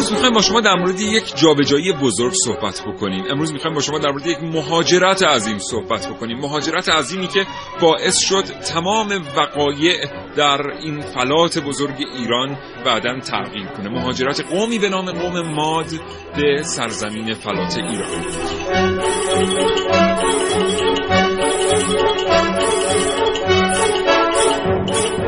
امروز 0.00 0.12
می‌خوایم 0.12 0.34
با 0.34 0.40
شما 0.40 0.60
در 0.60 0.74
مورد 0.74 1.00
یک 1.00 1.36
جابجایی 1.36 1.92
بزرگ 1.92 2.32
صحبت 2.44 2.82
بکنیم. 2.86 3.24
امروز 3.30 3.52
می‌خوایم 3.52 3.74
با 3.74 3.80
شما 3.80 3.98
در 3.98 4.10
مورد 4.10 4.26
یک 4.26 4.38
مهاجرت 4.42 5.22
عظیم 5.22 5.58
صحبت 5.58 6.08
بکنیم. 6.08 6.38
مهاجرت 6.38 6.88
عظیمی 6.88 7.28
که 7.28 7.46
باعث 7.80 8.18
شد 8.18 8.44
تمام 8.44 9.08
وقایع 9.36 10.06
در 10.36 10.60
این 10.82 11.00
فلات 11.00 11.58
بزرگ 11.58 11.96
ایران 12.18 12.58
بعدا 12.84 13.20
تغییر 13.20 13.66
کنه. 13.66 13.88
مهاجرت 13.88 14.40
قومی 14.40 14.78
به 14.78 14.88
نام 14.88 15.12
قوم 15.12 15.40
ماد 15.54 15.90
به 16.36 16.62
سرزمین 16.62 17.34
فلات 17.34 17.76
ایران. 17.78 18.24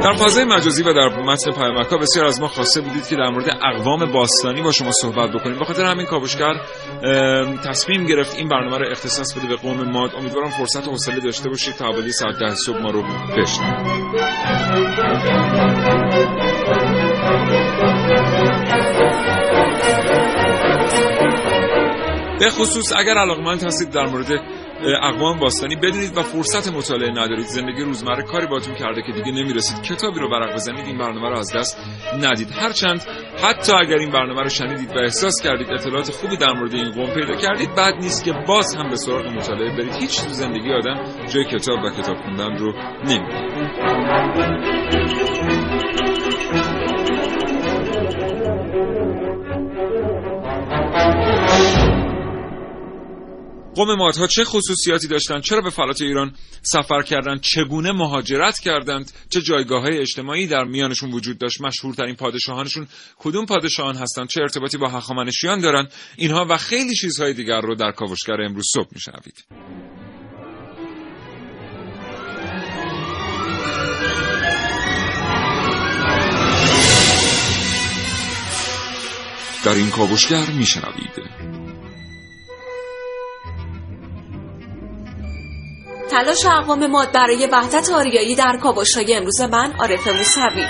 در 0.04 0.12
فضای 0.12 0.44
مجازی 0.44 0.82
و 0.82 0.92
در 0.92 1.08
متن 1.08 1.50
پیامک 1.50 1.90
بسیار 1.90 2.26
از 2.26 2.40
ما 2.40 2.48
خواسته 2.48 2.80
بودید 2.80 3.06
که 3.06 3.16
در 3.16 3.30
مورد 3.30 3.48
اقوام 3.48 4.12
باستانی 4.12 4.62
با 4.62 4.72
شما 4.72 4.92
صحبت 4.92 5.30
بکنیم. 5.30 5.58
به 5.58 5.64
خاطر 5.64 5.84
همین 5.84 6.06
کاوشگر 6.06 6.54
تصمیم 7.64 8.06
گرفت 8.06 8.36
این 8.36 8.48
برنامه 8.48 8.78
رو 8.78 8.90
اختصاص 8.90 9.38
بده 9.38 9.48
به 9.48 9.56
قوم 9.56 9.90
ماد. 9.90 10.10
امیدوارم 10.14 10.50
فرصت 10.50 10.88
و 10.88 10.90
حوصله 10.90 11.20
داشته 11.20 11.48
باشید 11.48 11.74
تا 11.74 11.84
حوالی 11.84 12.12
ساعت 12.12 12.38
ده 12.38 12.54
صبح 12.54 12.82
ما 12.82 12.90
رو 12.90 13.02
بشنوید 13.36 14.12
به 22.40 22.50
خصوص 22.50 22.92
اگر 22.96 23.14
علاقمند 23.14 23.62
هستید 23.64 23.90
در 23.90 24.06
مورد 24.06 24.28
اقوام 24.84 25.38
باستانی 25.38 25.76
بدونید 25.76 26.18
و 26.18 26.22
فرصت 26.22 26.72
مطالعه 26.72 27.10
ندارید. 27.10 27.46
زندگی 27.46 27.82
روزمره 27.82 28.22
کاری 28.22 28.46
باتون 28.46 28.74
کرده 28.74 29.02
که 29.02 29.12
دیگه 29.12 29.32
نمی‌رسید. 29.32 29.82
کتابی 29.82 30.20
رو 30.20 30.30
ورق 30.30 30.54
بزنید 30.54 30.86
این 30.86 30.98
برنامه 30.98 31.28
رو 31.28 31.38
از 31.38 31.52
دست 31.56 31.78
ندید. 32.22 32.50
هرچند 32.50 33.02
حتی 33.42 33.72
اگر 33.72 33.96
این 33.96 34.10
برنامه 34.10 34.42
رو 34.42 34.48
شنیدید 34.48 34.96
و 34.96 34.98
احساس 34.98 35.42
کردید 35.42 35.70
اطلاعات 35.70 36.10
خوبی 36.10 36.36
در 36.36 36.52
مورد 36.52 36.74
این 36.74 36.90
قوم 36.90 37.10
پیدا 37.14 37.34
کردید 37.34 37.74
بعد 37.74 37.94
نیست 37.94 38.24
که 38.24 38.32
باز 38.48 38.76
هم 38.76 38.90
به 38.90 38.96
سراغ 38.96 39.26
مطالعه 39.26 39.76
برید. 39.76 39.94
هیچ 39.94 40.22
تو 40.24 40.28
زندگی 40.28 40.72
آدم 40.72 41.04
جای 41.34 41.44
کتاب 41.44 41.84
و 41.84 41.90
کتاب 41.90 42.16
خوندن 42.16 42.56
رو 42.56 42.72
نمیده 43.04 43.42
قوم 53.74 53.94
مادها 53.94 54.26
چه 54.26 54.44
خصوصیاتی 54.44 55.08
داشتند 55.08 55.42
چرا 55.42 55.60
به 55.60 55.70
فلات 55.70 56.02
ایران 56.02 56.34
سفر 56.62 57.02
کردند 57.02 57.40
چگونه 57.40 57.92
مهاجرت 57.92 58.58
کردند؟ 58.58 59.12
چه 59.30 59.42
جایگاه 59.42 59.82
های 59.82 59.98
اجتماعی 59.98 60.46
در 60.46 60.64
میانشون 60.64 61.12
وجود 61.12 61.38
داشت؟ 61.38 61.60
مشهورترین 61.60 62.14
پادشاهانشون 62.14 62.88
کدوم 63.18 63.46
پادشاهان 63.46 63.96
هستند؟ 63.96 64.28
چه 64.28 64.40
ارتباطی 64.40 64.78
با 64.78 64.88
هخامنشیان 64.88 65.60
دارند؟ 65.60 65.92
اینها 66.16 66.46
و 66.50 66.56
خیلی 66.56 66.94
چیزهای 66.94 67.34
دیگر 67.34 67.60
رو 67.60 67.74
در 67.74 67.92
کاوشگر 67.92 68.40
امروز 68.40 68.64
صبح 68.74 68.88
میشنوید. 68.92 69.44
در 79.64 79.74
این 79.74 79.90
کاوشگر 79.90 80.46
میشنوید. 80.50 81.71
تلاش 86.12 86.46
اقوام 86.46 86.86
ماد 86.86 87.12
برای 87.12 87.48
وحدت 87.52 87.90
آریایی 87.90 88.34
در 88.34 88.58
کاوش‌های 88.62 89.14
امروز 89.14 89.40
من 89.40 89.72
عارف 89.78 90.06
موسوی. 90.06 90.66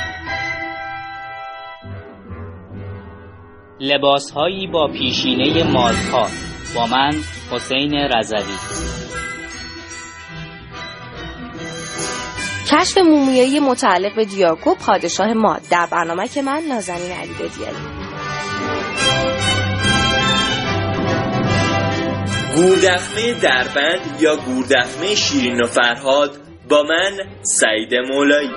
لباسهایی 3.81 4.67
با 4.67 4.89
پیشینه 4.89 5.65
مادها 5.73 6.29
با 6.75 6.87
من 6.87 7.13
حسین 7.53 7.95
رضوی. 7.95 8.57
کشف 12.73 12.99
مومیایی 12.99 13.61
متعلق 13.61 14.17
به 14.17 14.25
دیاکو 14.25 14.75
پادشاه 14.75 15.33
ماد. 15.33 15.61
در 15.71 15.89
برنامه 15.93 16.29
که 16.29 16.43
من 16.43 16.63
نازنین 16.69 17.13
علی 17.13 17.33
بدیاری 17.35 18.03
گوردخمه 22.55 23.41
دربند 23.41 24.21
یا 24.21 24.37
گوردخمه 24.37 25.15
شیرین 25.15 25.61
و 25.61 25.67
فرهاد 25.67 26.31
با 26.69 26.83
من 26.83 27.19
سعید 27.43 27.95
مولایی. 27.95 28.51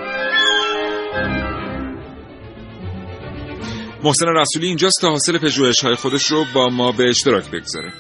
محسن 4.03 4.25
رسولی 4.28 4.67
اینجاست 4.67 5.01
تا 5.01 5.09
حاصل 5.09 5.38
پژوهش 5.38 5.83
های 5.83 5.95
خودش 5.95 6.31
رو 6.31 6.45
با 6.56 6.69
ما 6.69 6.91
به 6.91 7.09
اشتراک 7.09 7.51
بگذاره. 7.51 7.94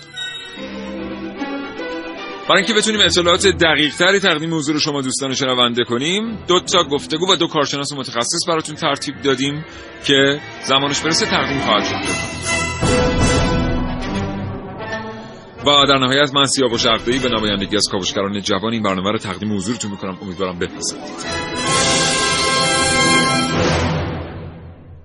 برای 2.49 2.57
اینکه 2.57 2.73
بتونیم 2.73 3.01
اطلاعات 3.01 3.47
دقیق 3.47 3.95
تری 3.95 4.19
تقدیم 4.19 4.53
حضور 4.53 4.79
شما 4.79 5.01
دوستان 5.01 5.33
شنونده 5.33 5.83
کنیم 5.83 6.37
دو 6.47 6.59
تا 6.59 6.83
گفتگو 6.83 7.33
و 7.33 7.35
دو 7.35 7.47
کارشناس 7.47 7.93
متخصص 7.93 8.47
براتون 8.47 8.75
ترتیب 8.75 9.21
دادیم 9.21 9.65
که 10.05 10.39
زمانش 10.63 10.99
برسه 10.99 11.25
تقدیم 11.25 11.59
خواهد 11.59 11.83
شد. 11.83 12.54
و 15.67 15.85
در 15.87 15.97
نهایت 15.97 16.33
من 16.33 16.45
سیاوش 16.45 16.83
شرقی 16.83 17.19
به 17.19 17.29
نمایندگی 17.29 17.75
از 17.75 17.83
کاوشگران 17.91 18.41
جوان 18.41 18.73
این 18.73 18.83
برنامه 18.83 19.11
رو 19.11 19.17
تقدیم 19.17 19.55
حضورتون 19.55 19.91
می‌کنم. 19.91 20.17
امیدوارم 20.21 20.59
بپسندید 20.59 21.55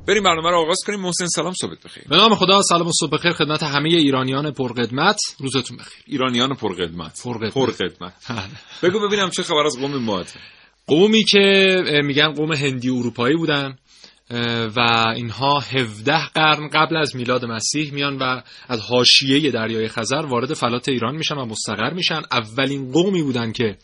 بریم 0.09 0.23
برنامه 0.23 0.51
رو 0.51 0.57
آغاز 0.57 0.79
کنیم. 0.87 1.01
محسن 1.01 1.27
سلام 1.27 1.53
صبح 1.61 1.75
بخیر. 1.85 2.05
به 2.09 2.17
نام 2.17 2.35
خدا 2.35 2.63
سلام 2.63 2.87
و 2.87 2.93
صبح 3.01 3.11
بخیر 3.11 3.33
خدمت 3.33 3.63
همه 3.63 3.89
ایرانیان 3.89 4.51
پرقدمت 4.51 5.21
روزتون 5.41 5.77
بخیر. 5.77 6.03
ایرانیان 6.07 6.55
پرقدمت 6.55 7.23
پرقدمت 7.25 7.55
پرقدمت 7.55 8.13
بگو 8.83 9.09
ببینم 9.09 9.31
چه 9.31 9.43
خبر 9.43 9.67
از 9.67 9.79
قوم 9.81 9.97
ماد 9.97 10.27
قومی 10.87 11.25
که 11.25 11.83
میگن 12.05 12.33
قوم 12.33 12.53
هندی 12.53 12.91
اروپایی 12.91 13.37
بودن. 13.37 13.79
و 14.77 14.81
اینها 15.17 15.59
17 15.59 16.27
قرن 16.27 16.69
قبل 16.69 16.97
از 16.97 17.17
میلاد 17.17 17.45
مسیح 17.45 17.93
میان 17.93 18.19
و 18.19 18.41
از 18.69 18.81
حاشیه 18.81 19.51
دریای 19.51 19.89
خزر 19.89 20.27
وارد 20.27 20.55
فلات 20.55 20.89
ایران 20.89 21.17
میشن 21.17 21.35
و 21.35 21.45
مستقر 21.45 21.91
میشن. 21.91 22.23
اولین 22.33 22.93
قومی 22.93 23.23
بودن 23.23 23.53
که 23.53 23.77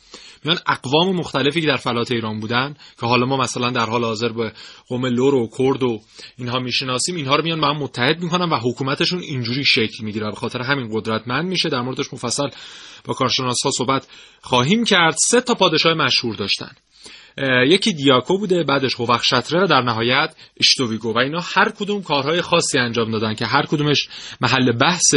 میان 0.45 0.59
اقوام 0.67 1.17
مختلفی 1.17 1.61
که 1.61 1.67
در 1.67 1.77
فلات 1.77 2.13
ایران 2.13 2.41
بودن 2.41 2.75
که 3.01 3.07
حالا 3.07 3.27
ما 3.27 3.37
مثلا 3.37 3.71
در 3.71 3.87
حال 3.87 4.05
حاضر 4.05 4.29
به 4.29 4.53
قوم 4.89 5.07
لور 5.07 5.35
و 5.35 5.49
کرد 5.59 5.83
و 5.83 6.01
اینها 6.39 6.59
می‌شناسیم 6.59 7.17
اینها 7.17 7.37
رو 7.37 7.45
میان 7.45 7.61
با 7.61 7.69
هم 7.69 7.77
متحد 7.77 8.23
می‌کنن 8.23 8.49
و 8.49 8.57
حکومتشون 8.57 9.21
اینجوری 9.21 9.65
شکل 9.65 10.05
می‌گیره. 10.05 10.31
به 10.31 10.37
خاطر 10.37 10.63
همین 10.63 10.89
قدرتمند 10.93 11.45
میشه. 11.45 11.69
در 11.69 11.81
موردش 11.81 12.13
مفصل 12.13 12.49
با 13.05 13.15
کارشناس 13.15 13.63
ها 13.65 13.71
صحبت 13.71 14.07
خواهیم 14.41 14.85
کرد. 14.85 15.15
سه 15.27 15.41
تا 15.41 15.55
پادشاه 15.55 15.95
مشهور 15.95 16.35
داشتن. 16.35 16.71
یکی 17.69 17.93
دیاکو 17.93 18.39
بوده 18.39 18.65
بعدش 18.65 18.95
هوخشتره 18.95 19.67
در 19.67 19.81
نهایت 19.81 20.35
اشتویگو 20.61 21.13
و 21.15 21.19
اینا 21.19 21.41
هر 21.55 21.69
کدوم 21.79 22.03
کارهای 22.03 22.43
خاصی 22.43 22.79
انجام 22.79 23.11
دادن 23.11 23.35
که 23.35 23.47
هر 23.47 23.67
کدومش 23.67 24.09
محل 24.41 24.73
بحث. 24.73 25.15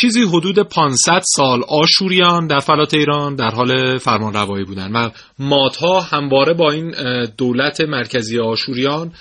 چیزی 0.00 0.22
حدود 0.22 0.58
500 0.58 1.20
سال 1.24 1.62
آشوریان 1.68 2.46
در 2.46 2.58
فلات 2.58 2.94
ایران 2.94 3.36
در 3.36 3.50
حال 3.50 3.98
فرمان 3.98 4.32
روایی 4.32 4.64
بودن. 4.64 4.92
و 4.92 5.10
مادها 5.38 6.00
همواره 6.00 6.54
با 6.54 6.70
این 6.70 6.94
دولت 7.38 7.80
مرکزی 7.80 8.38
آشوریان 8.38 9.12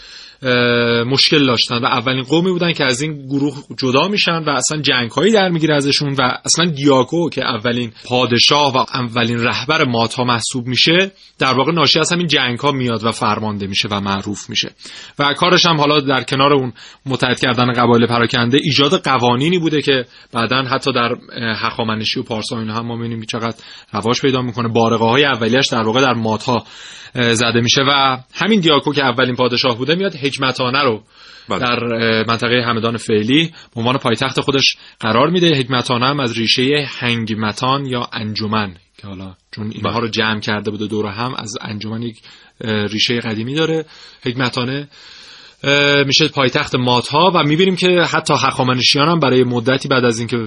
مشکل 1.06 1.46
داشتن 1.46 1.78
و 1.78 1.86
اولین 1.86 2.24
قومی 2.24 2.52
بودن 2.52 2.74
که 2.74 2.86
از 2.86 3.02
این 3.02 3.28
گروه 3.28 3.56
جدا 3.78 4.08
میشن 4.08 4.44
و 4.44 4.50
اصلا 4.50 4.82
جنگ 4.82 5.12
هایی 5.12 5.32
در 5.32 5.50
می‌گیره 5.50 5.76
ازشون 5.76 6.14
و 6.14 6.22
اصلا 6.46 6.66
دیاگو 6.66 7.30
که 7.30 7.46
اولین 7.46 7.92
پادشاه 8.06 8.74
و 8.74 8.78
اولین 8.78 9.44
رهبر 9.44 9.86
ماتا 9.86 10.24
محسوب 10.24 10.68
میشه 10.68 11.12
در 11.40 11.54
واقع 11.54 11.72
ناشی 11.72 12.00
از 12.00 12.14
همین 12.14 12.28
جنگ 12.28 12.60
ها 12.60 12.72
میاد 12.72 13.04
و 13.04 13.12
فرمانده 13.12 13.68
میشه 13.68 13.88
و 13.92 14.02
معروف 14.02 14.50
میشه. 14.50 14.72
و 15.20 15.34
کارش 15.34 15.66
هم 15.66 15.78
حالا 15.78 16.00
در 16.00 16.24
کنار 16.24 16.54
اون 16.54 16.74
متحد 17.06 17.40
کردن 17.40 17.74
قبایل 17.74 18.08
پراکنده 18.08 18.58
ایجاد 18.64 19.04
قوانینی 19.04 19.60
بوده 19.60 19.82
که 19.82 20.06
بعدا 20.34 20.64
حتی 20.64 20.92
در 20.92 21.16
هخامنشی 21.56 22.20
و 22.20 22.24
پارسا 22.24 22.60
اینا 22.60 22.74
هم 22.74 22.86
ما 22.86 22.96
می‌بینیم 22.96 23.26
چقدر 23.26 23.56
رواج 23.94 24.22
پیدا 24.22 24.42
می‌کنه. 24.42 24.68
بارقه 24.68 25.06
های 25.06 25.26
اولیش 25.26 25.68
در 25.68 25.84
واقع 25.84 26.02
در 26.08 26.14
ماتا 26.14 26.64
زده 27.14 27.62
میشه 27.62 27.82
و 27.82 28.18
همین 28.34 28.60
دیاکو 28.60 28.94
که 28.94 29.04
اولین 29.04 29.36
پادشاه 29.36 29.78
بوده 29.78 29.96
میاد 29.96 30.16
حکمتانه 30.16 30.84
رو 30.84 31.04
بله. 31.50 31.60
در 31.60 31.80
منطقه 32.28 32.64
همدان 32.66 32.98
فعلی 32.98 33.54
به 33.76 33.82
عنوان 33.82 33.98
پایتخت 33.98 34.42
خودش 34.42 34.78
قرار 35.00 35.30
میده 35.30 35.56
حکمتانه 35.56 36.06
هم 36.06 36.20
از 36.20 36.38
ریشه 36.38 36.88
هنگمتان 37.00 37.86
یا 37.86 38.10
انجمن 38.14 38.76
که 38.98 39.08
حالا 39.08 39.36
چون 39.52 39.72
اینها 39.72 39.92
بله. 39.92 40.00
رو 40.00 40.08
جمع 40.08 40.40
کرده 40.40 40.72
بوده 40.72 40.88
دور 40.88 41.06
هم 41.06 41.36
از 41.38 41.54
انجمن 41.62 42.02
یک 42.02 42.22
ریشه 42.64 43.20
قدیمی 43.20 43.56
داره 43.56 43.86
حکمتانه 44.24 44.88
میشه 46.06 46.28
پایتخت 46.28 46.76
ماتها 46.76 47.32
و 47.36 47.44
می‌بینیم 47.44 47.76
که 47.76 47.88
حتی 47.88 48.34
هخامنشیان 48.34 49.08
هم 49.08 49.20
برای 49.20 49.44
مدتی 49.44 49.88
بعد 49.88 50.06
از 50.06 50.20
اینکه 50.20 50.38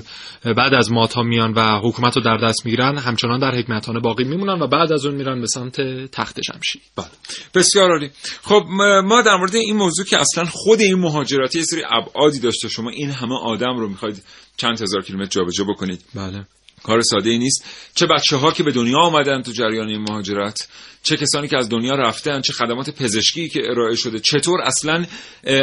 بعد 0.56 0.74
از 0.74 0.92
ماتها 0.92 1.22
میان 1.22 1.52
و 1.52 1.78
حکومت 1.78 2.16
رو 2.16 2.22
در 2.22 2.36
دست 2.36 2.66
می‌گیرن 2.66 2.98
همچنان 2.98 3.40
در 3.40 3.54
حکمتانه 3.54 4.00
باقی 4.00 4.24
میمونن 4.24 4.62
و 4.62 4.66
بعد 4.66 4.92
از 4.92 5.06
اون 5.06 5.14
میرن 5.14 5.40
به 5.40 5.46
سمت 5.46 5.80
تخت 6.12 6.40
جمشید 6.40 6.82
بله. 6.96 7.06
بسیار 7.54 7.90
عالی. 7.90 8.10
خب 8.42 8.62
ما 9.04 9.22
در 9.22 9.36
مورد 9.36 9.54
این 9.54 9.76
موضوع 9.76 10.06
که 10.06 10.18
اصلا 10.18 10.44
خود 10.44 10.80
این 10.80 10.94
مهاجراتی 10.94 11.58
یه 11.58 11.64
سری 11.64 11.82
ابعادی 11.90 12.40
داشته 12.40 12.68
شما 12.68 12.90
این 12.90 13.10
همه 13.10 13.34
آدم 13.44 13.76
رو 13.78 13.88
می‌خواید 13.88 14.22
چند 14.56 14.82
هزار 14.82 15.02
کیلومتر 15.02 15.30
جابجا 15.30 15.64
بکنید. 15.64 16.00
بله. 16.14 16.46
کار 16.82 17.00
ساده 17.00 17.30
ای 17.30 17.38
نیست. 17.38 17.64
چه 17.94 18.06
بچه 18.06 18.36
ها 18.36 18.52
که 18.52 18.62
به 18.62 18.72
دنیا 18.72 18.98
آمدن 18.98 19.42
تو 19.42 19.52
جریان 19.52 19.88
این 19.88 20.02
مهاجرت 20.08 20.68
چه 21.02 21.16
کسانی 21.16 21.48
که 21.48 21.56
از 21.56 21.68
دنیا 21.68 21.94
رفتن 21.94 22.40
چه 22.40 22.52
خدمات 22.52 22.90
پزشکی 22.90 23.48
که 23.48 23.60
ارائه 23.70 23.96
شده. 23.96 24.18
چطور 24.18 24.60
اصلا 24.60 25.06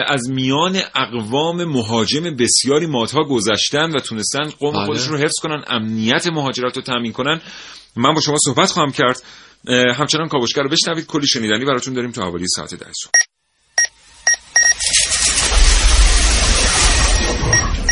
از 0.07 0.29
میان 0.29 0.81
اقوام 0.95 1.63
مهاجم 1.63 2.35
بسیاری 2.35 2.85
مادها 2.85 3.23
گذشتن 3.23 3.91
و 3.91 3.99
تونستن 3.99 4.49
قوم 4.59 4.73
بله. 4.73 4.85
خودشون 4.85 5.13
رو 5.13 5.19
حفظ 5.19 5.35
کنن 5.41 5.63
امنیت 5.67 6.27
مهاجرت 6.27 6.75
رو 6.75 6.81
تامین 6.81 7.11
کنن؟ 7.11 7.41
من 7.95 8.13
با 8.13 8.21
شما 8.21 8.37
صحبت 8.45 8.71
خواهم 8.71 8.91
کرد. 8.91 9.23
همچنان 9.95 10.27
کاوشگر 10.27 10.63
رو 10.63 10.69
بشنوید. 10.69 11.05
کلی 11.05 11.27
شنیدنی 11.27 11.65
براتون 11.65 11.93
داریم 11.93 12.11
تا 12.11 12.23
حوالی 12.23 12.45
ساعت 12.47 12.75
ده 12.75 12.91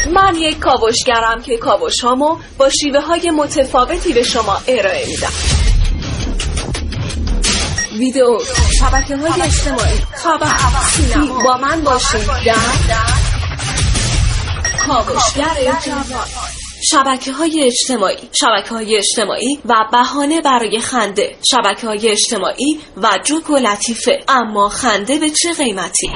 من 0.08 0.36
یک 0.36 0.60
کاوشگرم 0.60 1.42
که 1.42 1.58
کاوش 1.58 2.00
هامو 2.04 2.38
با 2.58 2.70
شیوه 2.70 3.00
های 3.00 3.32
متفاوتی 3.32 4.14
به 4.14 4.24
شما 4.24 4.58
ارائه 4.68 5.08
میدم. 5.08 5.32
ویدیو 8.00 8.40
شبکه 8.80 9.16
های 9.16 9.42
اجتماعی. 9.42 9.98
خبر 10.16 10.58
سینما. 10.92 11.44
با 11.44 11.58
من 11.58 11.84
باشید. 11.84 12.28
در 12.46 12.56
کاوشگر 14.88 15.80
جوان. 15.86 16.26
شبکه 16.92 17.32
های 17.32 17.64
اجتماعی. 17.64 18.30
شبکه 18.32 18.70
های 18.70 18.98
اجتماعی 18.98 19.60
و 19.66 19.74
بهانه 19.92 20.42
برای 20.42 20.80
خنده. 20.80 21.36
شبکه 21.52 21.88
های 21.88 22.10
اجتماعی 22.10 22.80
و 22.98 23.20
جوک 23.24 23.50
و 23.50 23.58
لطیفه. 23.58 24.20
اما 24.28 24.70
خنده 24.70 25.20
به 25.20 25.30
چه 25.30 25.54
قیمتی؟ 25.54 26.08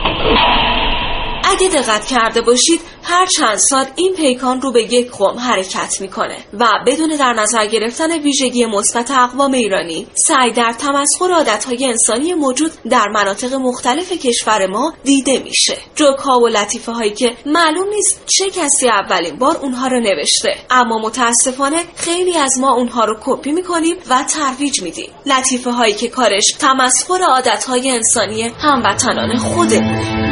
اگه 1.49 1.69
دقت 1.69 2.05
کرده 2.05 2.41
باشید 2.41 2.81
هر 3.03 3.25
چند 3.25 3.57
سال 3.57 3.85
این 3.95 4.13
پیکان 4.13 4.61
رو 4.61 4.71
به 4.71 4.93
یک 4.93 5.11
قوم 5.11 5.39
حرکت 5.39 6.01
می‌کنه 6.01 6.37
و 6.53 6.67
بدون 6.87 7.09
در 7.09 7.33
نظر 7.33 7.65
گرفتن 7.65 8.19
ویژگی 8.19 8.65
مثبت 8.65 9.11
اقوام 9.11 9.51
ایرانی 9.51 10.07
سعی 10.27 10.51
در 10.51 10.73
تمسخر 10.73 11.31
عادتهای 11.31 11.85
انسانی 11.85 12.33
موجود 12.33 12.71
در 12.89 13.07
مناطق 13.07 13.53
مختلف 13.53 14.11
کشور 14.11 14.67
ما 14.67 14.93
دیده 15.03 15.39
میشه. 15.39 15.77
جوک 15.95 16.19
ها 16.19 16.39
و 16.39 16.47
لطیفه 16.47 16.91
هایی 16.91 17.11
که 17.11 17.37
معلوم 17.45 17.89
نیست 17.89 18.21
چه 18.25 18.49
کسی 18.49 18.89
اولین 18.89 19.37
بار 19.39 19.57
اونها 19.57 19.87
رو 19.87 19.99
نوشته. 19.99 20.55
اما 20.69 20.97
متاسفانه 21.03 21.83
خیلی 21.95 22.37
از 22.37 22.59
ما 22.59 22.73
اونها 22.73 23.05
رو 23.05 23.17
کپی 23.23 23.51
می‌کنیم 23.51 23.95
و 24.09 24.23
ترویج 24.23 24.81
میدیم. 24.81 25.09
لطیفه 25.25 25.71
هایی 25.71 25.93
که 25.93 26.07
کارش 26.07 26.45
تمسخر 26.59 27.21
عادتهای 27.29 27.91
انسانی 27.91 28.41
هموطنان 28.41 29.37
خودمونه 29.37 30.28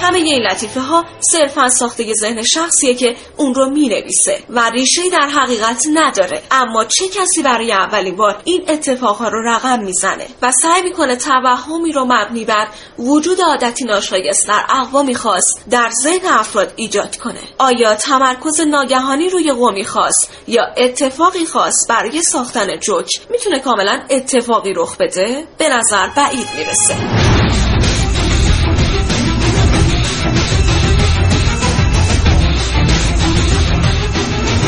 همه 0.00 0.18
این 0.18 0.42
لطیفه 0.42 0.80
ها 0.80 1.04
صرفا 1.32 1.68
ساخته 1.68 2.12
ذهن 2.14 2.42
شخصیه 2.42 2.94
که 2.94 3.16
اون 3.36 3.54
رو 3.54 3.70
می 3.70 3.88
نویسه 3.88 4.42
و 4.50 4.70
ریشه 4.70 5.10
در 5.12 5.28
حقیقت 5.28 5.84
نداره. 5.94 6.42
اما 6.50 6.84
چه 6.84 7.08
کسی 7.08 7.42
برای 7.42 7.72
اولین 7.72 8.16
بار 8.16 8.40
این 8.44 8.64
اتفاقها 8.68 9.28
رو 9.28 9.42
رقم 9.42 9.84
می‌زنه 9.84 10.26
و 10.42 10.52
سعی 10.52 10.82
می‌کنه 10.82 11.16
توهمی 11.16 11.92
رو 11.92 12.04
مبنی 12.04 12.44
بر 12.44 12.68
وجود 12.98 13.40
عادتی 13.40 13.84
ناشایست 13.84 14.48
در 14.48 14.64
اقوامی 14.68 15.14
خاص 15.14 15.44
در 15.70 15.90
ذهن 16.02 16.26
افراد 16.26 16.72
ایجاد 16.76 17.16
کنه؟ 17.16 17.40
آیا 17.58 17.94
تمرکز 17.94 18.60
ناگهانی 18.60 19.30
روی 19.30 19.52
قومی 19.52 19.84
خاص 19.84 20.16
یا 20.46 20.62
اتفاقی 20.76 21.46
خاص 21.46 21.74
برای 21.88 22.22
ساختن 22.22 22.76
جوک 22.80 23.08
می‌تونه 23.30 23.58
کاملا 23.58 24.02
اتفاقی 24.10 24.72
رخ 24.76 24.96
بده؟ 24.96 25.44
به 25.58 25.68
نظر 25.68 26.08
بعید 26.08 26.48
می‌رسه. 26.56 27.67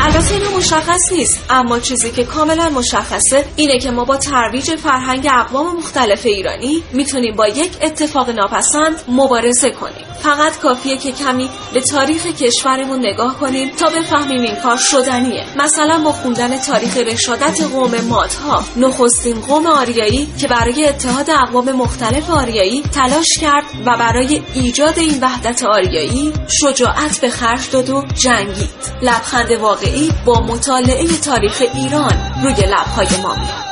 البته 0.02 0.34
اینو 0.34 0.56
مشخص 0.56 1.12
نیست 1.12 1.44
اما 1.50 1.78
چیزی 1.78 2.10
که 2.10 2.24
کاملا 2.24 2.70
مشخصه 2.70 3.44
اینه 3.56 3.78
که 3.78 3.90
ما 3.90 4.04
با 4.04 4.16
ترویج 4.16 4.76
فرهنگ 4.76 5.28
اقوام 5.32 5.76
مختلف 5.76 6.26
ایرانی 6.26 6.82
می‌تونیم 6.92 7.36
با 7.36 7.48
یک 7.48 7.70
اتفاق 7.82 8.30
ناپسند 8.30 9.02
مبارزه 9.08 9.70
کنیم. 9.70 10.04
فقط 10.22 10.58
کافیه 10.58 10.96
که 10.96 11.12
کمی 11.12 11.50
به 11.74 11.80
تاریخ 11.80 12.26
کشورمون 12.26 12.98
نگاه 12.98 13.38
کنیم 13.38 13.70
تا 13.70 13.86
بفهمیم 13.88 14.42
این 14.42 14.56
کار 14.56 14.76
شدنیه. 14.76 15.46
مثلا 15.56 15.98
با 16.04 16.12
خوندن 16.12 16.58
تاریخ 16.58 16.96
رشادت 16.96 17.62
قوم 17.62 18.00
مادها 18.00 18.64
نخستین 18.76 19.40
قوم 19.40 19.66
آریایی 19.66 20.28
که 20.38 20.48
برای 20.48 20.88
اتحاد 20.88 21.30
اقوام 21.30 21.72
مختلف 21.72 22.30
آریایی 22.30 22.82
تلاش 22.82 23.28
کرد 23.40 23.64
و 23.86 23.96
برای 23.98 24.42
ایجاد 24.54 24.98
این 24.98 25.18
وحدت 25.22 25.62
آریایی 25.62 26.32
شجاعت 26.60 27.20
به 27.20 27.30
خرج 27.30 27.70
داد 27.70 27.90
و 27.90 28.04
جنگید. 28.14 28.70
لبخند 29.02 29.52
واقعی. 29.52 29.89
با 30.24 30.40
مطالعه 30.40 31.06
تاریخ 31.24 31.62
ایران 31.74 32.14
روی 32.42 32.54
لبهای 32.54 33.22
ما 33.22 33.34
میاد. 33.34 33.70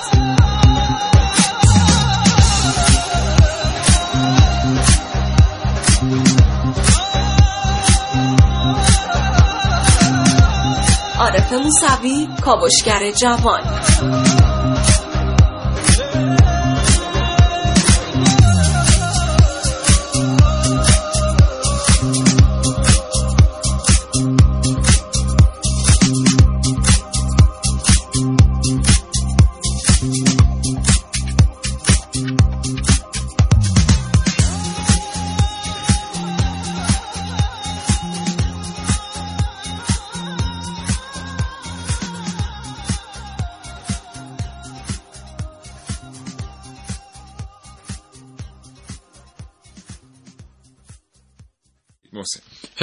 عارف 11.19 11.53
موسوی 11.53 12.29
کاوشگر 12.45 13.11
جوان. 13.11 13.63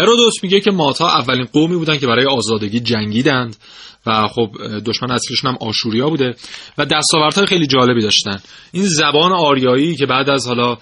هرودوس 0.06 0.34
میگه 0.44 0.60
که 0.60 0.72
ماتا 0.72 1.08
اولین 1.08 1.46
قومی 1.54 1.76
بودن 1.76 1.98
که 1.98 2.08
برای 2.08 2.26
آزادگی 2.26 2.80
جنگیدند 2.80 3.56
و 4.06 4.28
خب 4.28 4.50
دشمن 4.86 5.12
اصلیشون 5.12 5.52
هم 5.52 5.58
آشوریا 5.62 6.10
بوده 6.10 6.36
و 6.78 6.86
دستاوردهای 6.86 7.48
خیلی 7.48 7.68
جالبی 7.68 8.02
داشتن. 8.02 8.40
این 8.72 8.84
زبان 8.86 9.32
آریایی 9.32 9.96
که 9.96 10.06
بعد 10.06 10.30
از 10.30 10.48
حالا 10.48 10.78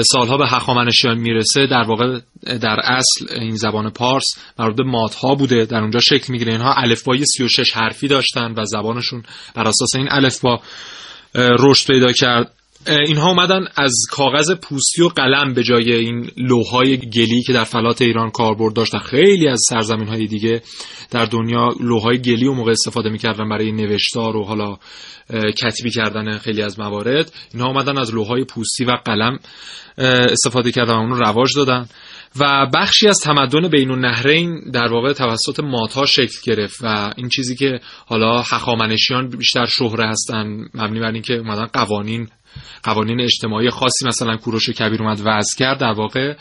سالها 0.00 0.36
به 0.36 0.48
هخامنشیان 0.48 1.18
می‌رسه 1.18 1.66
در 1.66 1.84
واقع 1.88 2.20
در 2.42 2.80
اصل 2.84 3.26
این 3.40 3.56
زبان 3.56 3.90
پارس 3.90 4.24
مربوط 4.58 4.76
به 4.76 4.84
مادها 4.84 5.34
بوده. 5.34 5.64
در 5.64 5.78
اونجا 5.78 6.00
شکل 6.00 6.32
می‌گیره. 6.32 6.52
اینها 6.52 6.74
الفبای 6.76 7.24
36 7.24 7.72
حرفی 7.72 8.08
داشتن 8.08 8.54
و 8.56 8.64
زبانشون 8.64 9.22
بر 9.54 9.62
اساس 9.62 9.94
این 9.96 10.08
الفبا 10.10 10.60
رشد 11.34 11.86
پیدا 11.86 12.12
کرد. 12.12 12.52
اینها 12.86 13.28
اومدن 13.28 13.64
از 13.76 13.92
کاغذ 14.10 14.52
پوستی 14.52 15.02
و 15.02 15.08
قلم 15.08 15.54
به 15.54 15.62
جای 15.62 15.92
این 15.92 16.30
لوهای 16.36 16.96
گلی 16.96 17.42
که 17.42 17.52
در 17.52 17.64
فلات 17.64 18.02
ایران 18.02 18.30
کاربرد 18.30 18.74
داشت 18.74 18.98
خیلی 18.98 19.48
از 19.48 19.60
سرزمین 19.68 20.08
های 20.08 20.26
دیگه 20.26 20.62
در 21.10 21.24
دنیا 21.24 21.68
لوهای 21.80 22.18
گلی 22.18 22.46
و 22.46 22.52
موقع 22.52 22.70
استفاده 22.70 23.10
می‌کردن 23.10 23.48
برای 23.48 23.72
نوشتار 23.72 24.36
و 24.36 24.44
حالا 24.44 24.76
کتبی 25.30 25.90
کردن 25.90 26.38
خیلی 26.38 26.62
از 26.62 26.78
موارد. 26.78 27.32
اینها 27.54 27.68
اومدن 27.68 27.98
از 27.98 28.14
لوهای 28.14 28.44
پوستی 28.44 28.84
و 28.84 28.90
قلم 29.04 29.38
استفاده 29.98 30.72
کردن 30.72 30.94
و 30.94 30.98
اونو 30.98 31.14
رواج 31.14 31.56
دادن. 31.56 31.86
و 32.40 32.66
بخشی 32.74 33.08
از 33.08 33.20
تمدن 33.20 33.68
بین 33.68 33.90
النهرین 33.90 34.70
در 34.72 34.92
واقع 34.92 35.12
توسط 35.12 35.60
ماتا 35.60 36.06
شکل 36.06 36.38
گرفت 36.44 36.76
و 36.82 37.12
این 37.16 37.28
چیزی 37.28 37.56
که 37.56 37.80
حالا 38.06 38.42
هخامنشیان 38.42 39.28
بیشتر 39.28 39.66
شهره 39.66 40.08
هستن 40.08 40.46
مبنی 40.74 41.00
بر 41.00 41.12
اینکه 41.12 41.34
اومدن 41.34 41.66
قوانین 41.66 42.28
قوانین 42.82 43.20
اجتماعی 43.20 43.70
خاصی 43.70 44.06
مثلا 44.06 44.36
کوروش 44.36 44.70
کبیر 44.70 45.02
اومد 45.02 45.20
وضع 45.24 45.58
کرد. 45.58 45.80
در 45.80 45.92
واقع 45.92 46.34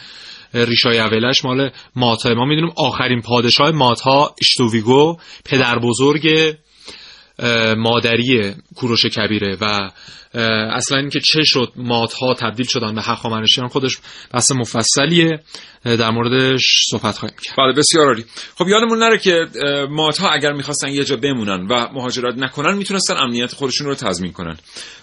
ریشای 0.53 1.00
اولش 1.00 1.46
مال 1.46 1.70
ماتا. 1.96 2.34
ما 2.34 2.46
می‌دونیم 2.46 2.74
آخرین 2.77 3.22
پادشاه 3.22 3.72
ماتا 3.72 4.36
اشتوویگو 4.41 5.17
پدر 5.46 5.79
بزرگ 5.79 6.55
مادری 7.77 8.53
کوروش 8.75 9.05
کبیره 9.05 9.58
و 9.62 9.91
اصلا 10.73 10.97
اینکه 10.97 11.19
چه 11.19 11.43
شد 11.43 11.71
مادها 11.75 12.33
تبدیل 12.33 12.65
شدن 12.65 12.95
به 12.95 13.01
هخامنشیان 13.01 13.67
خودش 13.67 13.97
بحث 14.33 14.51
مفصلیه. 14.51 15.39
در 15.83 16.09
موردش 16.11 16.61
صحبت 16.91 17.17
خواهیم 17.17 17.37
کرد. 17.43 17.55
بله 17.57 17.73
بسیار 17.73 18.07
عالی. 18.07 18.25
خب 18.55 18.67
یادمون 18.67 18.99
نره 18.99 19.17
که 19.17 19.45
مادها 19.89 20.29
اگر 20.29 20.51
می‌خواستن 20.53 20.87
یه 20.87 21.03
جا 21.03 21.15
بمونن 21.15 21.67
و 21.67 21.87
مهاجرت 21.93 22.37
نکنن 22.37 22.77
می‌تونستن 22.77 23.13
امنیت 23.17 23.53
خودشون 23.53 23.87
رو 23.87 23.95
تضمین 23.95 24.31
کنن. 24.31 24.57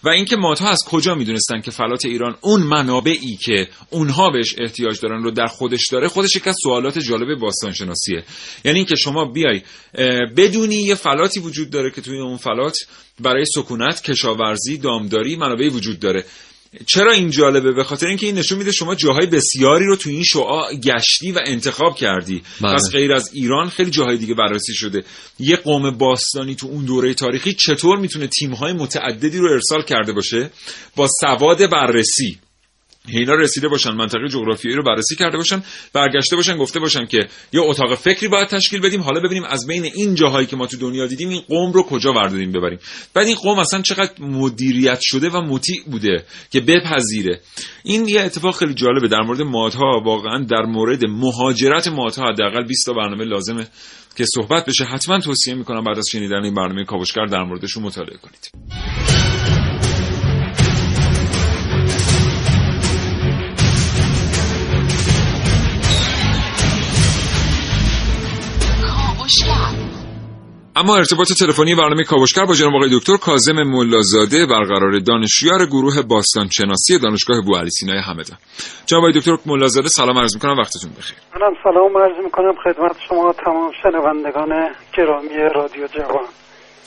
و 0.04 0.08
اینکه 0.08 0.36
مادها 0.36 0.68
از 0.68 0.84
کجا 0.88 1.14
می‌دونستن 1.14 1.60
که 1.60 1.70
فلات 1.70 2.04
ایران 2.04 2.36
اون 2.40 2.62
منابعی 2.62 3.36
که 3.36 3.68
اونها 3.90 4.30
بهش 4.30 4.54
احتیاج 4.58 5.00
دارن 5.00 5.22
رو 5.22 5.30
در 5.30 5.46
خودش 5.46 5.88
داره 5.92 6.08
خودش 6.08 6.36
یک 6.36 6.48
از 6.48 6.56
سوالات 6.62 6.98
جالب 6.98 7.38
باستان 7.40 7.72
شناسیه 7.72 8.24
یعنی 8.64 8.78
اینکه 8.78 8.96
شما 8.96 9.24
بیای 9.24 9.62
بدونی 10.36 10.76
یه 10.76 10.94
فلاتی 10.94 11.40
وجود 11.40 11.70
داره 11.70 11.90
که 11.90 12.00
توی 12.00 12.18
اون 12.18 12.36
فلات 12.36 12.76
برای 13.22 13.44
سکونت 13.54 14.02
کشاورزی 14.02 14.78
دامداری 14.78 15.36
منابعی 15.36 15.68
وجود 15.68 16.00
داره. 16.00 16.24
چرا 16.86 17.12
این 17.12 17.30
جالبه؟ 17.30 17.72
به 17.72 17.84
خاطر 17.84 18.06
اینکه 18.06 18.26
این 18.26 18.38
نشون 18.38 18.58
میده 18.58 18.72
شما 18.72 18.94
جاهای 18.94 19.26
بسیاری 19.26 19.86
رو 19.86 19.96
تو 19.96 20.10
این 20.10 20.24
شعاع 20.24 20.74
گشتی 20.74 21.32
و 21.32 21.40
انتخاب 21.46 21.96
کردی. 21.96 22.42
بله. 22.60 22.74
پس 22.74 22.90
غیر 22.92 23.12
از 23.12 23.30
ایران 23.32 23.68
خیلی 23.68 23.90
جاهای 23.90 24.16
دیگه 24.16 24.34
بررسی 24.34 24.74
شده. 24.74 25.04
یه 25.38 25.56
قوم 25.56 25.90
باستانی 25.98 26.54
تو 26.54 26.66
اون 26.66 26.84
دوره 26.84 27.14
تاریخی 27.14 27.52
چطور 27.52 27.98
می‌تونه 27.98 28.26
تیم‌های 28.26 28.72
متعددی 28.72 29.38
رو 29.38 29.52
ارسال 29.52 29.82
کرده 29.82 30.12
باشه؟ 30.12 30.50
با 30.96 31.08
سواد 31.20 31.70
بررسی. 31.70 32.38
اینا 33.08 33.34
رسیده 33.34 33.68
باشن 33.68 33.90
منطقه 33.90 34.28
جغرافیایی 34.28 34.76
رو 34.76 34.82
بررسی 34.82 35.16
کرده 35.16 35.36
باشن 35.36 35.62
برگشته 35.92 36.36
باشن 36.36 36.56
گفته 36.56 36.80
باشن 36.80 37.06
که 37.06 37.28
یه 37.52 37.60
اتاق 37.60 37.94
فکری 37.94 38.28
باید 38.28 38.48
تشکیل 38.48 38.80
بدیم 38.80 39.00
حالا 39.00 39.20
ببینیم 39.20 39.44
از 39.44 39.66
بین 39.66 39.84
این 39.84 40.14
جاهایی 40.14 40.46
که 40.46 40.56
ما 40.56 40.66
تو 40.66 40.76
دنیا 40.76 41.06
دیدیم 41.06 41.28
این 41.28 41.40
قوم 41.48 41.72
رو 41.72 41.82
کجا 41.82 42.12
ورداریم 42.12 42.52
ببریم. 42.52 42.78
بعد 43.14 43.26
این 43.26 43.36
قوم 43.36 43.58
اصلا 43.58 43.82
چقدر 43.82 44.12
مدیریت 44.20 44.98
شده 45.00 45.30
و 45.30 45.40
مطیع 45.40 45.82
بوده 45.90 46.24
که 46.50 46.60
بپذیره. 46.60 47.40
این 47.84 48.08
یه 48.08 48.20
اتفاق 48.20 48.56
خیلی 48.56 48.74
جالبه 48.74 49.08
در 49.08 49.20
مورد 49.20 49.42
مادها. 49.42 50.02
واقعا 50.04 50.44
در 50.50 50.62
مورد 50.62 51.04
مهاجرت 51.04 51.88
مادها 51.88 52.26
حداقل 52.28 52.64
20 52.64 52.86
تا 52.86 52.92
برنامه 52.92 53.24
لازمه 53.24 53.66
که 54.16 54.24
صحبت 54.34 54.66
بشه. 54.66 54.84
حتما 54.84 55.18
توصیه 55.18 55.54
می‌کنم 55.54 55.84
بعد 55.84 55.98
از 55.98 56.04
شنیدن 56.12 56.44
این 56.44 56.54
برنامه 56.54 56.84
کاوشگر 56.84 57.26
در 57.26 57.42
موردشون 57.42 57.82
مطالعه 57.82 58.16
کنید. 58.16 58.50
اما 70.76 70.96
ارتباط 70.96 71.32
تلفنی 71.32 71.74
برنامه 71.74 72.04
کاوشگر 72.04 72.44
با 72.44 72.54
جناب 72.54 72.74
آقای 72.74 72.98
دکتر 72.98 73.16
کاظم 73.16 73.62
ملازاده 73.62 74.46
برقرار 74.46 74.98
دانشیار 74.98 75.66
گروه 75.66 76.02
باستان 76.02 76.48
شناسی 76.48 76.98
دانشگاه 76.98 77.40
بوعلی 77.40 77.70
سینای 77.70 77.98
همدان. 77.98 78.38
جناب 78.86 79.02
آقای 79.02 79.12
دکتر 79.12 79.36
ملازاده 79.46 79.88
سلام 79.88 80.18
عرض 80.18 80.34
می‌کنم 80.34 80.56
وقتتون 80.58 80.90
بخیر. 80.98 81.16
منم 81.34 81.54
سلام 81.64 81.98
عرض 81.98 82.24
می‌کنم 82.24 82.52
خدمت 82.64 82.96
شما 83.08 83.34
تمام 83.44 83.72
شنوندگان 83.82 84.74
گرامی 84.98 85.28
رادیو 85.54 85.86
جوان. 85.86 86.24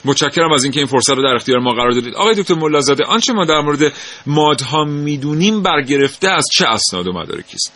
متشکرم 0.06 0.52
از 0.52 0.64
اینکه 0.64 0.80
این 0.80 0.88
فرصت 0.88 1.10
رو 1.10 1.24
در 1.24 1.36
اختیار 1.36 1.60
ما 1.60 1.72
قرار 1.72 1.92
دادید. 1.92 2.16
آقای 2.16 2.36
دکتر 2.36 2.56
ملازاده 2.56 3.04
آنچه 3.06 3.34
ما 3.34 3.46
در 3.46 3.62
مورد 3.62 3.94
مادها 4.28 4.84
می‌دونیم 4.84 5.62
برگرفته 5.62 6.30
از 6.30 6.46
چه 6.54 6.66
اسناد 6.68 7.08
و 7.08 7.14
مدارکی 7.14 7.56
است؟ 7.56 7.74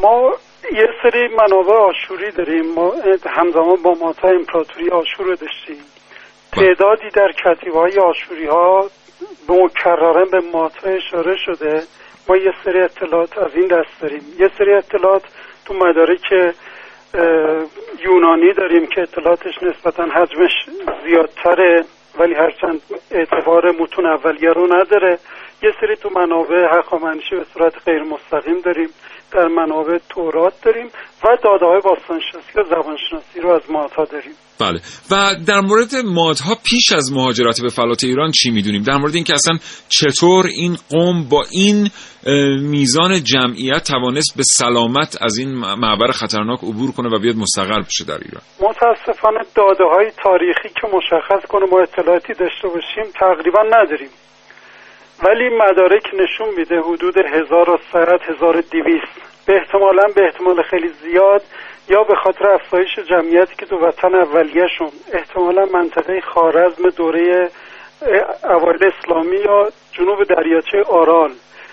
ما 0.00 0.32
یه 0.70 0.88
سری 1.02 1.28
منابع 1.28 1.74
آشوری 1.74 2.30
داریم. 2.30 2.74
ما 2.74 2.94
همزمان 3.26 3.82
با 3.82 3.94
ماتا 4.00 4.28
امپراتوری 4.28 4.90
آشور 4.90 5.26
رو 5.26 5.36
داشتیم. 5.36 5.84
تعدادی 6.52 7.10
در 7.10 7.32
کتیبه 7.32 7.78
های 7.78 7.98
آشوری 7.98 8.46
ها 8.46 8.90
به 9.48 9.54
مکررن 9.64 10.30
به 10.30 10.40
ماتا 10.52 10.90
اشاره 10.90 11.36
شده. 11.36 11.82
ما 12.28 12.36
یه 12.36 12.52
سری 12.64 12.80
اطلاعات 12.80 13.38
از 13.38 13.50
این 13.54 13.66
دست 13.66 14.00
داریم. 14.00 14.22
یه 14.38 14.50
سری 14.58 14.74
اطلاعات 14.74 15.22
تو 15.64 15.74
مدارک 15.74 16.54
یونانی 18.04 18.52
داریم 18.52 18.86
که 18.86 19.02
اطلاعاتش 19.02 19.62
نسبتا 19.62 20.04
حجمش 20.04 20.52
زیادتره 21.04 21.84
ولی 22.18 22.34
هرچند 22.34 22.80
اعتبار 23.10 23.70
متون 23.70 24.06
اولیه 24.06 24.50
رو 24.50 24.74
نداره. 24.74 25.18
یه 25.62 25.72
سری 25.80 25.96
تو 25.96 26.10
منابع 26.10 26.78
هخامنشی 26.78 27.36
به 27.36 27.44
صورت 27.54 27.74
غیر 27.84 28.02
مستقیم 28.02 28.60
داریم. 28.60 28.88
در 29.34 29.48
منابع 29.48 29.98
تورات 30.08 30.52
داریم 30.64 30.86
و 31.24 31.36
داده 31.44 31.66
های 31.66 31.80
باستانشناسی 31.84 32.60
و 32.60 32.62
زبانشناسی 32.64 33.40
رو 33.40 33.50
از 33.50 33.70
مادها 33.70 34.04
داریم. 34.04 34.32
بله. 34.60 34.80
و 35.10 35.34
در 35.46 35.60
مورد 35.60 35.94
مادها 36.04 36.54
پیش 36.70 36.92
از 36.92 37.12
مهاجرت 37.12 37.60
به 37.62 37.68
فلات 37.68 38.04
ایران 38.04 38.30
چی 38.30 38.50
می‌دونیم؟ 38.50 38.82
در 38.82 38.96
مورد 38.96 39.14
اینکه 39.14 39.34
اصلا 39.34 39.58
چطور 39.88 40.46
این 40.46 40.76
قوم 40.90 41.28
با 41.30 41.42
این 41.50 41.90
میزان 42.70 43.22
جمعیت 43.24 43.84
توانست 43.84 44.36
به 44.36 44.42
سلامت 44.42 45.18
از 45.20 45.38
این 45.38 45.48
معبر 45.54 46.10
خطرناک 46.12 46.58
عبور 46.58 46.92
کنه 46.92 47.16
و 47.16 47.18
بیاد 47.18 47.36
مستقر 47.36 47.80
بشه 47.80 48.04
در 48.04 48.18
ایران؟ 48.24 48.42
متاسفانه 48.60 49.40
داده 49.54 49.84
های 49.84 50.10
تاریخی 50.24 50.68
که 50.68 50.86
مشخص 50.96 51.46
کنه 51.48 51.66
ما 51.66 51.80
اطلاعاتی 51.80 52.32
داشته 52.32 52.68
باشیم 52.68 53.12
تقریبا 53.20 53.62
نداریم. 53.62 54.08
ولی 55.22 55.48
مدارک 55.48 56.10
نشون 56.14 56.48
میده 56.56 56.80
حدود 56.80 57.18
1100 57.18 58.22
1200 58.22 59.04
به 59.46 59.56
احتمالا 59.56 60.02
به 60.14 60.24
احتمال 60.24 60.62
خیلی 60.62 60.88
زیاد 60.88 61.42
یا 61.88 62.04
به 62.04 62.14
خاطر 62.14 62.48
افزایش 62.48 62.98
جمعیتی 62.98 63.56
که 63.56 63.66
دو 63.66 63.76
وطن 63.76 64.14
اولیهشون 64.14 64.90
احتمالا 65.12 65.64
منطقه 65.64 66.20
خارزم 66.20 66.88
دوره 66.88 67.50
اوایل 68.44 68.84
اسلامی 68.84 69.36
یا 69.36 69.68
جنوب 69.92 70.24
دریاچه 70.24 70.82
آرال 70.82 71.30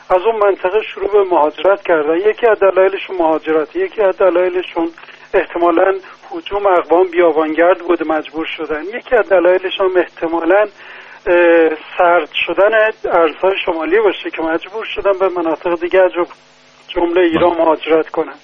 از 0.10 0.22
اون 0.22 0.36
منطقه 0.36 0.82
شروع 0.82 1.12
به 1.12 1.24
مهاجرت 1.24 1.82
کردن. 1.82 2.18
یکی 2.18 2.48
از 2.48 2.60
دلایلشون 2.60 3.15
مهاجرت. 3.18 3.75
یکی 3.75 4.01
از 4.01 4.18
دلایلشون 4.18 4.89
احتمالا 5.34 5.94
حجوم 6.29 6.68
اقوام 6.68 7.08
بیابانگرد 7.08 7.79
بوده 7.79 8.06
مجبور 8.06 8.46
شدن. 8.58 8.84
یکی 8.84 9.15
از 9.15 9.29
دلایلش 9.29 9.79
هم 9.79 9.98
احتمالا 9.98 10.68
سرد 11.98 12.29
شدن 12.45 12.91
ارزهای 13.05 13.55
شمالی 13.65 14.00
باشه 14.00 14.29
که 14.29 14.41
مجبور 14.41 14.86
شدن 14.86 15.19
به 15.19 15.29
مناطق 15.29 15.79
دیگه 15.81 16.00
از 16.01 16.12
جمله 16.88 17.21
ایران 17.21 17.57
مهاجرت 17.57 18.09
کنن. 18.09 18.36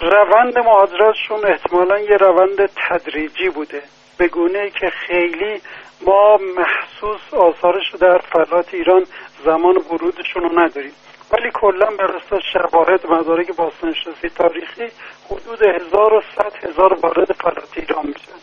روند 0.00 0.58
مهاجرتشون 0.58 1.46
احتمالا 1.46 1.98
یه 1.98 2.16
روند 2.16 2.70
تدریجی 2.88 3.48
بوده. 3.54 3.82
به 4.18 4.28
گونه 4.28 4.70
که 4.70 4.90
خیلی 5.06 5.60
ما 6.06 6.36
محسوس 6.36 7.34
آثارش 7.34 7.94
در 8.00 8.18
فلات 8.18 8.74
ایران 8.74 9.06
زمان 9.44 9.76
ورودشون 9.76 10.42
رو 10.42 10.58
نداریم. 10.58 10.92
ولی 11.32 11.50
کلا 11.54 11.86
بر 11.98 12.16
اساس 12.16 12.42
شواهد 12.52 13.06
مدارک 13.06 13.56
باستانشناسی 13.56 14.28
تاریخی 14.28 14.88
حدود 15.30 15.62
1100 15.62 16.64
هزار 16.64 16.94
وارد 17.02 17.32
فلات 17.32 17.68
ایران 17.76 18.06
میشن. 18.06 18.38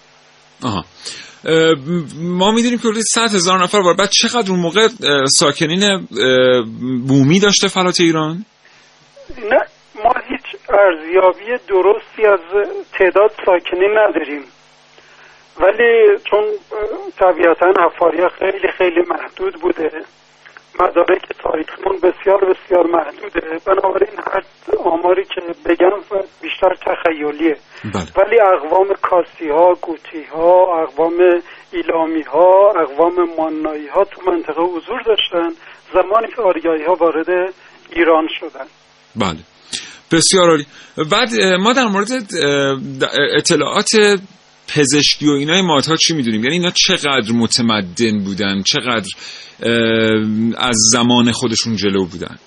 آها. 0.64 0.84
ما 2.22 2.52
می‌دونیم 2.52 2.78
که 2.78 2.88
حدود 2.88 3.04
100 3.14 3.22
هزار 3.22 3.64
نفر 3.64 3.82
بار 3.82 3.94
بعد 3.94 4.10
چقدر 4.10 4.52
اون 4.52 4.60
موقع 4.60 4.88
ساکنین 5.40 6.08
بومی 7.08 7.40
داشته 7.40 7.68
فلات 7.68 8.00
ایران؟ 8.00 8.46
نه 9.50 9.60
ما 10.04 10.14
هیچ 10.30 10.62
ارزیابی 10.70 11.64
درستی 11.68 12.26
از 12.26 12.68
تعداد 13.00 13.32
ساکنین 13.46 13.98
نداریم. 13.98 14.44
ولی 15.60 16.18
چون 16.30 16.44
طبیعتا 17.20 17.68
حفاری 17.86 18.18
خیلی 18.40 18.68
خیلی 18.78 19.02
محدود 19.10 19.62
بوده. 19.62 19.92
مدارک 20.80 21.22
تاریخمون 21.44 21.98
بسیار 21.98 22.40
بسیار 22.54 22.88
محدوده. 22.88 23.60
بنابراین 23.66 24.20
هر 24.34 24.44
آماری 24.86 25.24
که 25.24 25.42
بگم 25.66 26.20
بیشتر 26.42 26.76
تخیلیه. 26.86 27.58
بله. 27.94 28.04
ولی 28.18 28.40
اقوام 28.40 28.88
کاسی 29.02 29.50
ها 29.50 29.74
گوتی 29.82 30.24
ها 30.24 30.84
اقوام 30.84 31.42
ایلامی 31.72 32.22
ها 32.22 32.74
اقوام 32.82 33.16
مانایی 33.38 33.88
ها 33.88 34.04
تو 34.04 34.32
منطقه 34.32 34.62
حضور 34.62 35.02
داشتن. 35.06 35.50
زمانی 35.94 36.28
که 36.36 36.42
آریایی 36.42 36.84
ها 36.86 36.94
وارد 36.94 37.54
ایران 37.92 38.28
شدن. 38.40 38.66
بله. 39.16 39.40
بسیار 40.12 40.50
عالی. 40.50 40.66
بعد 41.12 41.30
ما 41.60 41.74
در 41.74 41.86
مورد 41.86 42.10
اطلاعات 43.38 43.90
پزشکی 44.68 45.28
و 45.28 45.32
اینای 45.32 45.62
مادها 45.62 45.96
چی 45.96 46.14
می‌دونیم؟ 46.14 46.44
یعنی 46.44 46.56
اینا 46.56 46.72
چقدر 46.88 47.32
متمدن 47.34 48.24
بودن 48.24 48.62
چقدر 48.62 49.10
از 50.58 50.76
زمان 50.92 51.32
خودشون 51.32 51.76
جلو 51.76 52.06
بودن؟ 52.06 52.38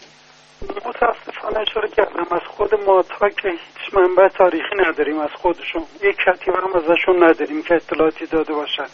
متاسفانه 0.63 1.59
اشاره 1.69 1.89
کردم. 1.97 2.27
از 2.33 2.43
خود 2.57 2.71
مادها 2.87 3.29
که 3.29 3.49
هیچ 3.49 3.95
منبع 3.95 4.29
تاریخی 4.29 4.75
نداریم. 4.89 5.19
از 5.19 5.31
خودشون. 5.43 5.83
یک 6.05 6.17
کتیبه 6.17 6.59
هم 6.59 6.77
ازشون 6.77 7.25
نداریم 7.25 7.63
که 7.63 7.75
اطلاعاتی 7.75 8.27
داده 8.27 8.53
باشن. 8.53 8.87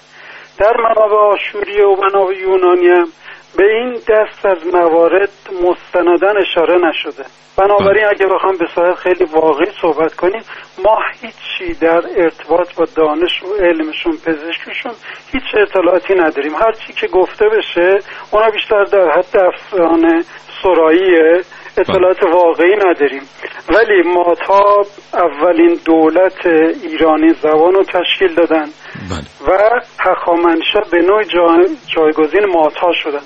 در 0.59 0.77
منابع 0.77 1.17
آشوری 1.17 1.81
و 1.81 1.97
منابع 1.97 2.39
یونانی 2.39 2.89
هم 2.89 3.09
به 3.57 3.65
این 3.65 3.93
دست 3.93 4.47
از 4.47 4.59
موارد 4.73 5.31
مستندن 5.63 6.37
اشاره 6.37 6.89
نشده. 6.89 7.25
بنابراین 7.57 8.05
اگه 8.05 8.27
بخوام 8.27 8.57
به 8.57 8.67
صورت 8.75 8.95
خیلی 8.95 9.25
واقعی 9.25 9.71
صحبت 9.81 10.15
کنیم 10.15 10.43
ما 10.85 10.99
هیچی 11.21 11.75
در 11.75 12.03
ارتباط 12.17 12.75
با 12.75 12.85
دانش 12.97 13.43
و 13.43 13.65
علمشون 13.65 14.13
پزشکشون 14.27 14.93
هیچ 15.33 15.43
اطلاعاتی 15.55 16.15
نداریم. 16.15 16.55
هر 16.55 16.73
چی 16.73 16.93
که 16.93 17.07
گفته 17.07 17.49
بشه 17.49 17.99
اونا 18.31 18.51
بیشتر 18.51 18.85
در 18.85 19.11
حد 19.11 19.37
افسانه 19.37 20.25
سراییه. 20.63 21.43
اطلاعات 21.79 22.23
واقعی 22.23 22.77
نداریم. 22.77 23.23
ولی 23.69 24.03
ماتا 24.03 24.85
اولین 25.15 25.79
دولت 25.85 26.47
ایرانی 26.83 27.29
زبان 27.29 27.75
رو 27.75 27.85
تشکیل 27.85 28.35
دادن 28.35 28.67
بله. 29.11 29.49
و 29.49 29.81
هخامنشا 30.01 30.81
به 30.91 30.99
نوع 30.99 31.23
جا... 31.23 31.47
جایگزین 31.87 32.47
ماتا 32.55 32.93
شدن. 32.93 33.23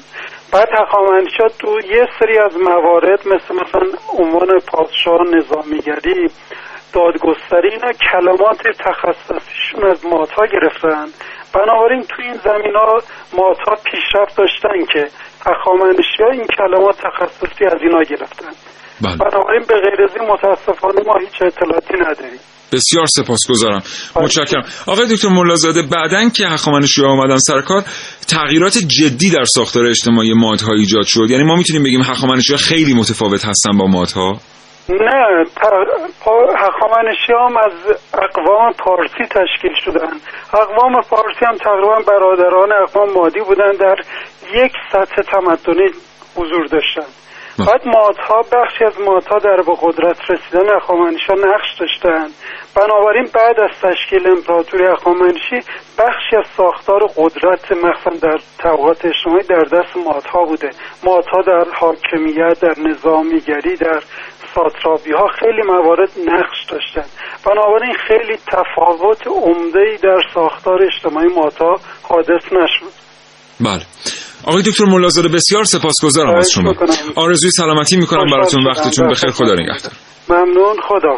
بعد 0.53 0.69
هخامنشا 0.81 1.49
تو 1.59 1.79
یه 1.91 2.07
سری 2.21 2.39
از 2.39 2.57
موارد 2.57 3.21
مثل 3.29 3.55
مثلا 3.55 3.99
عنوان 4.19 4.61
پادشاه 4.73 5.21
نظامیگری 5.35 6.31
دادگستری 6.93 7.69
اینا 7.71 7.93
کلمات 7.93 8.63
تخصصیشون 8.79 9.91
از 9.91 10.07
ماتا 10.07 10.47
گرفتن. 10.47 11.07
بنابراین 11.55 12.03
تو 12.03 12.23
این 12.23 12.35
زمین 12.45 12.77
ها 12.77 13.03
ماتا 13.33 13.83
پیشرفت 13.85 14.37
داشتن 14.39 14.93
که 14.93 15.09
هخامنشی 15.47 16.23
ها 16.23 16.31
این 16.31 16.47
کلمات 16.59 16.97
تخصصی 16.97 17.65
از 17.65 17.81
اینا 17.83 18.03
گرفتن. 18.03 18.53
بله. 19.01 19.17
بنابراین 19.17 19.63
به 19.69 19.75
غیر 19.75 20.03
از 20.05 20.17
این 20.17 20.29
متاسفانه 20.31 21.01
ما 21.07 21.15
هیچ 21.21 21.43
اطلاعاتی 21.43 21.95
نداریم. 21.95 22.41
بسیار 22.73 23.07
سپاسگزارم. 23.07 23.83
متشکرم. 24.17 24.63
آقای 24.87 25.07
دکتر 25.07 25.29
ملازاده 25.29 25.83
بعدن 25.83 26.31
که 26.31 26.47
هخامنشی 26.47 27.03
ها 27.03 27.09
آمدن 27.09 27.39
سر 27.39 27.61
کار 27.61 27.83
تغییرات 28.29 28.79
جدی 28.79 29.31
در 29.31 29.45
ساختار 29.45 29.87
اجتماعی 29.87 30.33
مادها 30.33 30.73
ایجاد 30.73 31.05
شد. 31.07 31.31
یعنی 31.31 31.45
ما 31.45 31.57
می‌تونیم 31.57 31.83
بگیم 31.83 32.01
هخامنشی 32.01 32.53
ها 32.53 32.59
خیلی 32.59 32.95
متفاوت 32.95 33.45
هستن 33.45 33.79
با 33.79 33.87
مادها؟ 33.87 34.41
نه 34.89 35.45
هخامنشی 36.57 37.33
هم 37.33 37.57
از 37.57 37.97
اقوام 38.15 38.73
پارسی 38.73 39.25
تشکیل 39.31 39.75
شدن. 39.85 40.13
اقوام 40.53 41.01
پارسی 41.01 41.45
هم 41.45 41.57
تقریبا 41.57 41.99
برادران 42.07 42.73
اقوام 42.73 43.13
مادی 43.13 43.41
بودن 43.41 43.73
در 43.73 43.97
یک 44.55 44.73
سطح 44.93 45.23
تمدنی 45.23 45.91
حضور 46.37 46.67
داشتن. 46.67 47.07
بعد 47.59 47.89
مادها 47.89 48.43
بخشی 48.53 48.85
از 48.85 49.01
مادها 49.01 49.39
در 49.39 49.57
به 49.57 49.73
قدرت 49.83 50.31
رسیدن 50.31 50.75
اخامنشی 50.77 51.33
نقش 51.33 51.81
داشتن. 51.81 52.29
بنابراین 52.77 53.29
بعد 53.35 53.61
از 53.61 53.71
تشکیل 53.83 54.31
امپراتوری 54.31 54.87
اخامنشی 54.87 55.61
بخشی 55.99 56.37
از 56.37 56.47
ساختار 56.57 57.01
قدرت 57.17 57.73
مخصوصا 57.73 58.29
در 58.29 58.39
طبقات 58.59 59.05
اجتماعی 59.05 59.43
در 59.43 59.63
دست 59.63 59.97
مادها 59.97 60.45
بوده. 60.45 60.71
مادها 61.05 61.43
در 61.43 61.65
حاکمیت 61.75 62.61
در 62.61 62.75
نظامیگری 62.79 63.77
در 63.77 64.03
ساترابی 64.57 65.13
ها 65.13 65.27
خیلی 65.41 65.63
موارد 65.67 66.09
نقش 66.27 66.65
داشتن. 66.71 67.11
بنابراین 67.47 67.95
خیلی 68.09 68.39
تفاوت 68.53 69.27
عمده 69.27 69.99
در 70.03 70.21
ساختار 70.35 70.79
اجتماعی 70.83 71.29
مادها 71.37 71.75
حادث 72.03 72.45
نشد. 72.45 72.93
بله. 73.61 73.83
آقای 74.47 74.63
دکتر 74.63 74.85
ملازاده 74.85 75.29
بسیار 75.29 75.65
سپاسگزارم 75.65 76.35
از 76.35 76.51
شما. 76.51 76.75
آرزوی 77.17 77.51
سلامتی 77.51 77.97
می‌کنم 77.97 78.31
براتون. 78.33 78.67
وقتتون 78.67 79.09
بخیر. 79.09 79.31
خدا 79.31 79.55
نگهدار. 79.55 79.93
ممنون. 80.29 80.77
خدا 80.89 81.17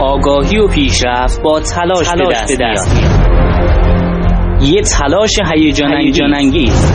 آگاهی 0.00 0.58
و 0.58 0.68
پیشرفت 0.68 1.42
با 1.42 1.60
تلاش, 1.60 2.08
تلاش 2.08 2.36
به 2.48 2.56
دست 2.60 2.94
میاد. 2.94 3.24
یه 4.62 4.82
تلاش 4.82 5.38
هیجان 5.54 6.34
انگیز 6.34 6.92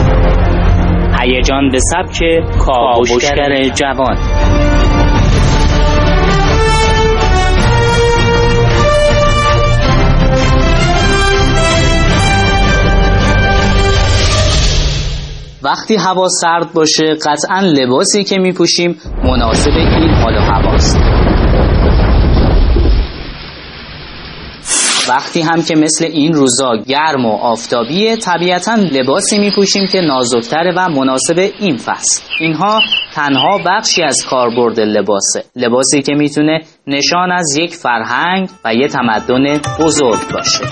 هیجان 1.22 1.70
به 1.72 1.80
سبک 1.80 2.20
کاوشگر 2.66 3.64
جوان. 3.64 4.18
وقتی 15.64 15.96
هوا 15.96 16.28
سرد 16.42 16.74
باشه 16.74 17.16
قطعا 17.26 17.60
لباسی 17.60 18.24
که 18.24 18.38
میپوشیم 18.40 18.96
مناسب 19.24 19.72
این 19.72 20.10
حال 20.10 20.36
و 20.36 20.40
هواست. 20.40 20.98
وقتی 25.10 25.42
هم 25.42 25.64
که 25.64 25.76
مثل 25.76 26.06
این 26.06 26.34
روزا 26.34 26.72
گرم 26.88 27.26
و 27.26 27.36
آفتابیه 27.36 28.16
طبیعتا 28.16 28.76
لباسی 28.76 29.40
میپوشیم 29.40 29.88
که 29.88 30.02
نازکتره 30.02 30.74
و 30.78 30.90
مناسب 30.90 31.52
این 31.60 31.78
فصل. 31.78 32.24
اینها 32.40 32.82
تنها 33.14 33.60
بخشی 33.66 34.04
از 34.04 34.26
کاربرد 34.30 34.80
لباسه. 34.80 35.44
لباسی 35.56 36.02
که 36.02 36.14
می‌تونه 36.14 36.60
نشان 36.88 37.32
از 37.32 37.58
یک 37.58 37.76
فرهنگ 37.76 38.50
و 38.66 38.74
یه 38.74 38.88
تمدن 38.88 39.62
بزرگ 39.80 40.20
باشه. 40.34 40.66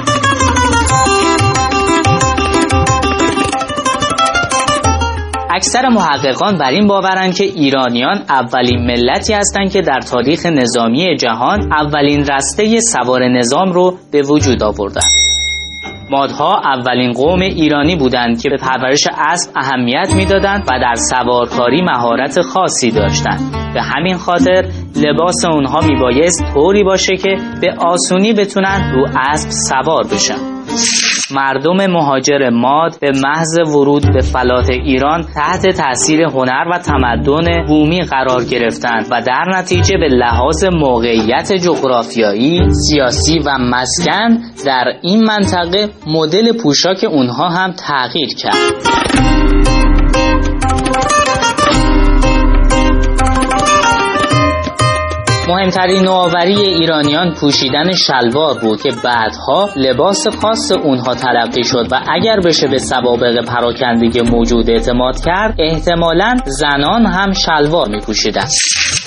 اکثر 5.57 5.89
محققان 5.89 6.57
بر 6.57 6.69
این 6.69 6.87
باورند 6.87 7.35
که 7.35 7.43
ایرانیان 7.43 8.23
اولین 8.29 8.85
ملتی 8.85 9.33
هستند 9.33 9.71
که 9.71 9.81
در 9.81 9.99
تاریخ 9.99 10.45
نظامی 10.45 11.15
جهان 11.15 11.73
اولین 11.73 12.25
رسته 12.25 12.79
سوار 12.79 13.27
نظام 13.27 13.71
رو 13.71 13.97
به 14.11 14.21
وجود 14.21 14.63
آوردند. 14.63 15.11
مادها 16.11 16.61
اولین 16.63 17.13
قوم 17.13 17.41
ایرانی 17.41 17.95
بودند 17.95 18.41
که 18.41 18.49
به 18.49 18.57
پرورش 18.57 19.03
اسب 19.17 19.51
اهمیت 19.55 20.09
می‌دادند 20.15 20.61
و 20.61 20.79
در 20.81 20.95
سوارکاری 20.95 21.81
مهارت 21.81 22.41
خاصی 22.41 22.91
داشتند. 22.91 23.51
به 23.73 23.81
همین 23.81 24.17
خاطر 24.17 24.65
لباس 24.95 25.45
اونها 25.45 25.79
میبایست 25.81 26.53
طوری 26.53 26.83
باشه 26.83 27.17
که 27.17 27.35
به 27.61 27.75
آسونی 27.79 28.33
بتونن 28.33 28.91
رو 28.95 29.07
اسب 29.31 29.49
سوار 29.49 30.03
بشن. 30.03 30.57
مردم 31.31 31.87
مهاجر 31.87 32.49
ماد 32.49 32.99
به 33.01 33.11
محض 33.23 33.59
ورود 33.75 34.13
به 34.13 34.21
فلات 34.21 34.69
ایران 34.69 35.23
تحت 35.35 35.67
تاثیر 35.77 36.21
هنر 36.21 36.65
و 36.71 36.79
تمدن 36.79 37.65
بومی 37.67 38.01
قرار 38.01 38.43
گرفتند 38.43 39.07
و 39.11 39.21
در 39.21 39.45
نتیجه 39.57 39.97
به 39.97 40.07
لحاظ 40.07 40.63
موقعیت 40.65 41.53
جغرافیایی، 41.53 42.61
سیاسی 42.69 43.39
و 43.39 43.57
مسکن 43.57 44.37
در 44.65 44.93
این 45.01 45.23
منطقه 45.23 45.89
مدل 46.07 46.57
پوشاک 46.63 47.05
اونها 47.11 47.49
هم 47.49 47.71
تغییر 47.71 48.29
کرد. 48.35 49.96
مهمترین 55.47 56.03
نوآوری 56.03 56.55
ایرانیان 56.55 57.33
پوشیدن 57.33 57.91
شلوار 57.91 58.59
بود 58.59 58.81
که 58.81 58.89
بعدها 59.03 59.69
لباس 59.75 60.27
خاص 60.41 60.71
اونها 60.71 61.13
تلقی 61.15 61.63
شد 61.63 61.87
و 61.91 62.01
اگر 62.07 62.39
بشه 62.45 62.67
به 62.67 62.77
سوابق 62.77 63.45
پراکندگی 63.45 64.21
موجود 64.21 64.69
اعتماد 64.69 65.15
کرد 65.25 65.55
احتمالا 65.59 66.35
زنان 66.45 67.05
هم 67.05 67.31
شلوار 67.31 67.87
می 67.89 67.99
پوشیدن. 67.99 68.47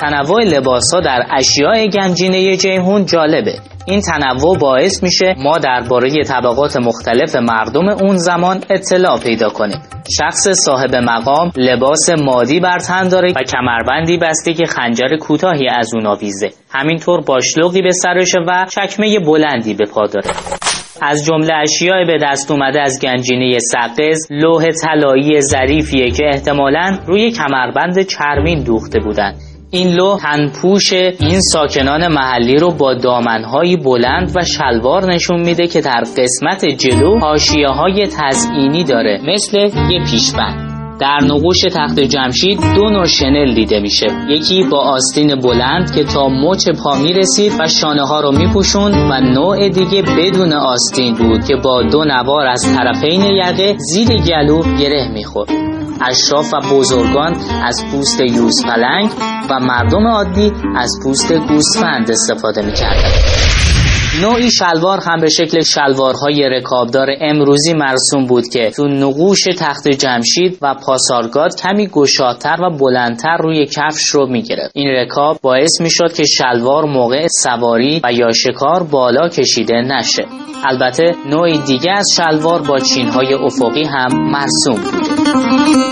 تنوع 0.00 0.44
لباس 0.44 0.94
ها 0.94 1.00
در 1.00 1.26
اشیاء 1.30 1.86
گنجینه 1.86 2.56
جیهون 2.56 3.04
جالبه 3.04 3.54
این 3.86 4.00
تنوع 4.00 4.58
باعث 4.58 5.02
میشه 5.02 5.34
ما 5.38 5.58
درباره 5.58 6.24
طبقات 6.24 6.76
مختلف 6.76 7.36
مردم 7.36 7.88
اون 7.88 8.16
زمان 8.16 8.60
اطلاع 8.70 9.18
پیدا 9.18 9.48
کنیم. 9.48 9.78
شخص 10.18 10.48
صاحب 10.48 10.94
مقام 10.94 11.52
لباس 11.56 12.10
مادی 12.10 12.60
بر 12.60 12.78
تن 12.78 13.08
داره 13.08 13.32
و 13.36 13.42
کمربندی 13.42 14.18
بسته 14.18 14.54
که 14.54 14.66
خنجر 14.66 15.16
کوتاهی 15.16 15.68
از 15.68 15.94
اون 15.94 16.06
آویزه. 16.06 16.50
همینطور 16.70 17.20
باشلوقی 17.20 17.82
به 17.82 17.92
سرشه 17.92 18.38
و 18.46 18.66
چکمه 18.70 19.18
بلندی 19.26 19.74
به 19.74 19.84
پا 19.86 20.06
داره. 20.06 20.30
از 21.02 21.24
جمله 21.24 21.54
اشیاء 21.54 22.04
به 22.04 22.18
دست 22.22 22.50
اومده 22.50 22.80
از 22.80 23.00
گنجینه 23.02 23.58
سقز 23.58 24.26
لوح 24.30 24.64
طلایی 24.82 25.40
ظریفیه 25.40 26.10
که 26.10 26.24
احتمالا 26.34 26.98
روی 27.06 27.30
کمربند 27.30 28.02
چرمین 28.02 28.62
دوخته 28.62 29.00
بودند 29.00 29.49
این 29.72 29.94
لوح 29.94 30.20
تنپوش 30.20 30.92
این 30.92 31.40
ساکنان 31.40 32.12
محلی 32.12 32.56
رو 32.56 32.70
با 32.70 32.94
دامنهایی 32.94 33.76
بلند 33.76 34.32
و 34.36 34.44
شلوار 34.44 35.12
نشون 35.12 35.40
میده 35.40 35.66
که 35.66 35.80
در 35.80 36.02
قسمت 36.16 36.64
جلو 36.64 37.18
حاشیه 37.18 37.68
های 37.68 38.06
تزئینی 38.06 38.84
داره 38.84 39.20
مثل 39.26 39.58
یه 39.90 40.04
پیشبند. 40.10 40.70
در 41.00 41.18
نقوش 41.22 41.60
تخت 41.74 42.00
جمشید 42.00 42.60
دو 42.74 42.90
نوع 42.90 43.06
شنل 43.06 43.54
دیده 43.54 43.80
میشه. 43.80 44.06
یکی 44.28 44.64
با 44.70 44.78
آستین 44.78 45.40
بلند 45.40 45.94
که 45.94 46.04
تا 46.04 46.28
مچ 46.28 46.68
پا 46.68 46.94
می‌رسید 46.94 47.52
و 47.60 47.68
شانه 47.68 48.02
ها 48.02 48.20
رو 48.20 48.32
میپوشون 48.32 48.94
و 48.94 49.20
نوع 49.20 49.68
دیگه 49.68 50.02
بدون 50.02 50.52
آستین 50.52 51.14
بود 51.14 51.44
که 51.44 51.56
با 51.56 51.82
دو 51.82 52.04
نوار 52.04 52.46
از 52.46 52.76
طرفین 52.76 53.22
یقه 53.22 53.76
زیر 53.78 54.08
گلو 54.08 54.62
گره 54.78 55.08
می‌خورد. 55.12 55.79
اشراف 56.00 56.54
و 56.54 56.74
بزرگان 56.74 57.36
از 57.64 57.84
پوست 57.92 58.20
یوز 58.20 58.62
پلنگ 58.64 59.10
و 59.50 59.60
مردم 59.60 60.06
عادی 60.06 60.52
از 60.76 60.90
پوست 61.04 61.32
گوسفند 61.32 62.10
استفاده 62.10 62.62
می‌کردند. 62.62 63.12
نوعی 64.22 64.50
شلوار 64.50 65.00
هم 65.06 65.20
به 65.20 65.28
شکل 65.28 65.60
شلوارهای 65.60 66.48
رکابدار 66.48 67.06
امروزی 67.20 67.74
مرسوم 67.74 68.26
بود 68.26 68.48
که 68.48 68.70
تو 68.70 68.88
نقوش 68.88 69.40
تخت 69.58 69.88
جمشید 69.88 70.58
و 70.62 70.74
پاسارگاد 70.74 71.56
کمی 71.56 71.86
گشادتر 71.86 72.56
و 72.62 72.76
بلندتر 72.76 73.36
روی 73.36 73.66
کفش 73.66 74.08
رو 74.08 74.26
می‌گرفت. 74.26 74.70
این 74.74 74.88
رکاب 74.88 75.38
باعث 75.42 75.80
می‌شد 75.80 76.12
که 76.12 76.24
شلوار 76.24 76.84
موقع 76.84 77.26
سواری 77.42 78.00
و 78.04 78.12
یا 78.12 78.32
شکار 78.32 78.82
بالا 78.82 79.28
کشیده 79.28 79.74
نشه. 79.74 80.26
البته 80.64 81.14
نوعی 81.26 81.58
دیگه 81.58 81.90
از 81.90 82.06
شلوار 82.16 82.62
با 82.62 82.78
چینهای 82.78 83.34
افقی 83.34 83.84
هم 83.84 84.30
مرسوم 84.30 84.74
بوده 84.74 85.89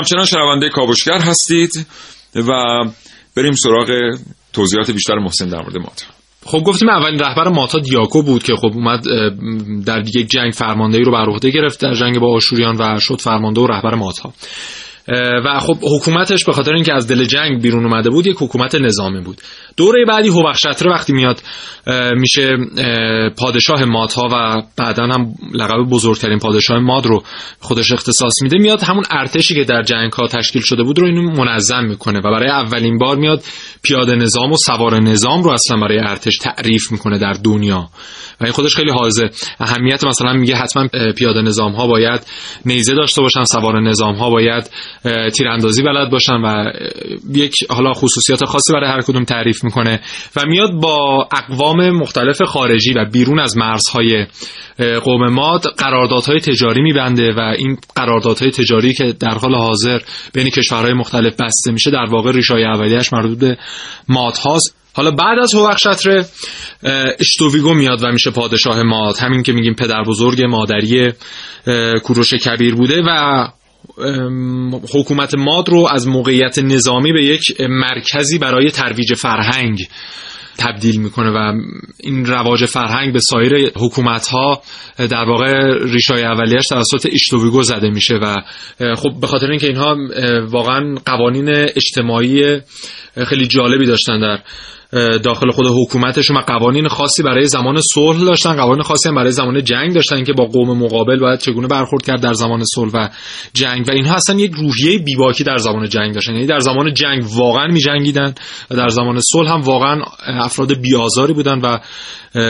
همچنان 0.00 0.24
شنونده 0.24 0.68
کاوشگر 0.68 1.18
هستید 1.18 1.86
و 2.34 2.50
بریم 3.36 3.52
سراغ 3.52 4.18
توضیحات 4.52 4.90
بیشتر 4.90 5.14
محسن 5.14 5.48
در 5.48 5.62
مورد 5.62 5.76
ماتا. 5.76 6.06
خب 6.46 6.58
گفتیم 6.58 6.88
اولین 6.88 7.18
رهبر 7.18 7.48
ماتا 7.48 7.78
دیاکو 7.78 8.22
بود 8.22 8.42
که 8.42 8.56
خب 8.56 8.72
اومد 8.74 9.04
در 9.86 10.04
یک 10.16 10.28
جنگ 10.28 10.52
فرماندهی 10.52 11.02
رو 11.02 11.12
بر 11.12 11.26
عهده 11.30 11.50
گرفت 11.50 11.80
در 11.80 11.94
جنگ 11.94 12.18
با 12.18 12.36
آشوریان 12.36 12.76
و 12.76 13.00
شد 13.00 13.20
فرمانده 13.20 13.60
و 13.60 13.66
رهبر 13.66 13.94
ماتا. 13.94 14.32
و 15.44 15.60
خب 15.60 15.76
حکومتش 15.96 16.44
به 16.44 16.52
خاطر 16.52 16.74
اینکه 16.74 16.92
از 16.94 17.08
دل 17.08 17.24
جنگ 17.24 17.62
بیرون 17.62 17.84
اومده 17.84 18.10
بود 18.10 18.26
یک 18.26 18.36
حکومت 18.40 18.74
نظامی 18.74 19.20
بود. 19.20 19.40
دوره 19.76 20.04
بعدی 20.04 20.28
هوبخشتر 20.28 20.88
وقتی 20.88 21.12
میاد 21.12 21.42
میشه 22.16 22.56
پادشاه 23.38 23.84
مادها 23.84 24.28
و 24.32 24.62
بعدا 24.76 25.02
هم 25.02 25.34
لقب 25.54 25.90
بزرگترین 25.90 26.38
پادشاه 26.38 26.78
ماد 26.78 27.06
رو 27.06 27.22
خودش 27.60 27.92
اختصاص 27.92 28.42
میده 28.42 28.58
میاد 28.58 28.82
همون 28.82 29.04
ارتشی 29.10 29.54
که 29.54 29.64
در 29.64 29.82
جنگ 29.82 30.12
ها 30.12 30.26
تشکیل 30.26 30.62
شده 30.62 30.82
بود 30.82 30.98
رو 30.98 31.06
اینو 31.06 31.22
منظم 31.22 31.84
می‌کنه 31.84 32.18
و 32.18 32.22
برای 32.22 32.48
اولین 32.48 32.98
بار 32.98 33.16
میاد 33.16 33.42
پیاده 33.82 34.14
نظام 34.14 34.52
و 34.52 34.56
سوار 34.56 35.00
نظام 35.00 35.42
رو 35.42 35.50
اصلا 35.50 35.76
برای 35.76 35.98
ارتش 35.98 36.36
تعریف 36.36 36.92
می‌کنه 36.92 37.18
در 37.18 37.32
دنیا. 37.32 37.88
و 38.40 38.44
این 38.44 38.52
خودش 38.52 38.76
خیلی 38.76 38.90
حائزه. 38.90 39.30
اهمیت 39.60 40.04
مثلا 40.04 40.32
میگه 40.32 40.56
حتما 40.56 40.88
پیاده 41.16 41.42
نظام 41.42 41.72
ها 41.72 41.86
باید 41.86 42.20
نیزه 42.66 42.94
داشته 42.94 43.22
باشن 43.22 43.44
سوار 43.44 43.80
نظام 43.80 44.14
ها 44.14 44.30
باید 44.30 44.70
تیراندازی 45.34 45.82
بلد 45.82 46.10
باشن 46.10 46.32
و 46.34 46.64
یک 47.34 47.54
حالا 47.70 47.92
خصوصیات 47.92 48.44
خاصی 48.44 48.72
برای 48.72 48.90
هر 48.90 49.00
کدوم 49.00 49.24
تعریف 49.24 49.64
می‌کنه 49.64 50.00
و 50.36 50.46
میاد 50.46 50.72
با 50.72 51.28
اقوام 51.32 51.90
مختلف 51.90 52.42
خارجی 52.42 52.92
و 52.92 53.04
بیرون 53.04 53.38
از 53.38 53.56
مرزهای 53.56 54.26
قوم 55.04 55.28
ماد 55.28 55.62
قراردادهای 55.78 56.40
تجاری 56.40 56.82
میبنده 56.82 57.32
و 57.32 57.40
این 57.58 57.78
قراردادهای 57.96 58.50
تجاری 58.50 58.94
که 58.94 59.12
در 59.20 59.34
حال 59.34 59.54
حاضر 59.54 59.98
بین 60.32 60.50
کشورهای 60.50 60.92
مختلف 60.92 61.36
بسته 61.36 61.72
میشه 61.72 61.90
در 61.90 62.06
واقع 62.10 62.32
ریشای 62.32 62.64
اولیش 62.64 63.12
مربوط 63.12 63.38
به 63.38 63.58
ماد 64.08 64.36
هاست. 64.36 64.76
حالا 64.92 65.10
بعد 65.10 65.38
از 65.38 65.54
هوخشتر 65.54 66.24
اشتوویگو 67.18 67.74
میاد 67.74 68.02
و 68.02 68.12
میشه 68.12 68.30
پادشاه 68.30 68.82
ماد. 68.82 69.18
همین 69.18 69.42
که 69.42 69.52
میگیم 69.52 69.74
پدر 69.74 70.02
بزرگ 70.02 70.42
مادری 70.42 71.12
کوروش 72.02 72.34
کبیر 72.34 72.74
بوده 72.74 73.02
و 73.06 73.46
حکومت 74.94 75.34
ماد 75.34 75.68
رو 75.68 75.88
از 75.90 76.08
موقعیت 76.08 76.58
نظامی 76.58 77.12
به 77.12 77.24
یک 77.24 77.60
مرکزی 77.60 78.38
برای 78.38 78.70
ترویج 78.70 79.14
فرهنگ 79.14 79.78
تبدیل 80.58 81.00
می‌کنه 81.00 81.30
و 81.30 81.52
این 82.00 82.26
رواج 82.26 82.64
فرهنگ 82.64 83.12
به 83.12 83.20
سایر 83.20 83.72
حکومت 83.76 84.26
ها 84.26 84.62
در 84.98 85.24
واقع 85.24 85.78
ریشای 85.84 86.22
اولیش 86.22 86.66
توسط 86.68 87.08
اشتوویگو 87.12 87.62
زده 87.62 87.90
میشه 87.90 88.14
و 88.14 88.36
خب 88.96 89.20
به 89.20 89.26
خاطر 89.26 89.50
اینکه 89.50 89.66
اینها 89.66 89.96
واقعا 90.48 90.94
قوانین 91.04 91.48
اجتماعی 91.48 92.60
خیلی 93.26 93.46
جالبی 93.46 93.86
داشتن 93.86 94.20
در 94.20 94.38
داخل 95.22 95.50
خود 95.50 95.66
حکومتشون 95.66 96.36
و 96.36 96.40
قوانین 96.40 96.88
خاصی 96.88 97.22
برای 97.22 97.46
زمان 97.46 97.80
صلح 97.94 98.24
داشتن 98.24 98.56
قوانین 98.56 98.82
خاصی 98.82 99.08
هم 99.08 99.14
برای 99.14 99.30
زمان 99.30 99.64
جنگ 99.64 99.94
داشتن 99.94 100.24
که 100.24 100.32
با 100.32 100.44
قوم 100.44 100.78
مقابل 100.78 101.18
باید 101.18 101.38
چگونه 101.40 101.68
برخورد 101.68 102.04
کرد 102.04 102.20
در 102.20 102.32
زمان 102.32 102.62
صلح 102.74 102.90
و 102.94 103.08
جنگ. 103.54 103.88
و 103.88 103.90
اینها 103.90 104.14
اصلا 104.14 104.36
یک 104.40 104.52
روحیه 104.54 104.98
بیباکی 104.98 105.44
در 105.44 105.56
زمان 105.56 105.88
جنگ 105.88 106.14
داشتن. 106.14 106.32
یعنی 106.32 106.46
در 106.46 106.60
زمان 106.60 106.94
جنگ 106.94 107.24
واقعا 107.34 107.66
می 107.66 107.80
جنگیدن 107.80 108.34
و 108.70 108.76
در 108.76 108.88
زمان 108.88 109.20
صلح 109.32 109.50
هم 109.50 109.60
واقعا 109.60 110.02
افراد 110.26 110.80
بیازاری 110.80 111.32
بودن 111.32 111.58
و 111.58 111.78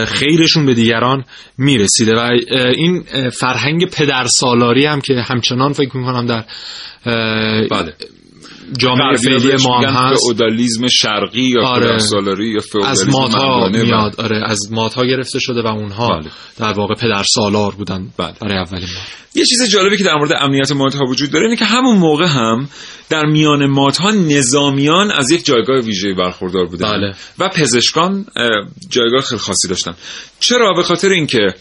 خیرشون 0.07 0.67
به 0.67 0.75
دیگران 0.75 1.25
می‌رسیده. 1.59 2.15
و 2.15 2.31
این 2.77 3.05
فرهنگ 3.31 3.91
پدرسالاری 3.91 4.87
هم 4.87 5.01
که 5.01 5.15
همچنان 5.15 5.73
فکر 5.73 5.97
می‌کنم 5.97 6.27
در 6.27 6.45
بله. 7.71 7.95
جامعه 8.79 9.17
فعلی 9.17 9.57
ما 9.65 9.81
هم 9.81 9.85
هست 9.85 10.23
فئودالیسم 10.23 10.87
شرقی 10.89 11.43
یا 11.43 11.67
آره. 11.67 11.99
سالاری 11.99 12.49
یا 12.49 12.87
از 12.87 13.09
مادها 13.09 13.69
میاد 13.69 14.21
آره 14.21 14.43
از 14.47 14.73
مادها 14.73 15.05
گرفته 15.05 15.39
شده 15.39 15.63
و 15.63 15.67
اونها 15.67 16.09
بله. 16.09 16.31
در 16.59 16.73
واقع 16.73 16.95
پدر 16.95 17.23
سالار 17.35 17.75
بودن 17.75 18.09
بله. 18.19 18.33
برای 18.41 18.59
اولین 18.59 18.89
بار 18.95 19.21
یه 19.35 19.45
چیز 19.45 19.71
جالبی 19.71 19.97
که 19.97 20.05
در 20.05 20.15
مورد 20.15 20.33
امنیت 20.39 20.73
مادها 20.73 21.05
وجود 21.05 21.31
داره 21.31 21.45
اینه 21.45 21.57
که 21.57 21.65
همون 21.65 21.97
موقع 21.97 22.27
هم 22.27 22.69
در 23.09 23.27
میان 23.27 23.67
مادها 23.67 24.11
نظامیان 24.11 25.11
از 25.11 25.31
یک 25.31 25.45
جایگاه 25.45 25.77
ویژه‌ای 25.81 26.15
برخوردار 26.15 26.67
بودن. 26.67 26.91
بله. 26.91 27.15
و 27.39 27.49
پزشکان 27.49 28.27
جایگاه 28.89 29.21
خیلی 29.21 29.39
خاصی 29.39 29.69
داشتن. 29.69 29.95
چرا؟ 30.41 30.73
به 30.73 30.83
خاطر 30.83 31.09
اینکه 31.09 31.55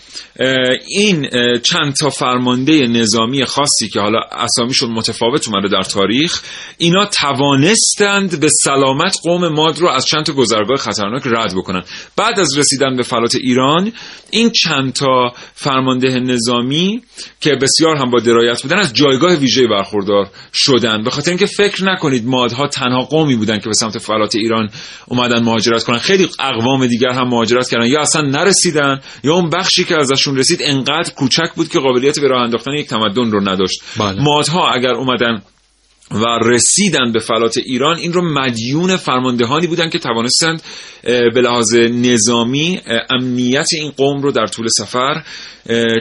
این 0.88 1.29
چند 1.63 1.93
تا 1.93 2.10
فرمانده 2.10 2.88
نظامی 2.88 3.45
خاصی 3.45 3.89
که 3.89 3.99
حالا 3.99 4.19
اسامیشون 4.32 4.91
متفاوت 4.91 5.47
اومده 5.47 5.67
در 5.67 5.82
تاریخ 5.82 6.41
اینا 6.77 7.05
توانستند 7.05 8.39
به 8.39 8.49
سلامت 8.63 9.17
قوم 9.23 9.47
ماد 9.47 9.79
رو 9.79 9.89
از 9.89 10.05
چند 10.05 10.25
تا 10.25 10.34
گذرگاه 10.34 10.77
خطرناک 10.77 11.23
رد 11.25 11.53
بکنن. 11.55 11.84
بعد 12.15 12.39
از 12.39 12.58
رسیدن 12.58 12.95
به 12.95 13.03
فلات 13.03 13.36
ایران 13.36 13.91
این 14.32 14.51
چند 14.51 14.93
تا 14.93 15.34
فرمانده 15.53 16.19
نظامی 16.19 17.01
که 17.41 17.55
بسیار 17.60 17.95
هم 17.95 18.12
با 18.12 18.19
درایت 18.19 18.62
بودن 18.62 18.78
از 18.78 18.93
جایگاه 18.93 19.36
ویژه‌ای 19.36 19.67
برخوردار 19.67 20.30
شدن. 20.54 21.04
به 21.04 21.10
خاطر 21.10 21.32
اینکه 21.32 21.45
فکر 21.45 21.84
نکنید 21.84 22.28
مادها 22.28 22.67
تنها 22.67 23.02
قومی 23.02 23.36
بودن 23.36 23.60
که 23.60 23.65
به 23.65 23.74
سمت 23.74 23.98
فلات 23.98 24.36
ایران 24.36 24.69
اومدن 25.08 25.43
مهاجرت 25.43 25.84
کنن. 25.84 25.98
خیلی 25.98 26.30
اقوام 26.39 26.88
دیگر 26.88 27.10
هم 27.10 27.28
مهاجرت 27.28 27.69
کردن. 27.69 27.88
یا 27.88 28.02
اصلا 28.02 28.22
نرسیدن 28.22 29.00
یا 29.24 29.34
اون 29.34 29.50
بخشی 29.50 29.84
که 29.84 29.95
ازشون 30.00 30.38
رسید 30.38 30.60
انقدر 30.63 31.13
کوچک 31.13 31.50
بود 31.56 31.69
که 31.69 31.80
قابلیت 31.80 32.19
به 32.19 32.28
راه 32.28 32.43
انداختن 32.43 32.72
یک 32.72 32.88
تمدن 32.88 33.32
رو 33.32 33.50
نداشت. 33.50 33.82
بله. 34.00 34.24
مادها 34.24 34.72
اگر 34.72 34.93
اومدن 34.93 35.41
و 36.12 36.26
رسیدن 36.41 37.12
به 37.12 37.19
فلات 37.19 37.58
ایران. 37.58 37.98
این 37.98 38.13
رو 38.13 38.22
مدیون 38.22 38.98
فرماندهانی 38.98 39.67
بودن 39.67 39.89
که 39.89 40.00
توانستند 40.00 40.62
به 41.04 41.41
لحاظ 41.41 41.76
نظامی 41.76 42.80
امنیت 43.10 43.67
این 43.74 43.91
قوم 43.91 44.22
رو 44.22 44.32
در 44.32 44.48
طول 44.48 44.67
سفر 44.67 45.24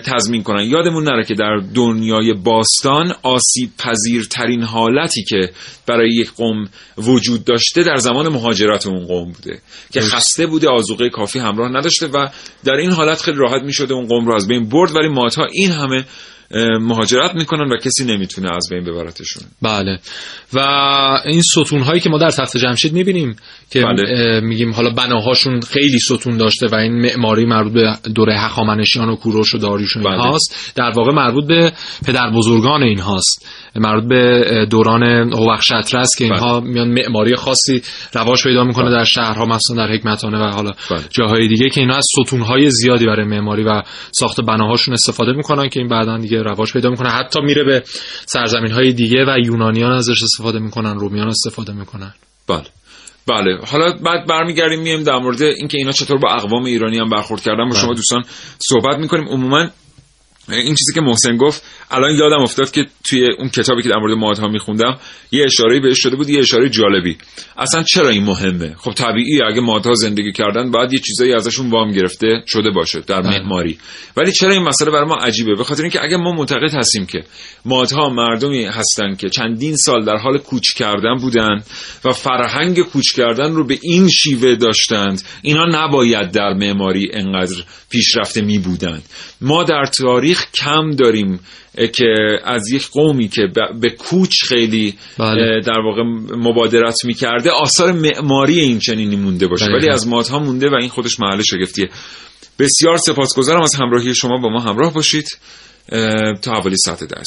تضمین 0.06 0.42
کنن. 0.42 0.64
یادمون 0.64 1.04
نره 1.04 1.24
که 1.24 1.34
در 1.34 1.60
دنیای 1.74 2.32
باستان 2.32 3.14
آسیب 3.22 3.70
پذیرترین 3.78 4.62
حالتی 4.62 5.24
که 5.24 5.50
برای 5.86 6.14
یک 6.14 6.30
قوم 6.30 6.68
وجود 6.98 7.44
داشته 7.44 7.82
در 7.82 7.96
زمان 7.96 8.28
مهاجرت 8.28 8.86
اون 8.86 9.06
قوم 9.06 9.32
بوده 9.32 9.58
که 9.92 10.00
خسته 10.00 10.46
بوده 10.46 10.68
آزوقه 10.68 11.08
کافی 11.10 11.38
همراه 11.38 11.68
نداشته 11.68 12.06
و 12.06 12.28
در 12.64 12.72
این 12.72 12.90
حالت 12.90 13.22
خیلی 13.22 13.36
راحت 13.36 13.62
می 13.62 13.72
شده 13.72 13.94
اون 13.94 14.06
قوم 14.06 14.26
رو 14.26 14.34
از 14.34 14.48
بین 14.48 14.68
برد. 14.68 14.96
ولی 14.96 15.08
ماتا 15.08 15.44
این 15.52 15.70
همه 15.70 16.04
مهاجرت 16.80 17.34
می‌کنن 17.34 17.72
و 17.72 17.76
کسی 17.76 18.04
نمی‌تونه 18.04 18.48
از 18.56 18.68
بین 18.70 18.84
ببرتشون 18.84 19.42
بله 19.62 19.98
و 20.52 20.58
این 21.24 21.42
ستون 21.42 21.82
هایی 21.82 22.00
که 22.00 22.10
ما 22.10 22.18
در 22.18 22.30
تخت 22.30 22.56
جمشید 22.56 22.92
می‌بینیم 22.92 23.36
که 23.70 23.82
بله. 23.82 24.40
میگیم 24.40 24.72
حالا 24.72 24.90
بناهاشون 24.90 25.60
خیلی 25.60 25.98
ستون 25.98 26.36
داشته 26.36 26.66
و 26.66 26.74
این 26.74 26.92
معماری 26.92 27.44
مربوط 27.44 27.72
به 27.72 27.96
دوره 28.14 28.38
هخامنشیان 28.38 29.08
و 29.08 29.16
کوروش 29.16 29.54
و 29.54 29.58
داریوش 29.58 29.96
و 29.96 30.00
بله. 30.00 30.22
هاست 30.22 30.72
در 30.76 30.90
واقع 30.90 31.12
مربوط 31.12 31.46
به 31.46 31.72
پدر 32.06 32.30
بزرگان 32.30 32.82
این 32.82 32.98
هاست 32.98 33.46
مربوط 33.76 34.04
به 34.08 34.66
دوران 34.70 35.32
هوخشتر 35.32 35.98
است 35.98 36.18
که 36.18 36.24
اینها 36.24 36.60
بله. 36.60 36.70
میان 36.70 36.88
معماری 36.88 37.36
خاصی 37.36 37.82
رواج 38.14 38.42
پیدا 38.42 38.64
می‌کنه 38.64 38.84
بله. 38.84 38.94
در 38.94 39.04
شهرها 39.04 39.44
مثلا 39.44 39.76
در 39.76 39.92
حکمتانه 39.92 40.38
و 40.38 40.50
حالا 40.50 40.70
بله. 40.90 41.00
جاهای 41.10 41.48
دیگه 41.48 41.70
که 41.70 41.80
اینا 41.80 41.96
از 41.96 42.06
ستونهای 42.12 42.70
زیادی 42.70 43.06
برای 43.06 43.26
معماری 43.26 43.62
و 43.62 43.82
ساخت 44.10 44.40
بناهاشون 44.40 44.94
استفاده 44.94 45.32
می‌کنن 45.32 45.68
که 45.68 45.80
این 45.80 45.88
بعدا 45.88 46.18
دیگه 46.18 46.37
رواج 46.42 46.72
پیدا 46.72 46.90
می‌کنه. 46.90 47.08
حتی 47.08 47.40
میره 47.40 47.64
به 47.64 47.82
سرزمین 48.26 48.72
های 48.72 48.92
دیگه 48.92 49.24
و 49.24 49.38
یونانیان 49.44 49.92
ازش 49.92 50.22
استفاده 50.22 50.58
می‌کنن 50.58 50.98
رومیان 50.98 51.28
استفاده 51.28 51.72
می‌کنن. 51.72 52.14
بله. 52.48 52.64
بله. 53.26 53.58
حالا 53.66 53.92
بعد 53.92 54.26
برمیگردیم 54.26 54.80
میایم 54.80 55.02
در 55.02 55.18
مورد 55.18 55.42
اینکه 55.42 55.78
اینا 55.78 55.92
چطور 55.92 56.18
با 56.18 56.28
اقوام 56.30 56.64
ایرانی 56.64 56.98
هم 56.98 57.08
برخورد 57.08 57.42
کردن. 57.42 57.68
با 57.68 57.76
شما 57.76 57.94
دوستان 57.94 58.24
صحبت 58.58 58.98
می‌کنیم. 58.98 59.28
عموما 59.28 59.68
این 60.48 60.74
چیزی 60.74 60.94
که 60.94 61.00
محسن 61.00 61.36
گفت 61.36 61.62
الان 61.90 62.10
یادم 62.10 62.42
افتاد 62.42 62.70
که 62.70 62.86
توی 63.04 63.28
اون 63.38 63.48
کتابی 63.48 63.82
که 63.82 63.88
در 63.88 63.96
مورد 63.96 64.18
مادها 64.18 64.48
میخوندم 64.48 64.98
یه 65.32 65.44
اشاره 65.44 65.80
بهش 65.80 65.98
شده 66.02 66.16
بود 66.16 66.30
یه 66.30 66.38
اشاره 66.38 66.68
جالبی. 66.68 67.16
اصلا 67.58 67.82
چرا 67.82 68.08
این 68.08 68.24
مهمه؟ 68.24 68.74
خب 68.78 68.92
طبیعی 68.92 69.42
اگه 69.42 69.60
مادها 69.60 69.94
زندگی 69.94 70.32
کردن 70.32 70.70
بعد 70.70 70.92
یه 70.92 70.98
چیزایی 70.98 71.32
ازشون 71.32 71.70
وام 71.70 71.92
گرفته 71.92 72.42
شده 72.46 72.70
باشه 72.70 73.00
در 73.00 73.20
بله. 73.20 73.38
معماری. 73.38 73.78
ولی 74.16 74.32
چرا 74.32 74.50
این 74.50 74.62
مسئله 74.62 74.90
برای 74.90 75.08
ما 75.08 75.16
عجیبه؟ 75.16 75.54
به 75.54 75.64
خاطر 75.64 75.82
اینکه 75.82 76.04
اگه 76.04 76.16
ما 76.16 76.32
معتقد 76.32 76.74
هستیم 76.74 77.06
که 77.06 77.24
مادها 77.64 78.08
مردمی 78.08 78.64
هستن 78.64 79.14
که 79.14 79.28
چندین 79.28 79.76
سال 79.76 80.04
در 80.04 80.16
حال 80.16 80.38
کوچ 80.38 80.72
کردن 80.76 81.14
بودن 81.14 81.62
و 82.04 82.12
فرهنگ 82.12 82.80
کوچ 82.82 83.12
کردن 83.16 83.52
رو 83.52 83.66
به 83.66 83.78
این 83.82 84.08
شیوه 84.08 84.54
داشتند 84.54 85.22
اینا 85.42 85.64
نباید 85.64 86.30
در 86.30 86.52
معماری 86.52 87.10
انقدر 87.12 87.64
پیشرفته 87.90 88.40
می 88.40 88.58
بودند 88.58 89.02
ما 89.40 89.64
در 89.64 89.84
تاریخ 89.98 90.37
کم 90.54 90.90
داریم 90.90 91.40
که 91.94 92.38
از 92.44 92.70
یک 92.72 92.88
قومی 92.88 93.28
که 93.28 93.42
به 93.80 93.90
کوچ 93.90 94.44
خیلی 94.48 94.94
بله. 95.18 95.60
در 95.60 95.80
واقع 95.80 96.02
مبادرت 96.36 97.04
می‌کرده 97.04 97.50
آثار 97.50 97.92
معماری 97.92 98.60
این 98.60 98.78
چنینی 98.78 99.16
مونده 99.16 99.46
باشه. 99.46 99.66
ولی 99.66 99.90
از 99.90 100.08
مادها 100.08 100.38
مونده 100.38 100.70
و 100.70 100.74
این 100.74 100.88
خودش 100.88 101.20
محل 101.20 101.42
شگفتیه. 101.42 101.88
بسیار 102.58 102.96
سپاسگزارم 102.96 103.62
از 103.62 103.74
همراهی 103.74 104.14
شما 104.14 104.36
با 104.42 104.48
ما 104.48 104.60
همراه 104.60 104.94
باشید 104.94 105.38
تا 106.42 106.52
حوالی 106.52 106.76
ساعت 106.76 107.04
ده 107.04 107.22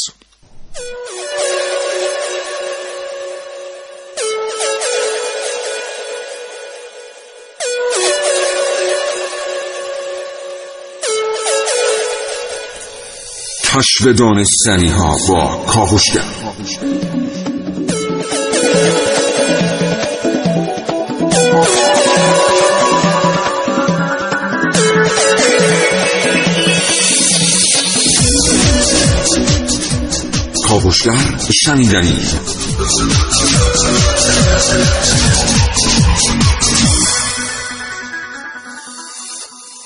کشف 13.75 14.07
دانستنی 14.07 14.89
ها 14.89 15.17
با 15.29 15.65
کاوشگر 15.67 16.23
کاوشگر 30.67 31.37
شنیدنی. 31.65 32.17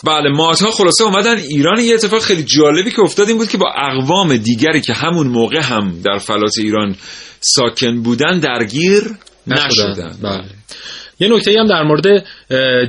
بله 0.05 0.29
ماها 0.29 0.71
خلاصه 0.71 1.03
اومدن 1.03 1.37
ایران. 1.37 1.79
یه 1.79 1.93
اتفاق 1.93 2.21
خیلی 2.21 2.43
جالبی 2.43 2.91
که 2.91 3.01
افتاد 3.01 3.27
این 3.27 3.37
بود 3.37 3.49
که 3.49 3.57
با 3.57 3.73
اقوام 3.77 4.37
دیگری 4.37 4.81
که 4.81 4.93
همون 4.93 5.27
موقع 5.27 5.61
هم 5.61 6.01
در 6.05 6.17
فلات 6.17 6.57
ایران 6.57 6.95
ساکن 7.41 8.01
بودن 8.01 8.39
درگیر 8.39 9.03
نشدن. 9.47 10.17
بله. 10.21 10.43
یه 11.19 11.27
نکته 11.27 11.59
هم 11.59 11.67
در 11.67 11.83
مورد 11.83 12.25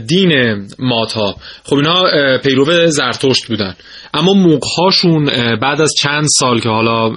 دین 0.06 0.62
ماتا. 0.78 1.34
خب 1.64 1.76
اینا 1.76 2.02
پیرو 2.44 2.86
زرتشت 2.86 3.46
بودن. 3.46 3.74
اما 4.14 4.32
موقهاشون 4.32 5.24
بعد 5.62 5.80
از 5.80 5.94
چند 5.98 6.24
سال 6.38 6.60
که 6.60 6.68
حالا 6.68 7.12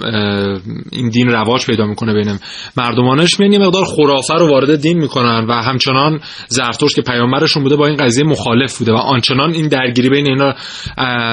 این 0.92 1.08
دین 1.08 1.28
رواج 1.28 1.66
پیدا 1.66 1.86
می‌کنه 1.86 2.14
بین 2.14 2.38
مردمانش 2.76 3.40
میان 3.40 3.66
مقدار 3.66 3.84
خرافه 3.84 4.34
رو 4.34 4.48
وارد 4.50 4.80
دین 4.80 4.98
می‌کنن 4.98 5.46
و 5.48 5.52
همچنان 5.52 6.20
زرتشت 6.48 6.96
که 6.96 7.02
پیامبرشون 7.02 7.62
بوده 7.62 7.76
با 7.76 7.86
این 7.86 7.96
قضیه 7.96 8.24
مخالف 8.24 8.78
بوده 8.78 8.92
و 8.92 8.96
آنچنان 8.96 9.52
این 9.52 9.68
درگیری 9.68 10.08
بین 10.08 10.26
اینا 10.26 10.54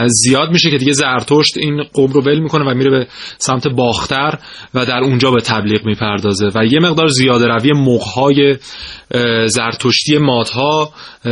زیاد 0.08 0.50
میشه 0.50 0.72
که 0.72 0.78
دیگه 0.78 0.92
زرتشت 0.92 1.58
این 1.58 1.84
قوم 1.94 2.12
رو 2.12 2.22
ول 2.22 2.40
می‌کنه 2.40 2.72
و 2.72 2.74
میره 2.74 2.92
به 2.92 3.08
سمت 3.38 3.68
باختر 3.68 4.38
و 4.74 4.86
در 4.86 5.00
اونجا 5.00 5.32
به 5.32 5.42
تبلیغ 5.42 5.86
می‌پردازه. 5.86 6.50
و 6.56 6.66
یه 6.66 6.80
مقدار 6.80 7.08
زیاده 7.08 7.48
روی 7.48 7.72
موقهای 7.74 8.58
زرتشتی 9.46 10.18
مادها 10.18 10.90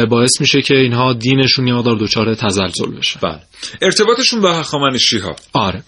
باعث 0.10 0.42
میشه 0.42 0.62
که 0.62 0.76
اینها 0.76 1.14
دینشون 1.14 1.68
یه 1.68 1.74
مقدار 1.74 1.96
دچار 1.96 2.36
تزلزل 2.36 2.92
بشه. 2.98 3.20
بله. 3.24 3.40
ارتباطشون 3.82 4.42
با 4.42 4.54
هخامنشی 4.54 5.18
ها؟ 5.18 5.36
آره. 5.54 5.84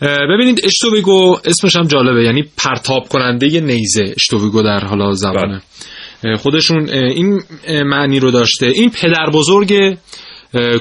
ببینید 0.00 0.60
اشتویگو 0.64 1.36
اسمش 1.44 1.76
هم 1.76 1.86
جالبه 1.86 2.24
یعنی 2.24 2.44
پرتاب 2.56 3.08
کننده 3.08 3.60
نیزه 3.60 4.14
اشتویگو 4.16 4.62
در 4.62 4.84
حالا 4.84 5.12
زبانه. 5.12 5.62
بله. 6.24 6.36
خودشون 6.36 6.88
این 6.90 7.42
معنی 7.66 8.20
رو 8.20 8.30
داشته. 8.30 8.66
این 8.66 8.90
پدر 8.90 9.30
بزرگ 9.32 9.96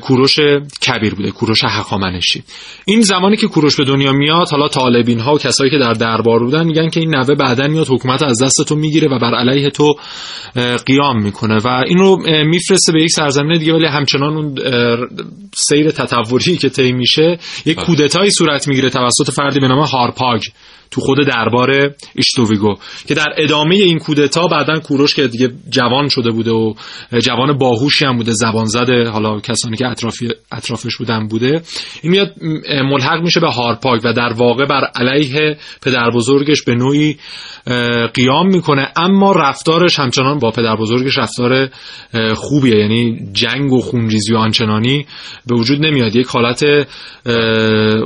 کوروش 0.01 0.39
کبیر 0.87 1.15
بوده 1.15 1.31
کوروش 1.31 1.63
حقامنشی 1.63 2.43
این 2.85 3.01
زمانی 3.01 3.37
که 3.37 3.47
کوروش 3.47 3.75
به 3.75 3.85
دنیا 3.85 4.11
میاد 4.11 4.49
حالا 4.49 4.67
طالبین 4.67 5.19
ها 5.19 5.33
و 5.33 5.37
کسایی 5.37 5.71
که 5.71 5.77
در 5.77 5.93
دربار 5.93 6.39
بودن 6.39 6.65
میگن 6.65 6.89
که 6.89 6.99
این 6.99 7.15
نوه 7.15 7.35
بعدا 7.35 7.67
میاد 7.67 7.87
حکومت 7.89 8.23
از 8.23 8.43
دست 8.43 8.67
تو 8.67 8.75
می‌گیره 8.75 9.07
و 9.07 9.19
بر 9.19 9.35
علیه 9.35 9.69
تو 9.69 9.95
قیام 10.85 11.23
می‌کنه 11.23 11.57
و 11.57 11.67
این 11.87 11.97
رو 11.97 12.17
میفرسته 12.45 12.91
به 12.91 13.03
یک 13.03 13.09
سرزمین 13.09 13.57
دیگه 13.57 13.73
ولی 13.73 13.85
همچنان 13.85 14.37
اون 14.37 14.55
سیر 15.55 15.91
تطوری 15.91 16.57
که 16.57 16.69
طی 16.69 16.91
میشه 16.91 17.39
یک 17.65 17.77
بله. 17.77 17.85
کودتایی 17.85 18.31
صورت 18.31 18.67
می‌گیره 18.67 18.89
توسط 18.89 19.31
فردی 19.31 19.59
به 19.59 19.67
نام 19.67 19.79
هارپاگ 19.79 20.41
تو 20.93 21.01
خود 21.01 21.17
دربار 21.27 21.93
ایشتوویگو 22.15 22.75
که 23.07 23.13
در 23.13 23.27
ادامه 23.37 23.75
این 23.75 23.99
کودتا 23.99 24.47
بعدا 24.47 24.79
کوروش 24.79 25.15
که 25.15 25.27
دیگه 25.27 25.49
جوان 25.69 26.09
شده 26.09 26.31
بوده 26.31 26.51
و 26.51 26.73
جوان 27.21 27.57
باهوشی 27.57 28.05
هم 28.05 28.17
بوده 28.17 28.31
زبان 28.31 28.65
زده 28.65 29.09
حالا 29.09 29.39
کسانی 29.39 29.77
که 29.77 29.87
اطرافی 29.87 30.29
اطرافش 30.51 30.97
بودن 30.97 31.27
بوده 31.27 31.61
این 32.01 32.11
میاد 32.11 32.33
ملحق 32.83 33.21
میشه 33.21 33.39
به 33.39 33.49
هارپاک 33.49 34.01
و 34.03 34.13
در 34.13 34.33
واقع 34.33 34.65
بر 34.65 34.91
علیه 34.95 35.57
پدر 35.81 36.09
بزرگش 36.09 36.61
به 36.61 36.75
نوعی 36.75 37.17
قیام 38.13 38.47
می‌کنه. 38.47 38.87
اما 38.95 39.31
رفتارش 39.31 39.99
همچنان 39.99 40.39
با 40.39 40.51
پدر 40.51 40.75
بزرگش 40.75 41.17
رفتار 41.17 41.69
خوبیه. 42.35 42.75
یعنی 42.75 43.19
جنگ 43.33 43.73
و 43.73 43.81
خونریزی 43.81 44.33
و 44.33 44.37
آنچنانی 44.37 45.05
به 45.47 45.55
وجود 45.55 45.85
نمیاد. 45.85 46.15
یک 46.15 46.27
حالت 46.27 46.63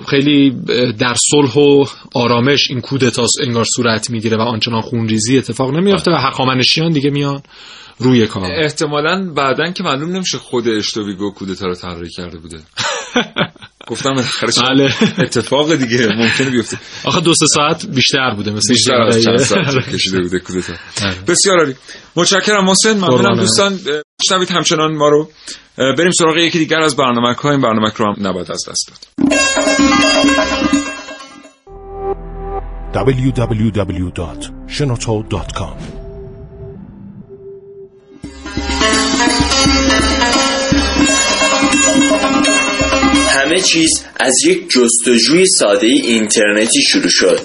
خیلی 0.10 0.56
در 1.00 1.16
صلح 1.32 1.54
و 1.54 1.86
آرامش 2.16 2.72
این 2.78 2.82
کودتا 2.82 3.26
انگار 3.42 3.66
صورت 3.76 4.10
می‌گیره 4.10 4.38
و 4.38 4.42
آنچنان 4.42 4.82
خونریزی 4.82 5.38
اتفاق 5.38 5.74
نمیافته 5.74 6.12
و 6.12 6.16
حقامنشیان 6.16 6.92
دیگه 6.92 7.10
میان 7.10 7.42
روی 8.00 8.28
کار. 8.28 8.52
احتمالا 8.64 9.34
بعدا 9.36 9.72
که 9.72 9.84
معلوم 9.84 10.12
نمیشه 10.12 10.38
خود 10.38 10.68
اشتویگو 10.68 11.32
کودتا 11.32 11.66
رو 11.66 11.76
طراحی 11.76 12.10
کرده 12.10 12.38
بوده. 12.38 12.58
گفتم 13.88 14.24
بله. 14.64 14.94
اتفاق 15.20 15.76
دیگه 15.76 16.08
ممکنه 16.08 16.50
بیفته. 16.50 16.78
آخه 17.04 17.22
دو 17.22 17.34
سه 17.34 17.46
ساعت 17.46 17.86
بیشتر 17.86 18.34
بوده 18.36 18.52
مثل 18.52 18.74
بیشتر 18.74 18.94
از 18.94 19.24
چند 19.24 19.38
ساعت 19.38 19.90
کشیده 19.94 20.22
بوده 20.22 20.40
کودتا. 20.40 20.74
آره. 21.02 21.16
بسیار 21.28 21.60
عالی. 21.60 21.76
متشکرم 22.16 22.66
محسن 22.66 22.94
ممنونم. 22.98 23.36
دوستان 23.40 23.80
شنوید 24.30 24.52
همچنان 24.52 24.96
ما 24.96 25.10
رو. 25.10 25.30
بریم 25.78 26.12
سراغ 26.12 26.38
یکی 26.38 26.60
دیگر 26.60 26.80
از 26.80 26.96
برنامه 26.96 27.34
ها 27.34 27.52
این 27.52 27.62
برنامه 27.62 27.92
رو 27.96 28.06
هم 28.06 28.28
نباید 28.28 28.52
از 28.52 28.70
دست 28.70 28.88
داد. 28.88 29.28
www.shenoto.com 32.94 35.78
همه 43.30 43.62
چیز 43.62 44.04
از 44.20 44.34
یک 44.46 44.70
جستجوی 44.70 45.46
ساده 45.46 45.88
اینترنتی 45.88 46.82
شروع 46.82 47.10
شد. 47.10 47.40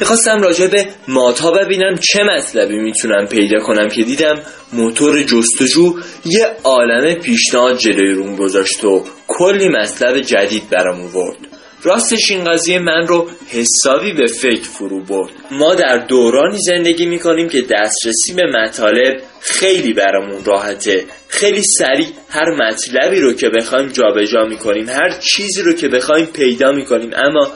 می‌خواستم 0.00 0.40
راجع 0.40 0.66
به 0.66 0.86
مادها 1.08 1.50
ببینم 1.50 1.94
چه 2.00 2.22
مطلبی 2.22 2.78
می‌تونم 2.78 3.26
پیدا 3.26 3.58
کنم 3.58 3.88
که 3.88 4.02
دیدم 4.02 4.42
موتور 4.72 5.22
جستجو 5.22 5.94
یه 6.24 6.46
عالم 6.64 7.14
پیشنهاد 7.14 7.78
جلوی 7.78 8.12
روم 8.12 8.36
گذاشت 8.36 8.84
و 8.84 9.04
کلی 9.26 9.68
مطلب 9.68 10.20
جدید 10.20 10.68
برام 10.70 11.00
آورد. 11.00 11.57
راستش 11.82 12.30
این 12.30 12.44
قضیه 12.44 12.78
من 12.78 13.06
رو 13.06 13.30
حسابی 13.48 14.12
به 14.12 14.26
فکر 14.26 14.68
فرو 14.68 15.04
برد. 15.04 15.32
ما 15.50 15.74
در 15.74 15.98
دورانی 15.98 16.58
زندگی 16.58 17.06
می‌کنیم 17.06 17.48
که 17.48 17.62
دسترسی 17.62 18.34
به 18.36 18.42
مطالب 18.46 19.22
خیلی 19.40 19.92
برامون 19.92 20.44
راحته. 20.44 21.04
خیلی 21.28 21.62
سریع 21.78 22.06
هر 22.30 22.50
مطلبی 22.50 23.20
رو 23.20 23.32
که 23.32 23.48
بخوایم 23.48 23.88
جابجا 23.88 24.44
می‌کنیم 24.44 24.88
هر 24.88 25.20
چیزی 25.20 25.62
رو 25.62 25.72
که 25.72 25.88
بخوایم 25.88 26.26
پیدا 26.26 26.72
می‌کنیم. 26.72 27.10
اما 27.16 27.52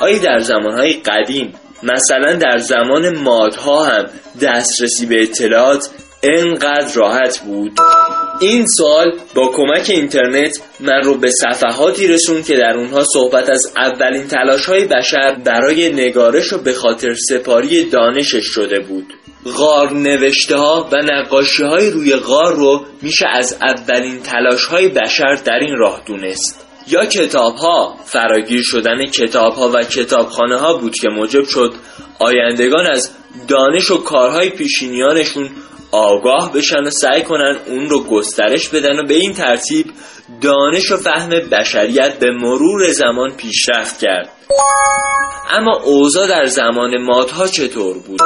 آیا 0.00 0.18
در 0.18 0.38
زمانهای 0.38 0.92
قدیم 0.92 1.54
مثلا 1.82 2.34
در 2.36 2.58
زمان 2.58 3.18
مادها 3.18 3.84
هم 3.84 4.04
دسترسی 4.42 5.06
به 5.06 5.22
اطلاعات 5.22 5.88
انقدر 6.24 6.94
راحت 6.94 7.38
بود. 7.38 7.72
این 8.40 8.66
سوال 8.66 9.18
با 9.34 9.52
کمک 9.54 9.90
اینترنت 9.90 10.60
من 10.80 11.02
رو 11.02 11.18
به 11.18 11.30
صفحاتی 11.30 12.06
رسون 12.08 12.42
که 12.42 12.56
در 12.56 12.76
اونها 12.76 13.04
صحبت 13.04 13.50
از 13.50 13.72
اولین 13.76 14.28
تلاش 14.28 14.66
های 14.66 14.84
بشر 14.84 15.36
برای 15.44 15.92
نگارش 15.92 16.52
و 16.52 16.58
به 16.58 16.72
خاطر 16.72 17.14
سپاری 17.14 17.84
دانشش 17.90 18.44
شده 18.44 18.80
بود. 18.80 19.14
غار 19.56 19.92
نوشته 19.92 20.56
ها 20.56 20.88
و 20.92 20.96
نقاشی 20.96 21.62
های 21.62 21.90
روی 21.90 22.16
غار 22.16 22.54
رو 22.54 22.84
میشه 23.02 23.26
از 23.26 23.58
اولین 23.62 24.22
تلاش 24.22 24.64
های 24.64 24.88
بشر 24.88 25.34
در 25.44 25.58
این 25.58 25.76
راه 25.76 26.02
دونست. 26.06 26.64
یا 26.88 27.04
کتاب 27.04 27.54
ها 27.54 27.96
فراگیر 28.04 28.62
شدن 28.64 29.06
کتاب 29.06 29.54
ها 29.54 29.68
و 29.68 29.82
کتابخانه 29.82 30.56
ها 30.56 30.74
بود 30.74 30.94
که 30.94 31.08
موجب 31.08 31.44
شد 31.44 31.74
آیندگان 32.18 32.86
از 32.86 33.10
دانش 33.48 33.90
و 33.90 33.98
کارهای 33.98 34.50
پیشینیانشون 34.50 35.50
آگاه 35.94 36.52
بشن 36.52 36.80
و 36.80 36.90
سعی 36.90 37.22
کنن 37.22 37.56
اون 37.66 37.88
رو 37.88 38.04
گسترش 38.04 38.68
بدن 38.68 38.98
و 38.98 39.06
به 39.06 39.14
این 39.14 39.32
ترتیب 39.32 39.86
دانش 40.40 40.92
و 40.92 40.96
فهم 40.96 41.30
بشریت 41.30 42.18
به 42.18 42.30
مرور 42.30 42.90
زمان 42.90 43.36
پیشرفت 43.36 43.98
کرد 43.98 44.28
اما 45.50 45.80
اوضاع 45.84 46.28
در 46.28 46.44
زمان 46.44 47.02
مادها 47.02 47.46
چطور 47.46 47.98
بود؟ 47.98 48.20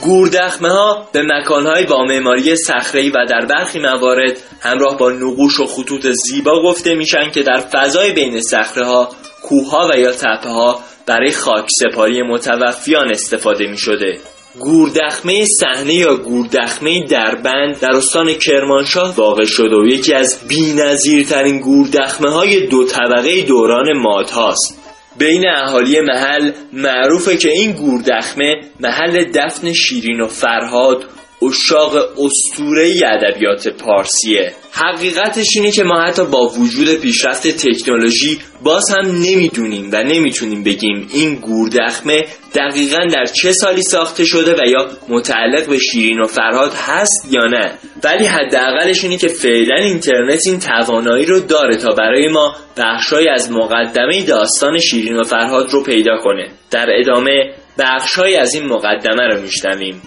گوردخمه 0.00 0.68
ها 0.68 1.08
به 1.12 1.22
مکانهای 1.22 1.86
با 1.86 2.04
معماری 2.04 2.56
صخره‌ای 2.56 3.10
و 3.10 3.26
در 3.30 3.46
برخی 3.46 3.78
موارد 3.78 4.36
همراه 4.60 4.96
با 4.96 5.10
نقوش 5.10 5.60
و 5.60 5.66
خطوط 5.66 6.06
زیبا 6.06 6.62
گفته 6.62 6.94
میشن 6.94 7.30
که 7.30 7.42
در 7.42 7.60
فضای 7.60 8.12
بین 8.12 8.40
صخره 8.40 8.84
ها 8.84 9.08
کوه 9.42 9.70
ها 9.70 9.88
و 9.92 9.98
یا 9.98 10.12
تپه 10.12 10.48
ها 10.48 10.80
برای 11.06 11.30
خاک 11.30 11.68
سپاری 11.80 12.22
متوفیان 12.22 13.10
استفاده 13.10 13.66
می 13.66 13.78
شده 13.78 14.18
گوردخمه 14.60 15.44
صحنه 15.60 15.94
یا 15.94 16.16
گوردخمه 16.16 17.04
دربند 17.06 17.80
در 17.80 17.90
استان 17.90 18.34
کرمانشاه 18.34 19.14
واقع 19.16 19.44
شده 19.44 19.76
و 19.76 19.86
یکی 19.86 20.14
از 20.14 20.40
بی‌نظیرترین 20.48 21.58
گوردخمه 21.58 22.30
های 22.30 22.66
دو 22.66 22.84
طبقه 22.84 23.42
دوران 23.42 23.98
ماد 23.98 24.30
هاست 24.30 24.80
بین 25.18 25.44
اهالی 25.56 26.00
محل 26.00 26.52
معروفه 26.72 27.36
که 27.36 27.50
این 27.50 27.72
گوردخمه 27.72 28.54
محل 28.80 29.24
دفن 29.34 29.72
شیرین 29.72 30.20
و 30.20 30.28
فرهاد 30.28 31.04
اشاق 31.48 31.96
استوره 31.96 33.00
ادبیات 33.04 33.68
پارسیه. 33.68 34.52
حقیقتش 34.72 35.46
اینه 35.56 35.70
که 35.70 35.84
ما 35.84 36.00
حتی 36.00 36.24
با 36.24 36.48
وجود 36.48 36.94
پیشرفت 36.94 37.46
تکنولوژی 37.46 38.38
باز 38.62 38.90
هم 38.90 39.06
نمی‌دونیم 39.06 39.90
و 39.92 40.02
نمی‌تونیم 40.02 40.62
بگیم 40.62 41.08
این 41.14 41.34
گوردخمه 41.34 42.22
دقیقا 42.54 43.06
در 43.14 43.24
چه 43.24 43.52
سالی 43.52 43.82
ساخته 43.82 44.24
شده 44.24 44.54
و 44.54 44.68
یا 44.68 44.88
متعلق 45.08 45.68
به 45.68 45.78
شیرین 45.78 46.20
و 46.20 46.26
فرهاد 46.26 46.72
هست 46.74 47.28
یا 47.30 47.44
نه. 47.44 47.78
ولی 48.04 48.24
حداقلش 48.24 49.04
اینه 49.04 49.16
که 49.16 49.28
فعلا 49.28 49.76
اینترنت 49.76 50.40
این 50.46 50.58
توانایی 50.58 51.26
رو 51.26 51.40
داره 51.40 51.76
تا 51.76 51.90
برای 51.90 52.28
ما 52.28 52.56
بخشهایی 52.76 53.28
از 53.28 53.50
مقدمه 53.50 54.22
داستان 54.22 54.78
شیرین 54.78 55.16
و 55.16 55.24
فرهاد 55.24 55.70
رو 55.70 55.82
پیدا 55.82 56.16
کنه. 56.16 56.48
در 56.70 56.86
ادامه 57.00 57.54
بخشهایی 57.78 58.36
از 58.36 58.54
این 58.54 58.66
مقدمه 58.66 59.26
رو 59.26 59.42
میشنویم. 59.42 60.02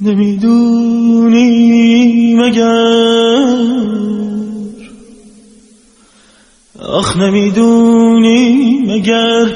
نمی‌دونی 0.00 1.44
مگر. 2.34 2.66
آخ 6.80 7.16
نمی‌دونی 7.16 8.78
مگر. 8.86 9.46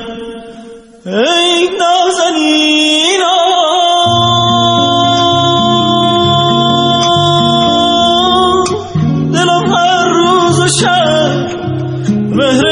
ای 1.07 1.69
نازنینا 1.79 3.37
دلم 9.33 9.65
هر 9.75 10.09
روز 10.09 10.59
و 10.61 10.69
شب 10.81 11.51
مهر 12.13 12.70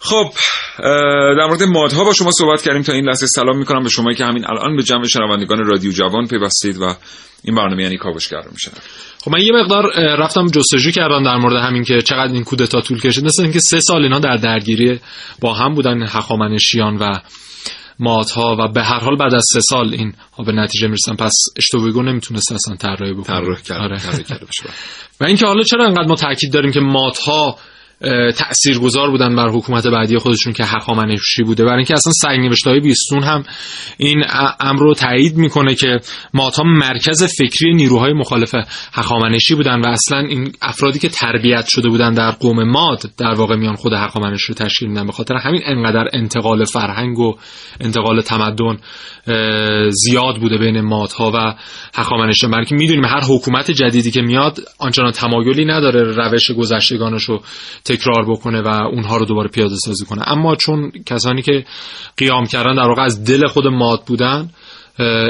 خب 0.00 0.32
در 1.38 1.46
مورد 1.46 1.62
مادها 1.62 2.04
با 2.04 2.12
شما 2.12 2.30
صحبت 2.30 2.62
کردیم 2.62 2.82
تا 2.82 2.92
این 2.92 3.04
لحظه. 3.04 3.26
سلام 3.26 3.58
می‌کنم 3.58 3.82
به 3.82 3.88
شما 3.88 4.12
که 4.12 4.24
همین 4.24 4.44
الان 4.46 4.76
به 4.76 4.82
جمع 4.82 5.06
شنوندگان 5.06 5.64
رادیو 5.64 5.92
جوان 5.92 6.26
پیوستید 6.26 6.78
و 6.78 6.94
این 7.44 7.54
برنامه 7.54 7.82
یعنی 7.82 7.96
کاوشگر 7.96 8.40
رو 8.40 8.50
میشن 8.52 8.70
خب 9.24 9.30
من 9.32 9.40
یه 9.40 9.52
مقدار 9.52 9.82
رفتم 10.18 10.46
جستجو 10.46 10.90
کردم 10.90 11.24
در 11.24 11.36
مورد 11.36 11.56
همین 11.56 11.84
که 11.84 12.02
چقدر 12.02 12.32
این 12.32 12.44
کودتا 12.44 12.80
طول 12.80 13.00
کشید. 13.00 13.24
مثل 13.24 13.42
اینکه 13.42 13.58
سه 13.58 13.80
سال 13.80 14.02
اینا 14.02 14.18
در 14.18 14.36
درگیری 14.36 15.00
با 15.40 15.54
هم 15.54 15.74
بودن 15.74 16.02
هخامنشیان 16.02 16.96
و 16.96 17.20
مادها 17.98 18.56
و 18.58 18.68
به 18.72 18.82
هر 18.82 19.00
حال 19.00 19.16
بعد 19.16 19.34
از 19.34 19.44
سه 19.52 19.60
سال 19.60 19.94
این 19.94 20.12
ها 20.38 20.44
به 20.44 20.52
نتیجه 20.52 20.86
می‌رسن 20.86 21.16
پس 21.16 21.34
اشتویگو 21.56 22.02
نمی‌تونست 22.02 22.52
اصلا 22.52 22.76
طراحی 22.76 23.12
بکنه 23.12 23.24
طراح 23.24 23.60
کرد 23.62 23.80
آره. 23.80 23.98
و 25.20 25.24
اینکه 25.24 25.46
حالا 25.46 25.62
چرا 25.62 25.84
انقدر 25.84 26.08
ما 26.08 26.14
تاکید 26.14 26.52
داریم 26.52 26.72
که 26.72 26.80
مادها 26.80 27.58
تاثیرگذار 28.36 29.10
بودن 29.10 29.36
بر 29.36 29.48
حکومت 29.48 29.86
بعدی 29.86 30.18
خودشون 30.18 30.52
که 30.52 30.64
هخامنشی 30.64 31.42
بوده. 31.42 31.64
برای 31.64 31.76
اینکه 31.76 31.94
اصلا 31.94 32.12
سعی 32.12 32.38
نوشته 32.38 32.70
های 32.70 32.80
بیستون 32.80 33.22
هم 33.22 33.44
این 33.96 34.24
امر 34.60 34.80
رو 34.80 34.94
تایید 34.94 35.36
می‌کنه 35.36 35.74
که 35.74 36.00
مادها 36.34 36.62
مرکز 36.64 37.22
فکری 37.38 37.74
نیروهای 37.74 38.12
مخالف 38.12 38.54
هخامنشی 38.92 39.54
بودن 39.54 39.80
و 39.80 39.86
اصلا 39.86 40.18
این 40.18 40.52
افرادی 40.62 40.98
که 40.98 41.08
تربیت 41.08 41.66
شده 41.68 41.88
بودن 41.88 42.14
در 42.14 42.30
قوم 42.30 42.64
ماد 42.64 43.02
در 43.18 43.34
واقع 43.34 43.56
میان 43.56 43.74
خود 43.76 43.92
هخامنشی 43.92 44.46
رو 44.48 44.54
تشکیل 44.54 44.88
میدن. 44.88 45.06
به 45.06 45.12
خاطر 45.12 45.34
همین 45.34 45.62
انقدر 45.64 46.08
انتقال 46.12 46.64
فرهنگ 46.64 47.18
و 47.18 47.36
انتقال 47.80 48.20
تمدن 48.20 48.78
زیاد 49.90 50.36
بوده 50.40 50.58
بین 50.58 50.80
مادها 50.80 51.32
و 51.34 51.54
هخامنشیان. 51.94 52.52
برای 52.52 52.66
می‌دونیم 52.70 53.04
هر 53.04 53.20
حکومت 53.28 53.70
جدیدی 53.70 54.10
که 54.10 54.22
میاد 54.22 54.58
آنچنان 54.78 55.12
تمایلی 55.12 55.64
نداره 55.64 56.02
روش 56.02 56.50
گذشتگانش 56.50 57.24
رو 57.24 57.42
تکرار 57.88 58.24
بکنه 58.30 58.62
و 58.62 58.68
اونها 58.68 59.16
رو 59.16 59.24
دوباره 59.24 59.48
پیاده 59.48 59.76
سازی 59.76 60.04
کنه. 60.04 60.22
اما 60.28 60.56
چون 60.56 60.92
کسانی 61.06 61.42
که 61.42 61.64
قیام 62.16 62.46
کردن 62.46 62.74
در 62.74 62.88
واقع 62.88 63.02
از 63.02 63.24
دل 63.24 63.46
خود 63.46 63.66
ماد 63.66 64.02
بودن 64.06 64.48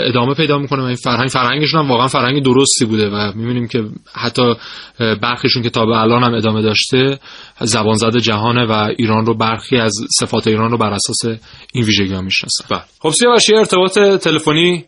ادامه 0.09 0.35
پیدا 0.35 0.59
می‌کنه. 0.59 0.83
و 0.83 0.85
این 0.85 0.97
فرهنگ 0.97 1.29
فرهنگشون 1.29 1.81
هم 1.81 1.91
واقعا 1.91 2.07
فرهنگ 2.07 2.43
درستی 2.43 2.85
بوده 2.85 3.11
و 3.11 3.33
می‌بینیم 3.35 3.69
که 3.69 3.85
حتی 4.15 4.55
برخیشون 4.99 5.63
که 5.63 5.71
تا 5.71 5.87
به 5.87 6.01
الان 6.01 6.23
هم 6.23 6.35
ادامه 6.35 6.63
داشته 6.63 7.19
زبان 7.61 7.95
زد 7.95 8.17
جهانه 8.17 8.67
و 8.67 8.89
ایران 8.99 9.27
رو 9.27 9.35
برخی 9.35 9.77
از 9.77 9.95
صفات 10.21 10.47
ایران 10.47 10.71
رو 10.71 10.79
بر 10.79 10.91
اساس 10.91 11.41
این 11.73 11.85
ویژگی 11.85 12.15
ها 12.15 12.21
می‌شناسن. 12.21 12.81
خب 13.01 13.11
سیاوش 13.11 13.51
ارتباط 13.55 13.99
تلفنی 13.99 14.85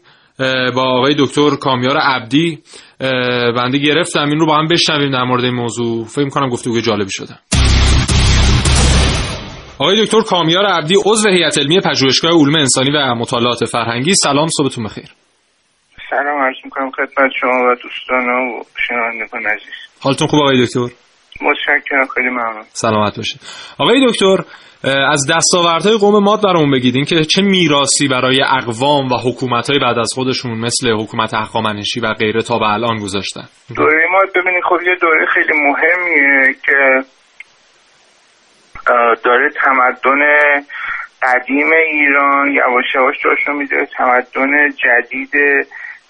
با 0.75 0.83
آقای 0.83 1.15
دکتر 1.19 1.51
کامیار 1.51 1.97
عبدی 1.97 2.59
بنده 3.57 3.79
گرفتم. 3.79 4.29
این 4.29 4.39
رو 4.39 4.47
با 4.47 4.57
هم 4.57 4.69
بشنویم 4.69 5.11
در 5.11 5.25
مورد 5.25 5.45
این 5.45 5.55
موضوع. 5.55 6.05
فکر 6.05 6.29
کنم 6.29 6.49
گفتگو 6.49 6.81
جالبی 6.81 7.11
شده. 7.11 7.39
آقای 9.81 10.05
دکتر 10.05 10.21
کامیار 10.21 10.66
عبدی 10.66 10.95
عضو 11.07 11.31
هیئت 11.31 11.59
علمی 11.59 11.81
پژوهشگاه 11.81 12.31
علوم 12.31 12.57
انسانی 12.57 12.90
و 12.90 13.14
مطالعات 13.14 13.64
فرهنگی. 13.64 14.14
سلام 14.14 14.49
صبحتون 14.59 14.85
بخیر. 14.85 15.05
سلام 16.11 16.43
عرض 16.43 16.57
می‌کنم 16.64 16.90
خدمت 16.90 17.31
شما 17.40 17.51
و 17.51 17.75
دوستان 17.83 18.29
و 18.29 18.62
شنوندگان 18.88 19.47
عزیز. 19.47 19.75
حالتون 20.01 20.29
خوب 20.29 20.40
آقای 20.40 20.64
دکتر؟ 20.64 20.81
متشکرم 21.43 22.07
خیلی 22.14 22.29
ممنون. 22.29 22.64
سلامت 22.69 23.16
باشید 23.16 23.40
آقای 23.79 24.07
دکتر 24.07 24.37
از 24.85 25.27
دستاوردهای 25.31 25.99
قوم 25.99 26.25
ماد 26.25 26.43
برامون 26.45 26.71
بگید 26.71 27.09
که 27.09 27.25
چه 27.25 27.43
میراثی 27.43 28.09
برای 28.09 28.43
اقوام 28.43 29.12
و 29.12 29.16
حکومت‌های 29.16 29.79
بعد 29.79 29.99
از 29.99 30.12
خودشون 30.14 30.53
مثل 30.59 30.90
حکومت 30.90 31.35
هخامنشی 31.35 32.01
و 32.01 32.12
غیره 32.12 32.43
تا 32.43 32.59
به 32.59 32.73
الان 32.73 32.97
گذاشتن؟ 32.97 33.45
دوره 33.77 34.07
ماد 34.12 34.29
ببینید 34.29 34.64
خب 34.69 34.83
یه 34.87 34.97
دوره 35.01 35.27
خیلی 35.27 35.53
مهمیه 35.53 36.55
که 36.66 37.07
داره 39.25 39.51
تمدن 39.64 40.20
قدیم 41.22 41.72
ایران 41.72 42.53
یواش 42.53 42.85
یواش 42.95 43.14
جاشو 43.24 43.53
میده. 43.53 43.87
تمدن 43.97 44.70
جدید 44.70 45.31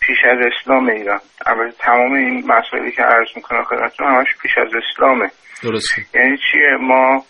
پیش 0.00 0.18
از 0.30 0.38
اسلام 0.52 0.88
ایران. 0.88 1.20
البته 1.46 1.76
تمام 1.78 2.12
این 2.12 2.44
مسائلی 2.46 2.92
که 2.92 3.02
عرض 3.02 3.28
می‌کنم 3.36 3.64
خدمتتون 3.64 4.06
همش 4.06 4.28
پیش 4.42 4.58
از 4.58 4.68
اسلامه. 4.74 5.30
درسته. 5.62 6.02
یعنی 6.14 6.36
چیه؟ 6.36 6.76
ما 6.80 7.24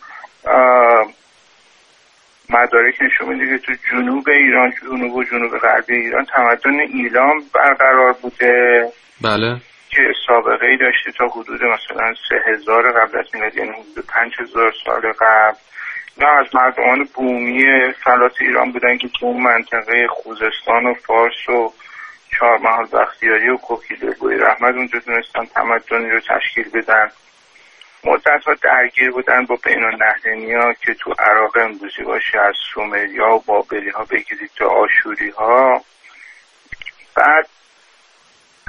مدارک 2.51 2.95
نشون 3.03 3.34
میده 3.34 3.59
که 3.59 3.66
تو 3.66 3.72
جنوب 3.91 4.28
ایران 4.28 4.72
جنوب 4.82 5.14
و 5.14 5.24
جنوب 5.24 5.59
غربی 5.59 5.95
ایران 5.95 6.24
تمدن 6.24 6.80
ایلام 6.80 7.43
برقرار 7.55 8.12
بوده. 8.22 8.84
بله. 9.22 9.57
که 9.91 10.12
سابقه 10.26 10.66
ای 10.66 10.76
داشته 10.76 11.12
تا 11.12 11.26
حدود 11.28 11.62
مثلا 11.62 12.14
سه 12.28 12.43
هزار 12.47 12.93
قبل 12.93 13.18
از 13.18 13.26
میلاد 13.34 13.57
یعنی 13.57 13.70
حدود 13.70 14.07
پنج 14.07 14.32
هزار 14.41 14.72
سال 14.84 15.12
قبل. 15.12 15.57
نه 16.18 16.28
از 16.28 16.55
مردمان 16.55 17.09
بومی 17.14 17.93
فلات 17.93 18.41
ایران 18.41 18.72
بودن 18.72 18.99
که 18.99 19.09
تو 19.09 19.26
اون 19.26 19.43
منطقه 19.43 20.09
خوزستان 20.09 20.86
و 20.86 20.95
فارس 20.95 21.49
و 21.49 21.72
چهارمحال 22.38 22.86
بختیاری 22.93 23.49
و 23.49 23.57
کوکیله 23.57 24.12
گوی 24.12 24.36
رحمت 24.36 24.74
اونجا 24.74 25.01
تونستن 25.01 25.45
تمدنی 25.45 26.11
رو 26.11 26.20
تشکیل 26.20 26.70
بدن. 26.70 27.11
مدت 28.05 28.45
ها 28.47 28.55
درگیر 28.55 29.11
بودن 29.11 29.47
با 29.47 29.59
بین 29.64 30.55
ها 30.57 30.72
که 30.72 30.95
تو 30.95 31.14
عراق 31.18 31.57
امروزی 31.57 32.03
باشه 32.03 32.41
از 32.41 32.55
سومریا 32.74 33.34
و 33.34 33.43
بابلی 33.47 33.91
ها 33.91 34.05
بگیرید 34.05 34.51
تا 34.57 34.68
آشوری 34.68 35.30
ها 35.30 35.84
بعد 37.16 37.49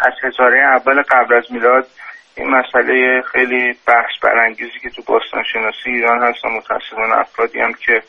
از 0.02 0.14
هزاره 0.24 0.60
اول 0.60 1.02
قبل 1.02 1.34
از 1.34 1.44
میلاد 1.50 1.88
این 2.36 2.50
مسئله 2.50 3.22
خیلی 3.22 3.76
بحث 3.88 4.10
برانگیزی 4.22 4.80
که 4.82 4.90
تو 4.90 5.02
باستان 5.02 5.44
شناسی 5.44 5.90
ایران 5.90 6.24
هست 6.24 6.46
و 6.46 6.50
متاسفانه 6.50 7.18
افرادی 7.18 7.60
هم 7.60 7.74
که 7.74 8.04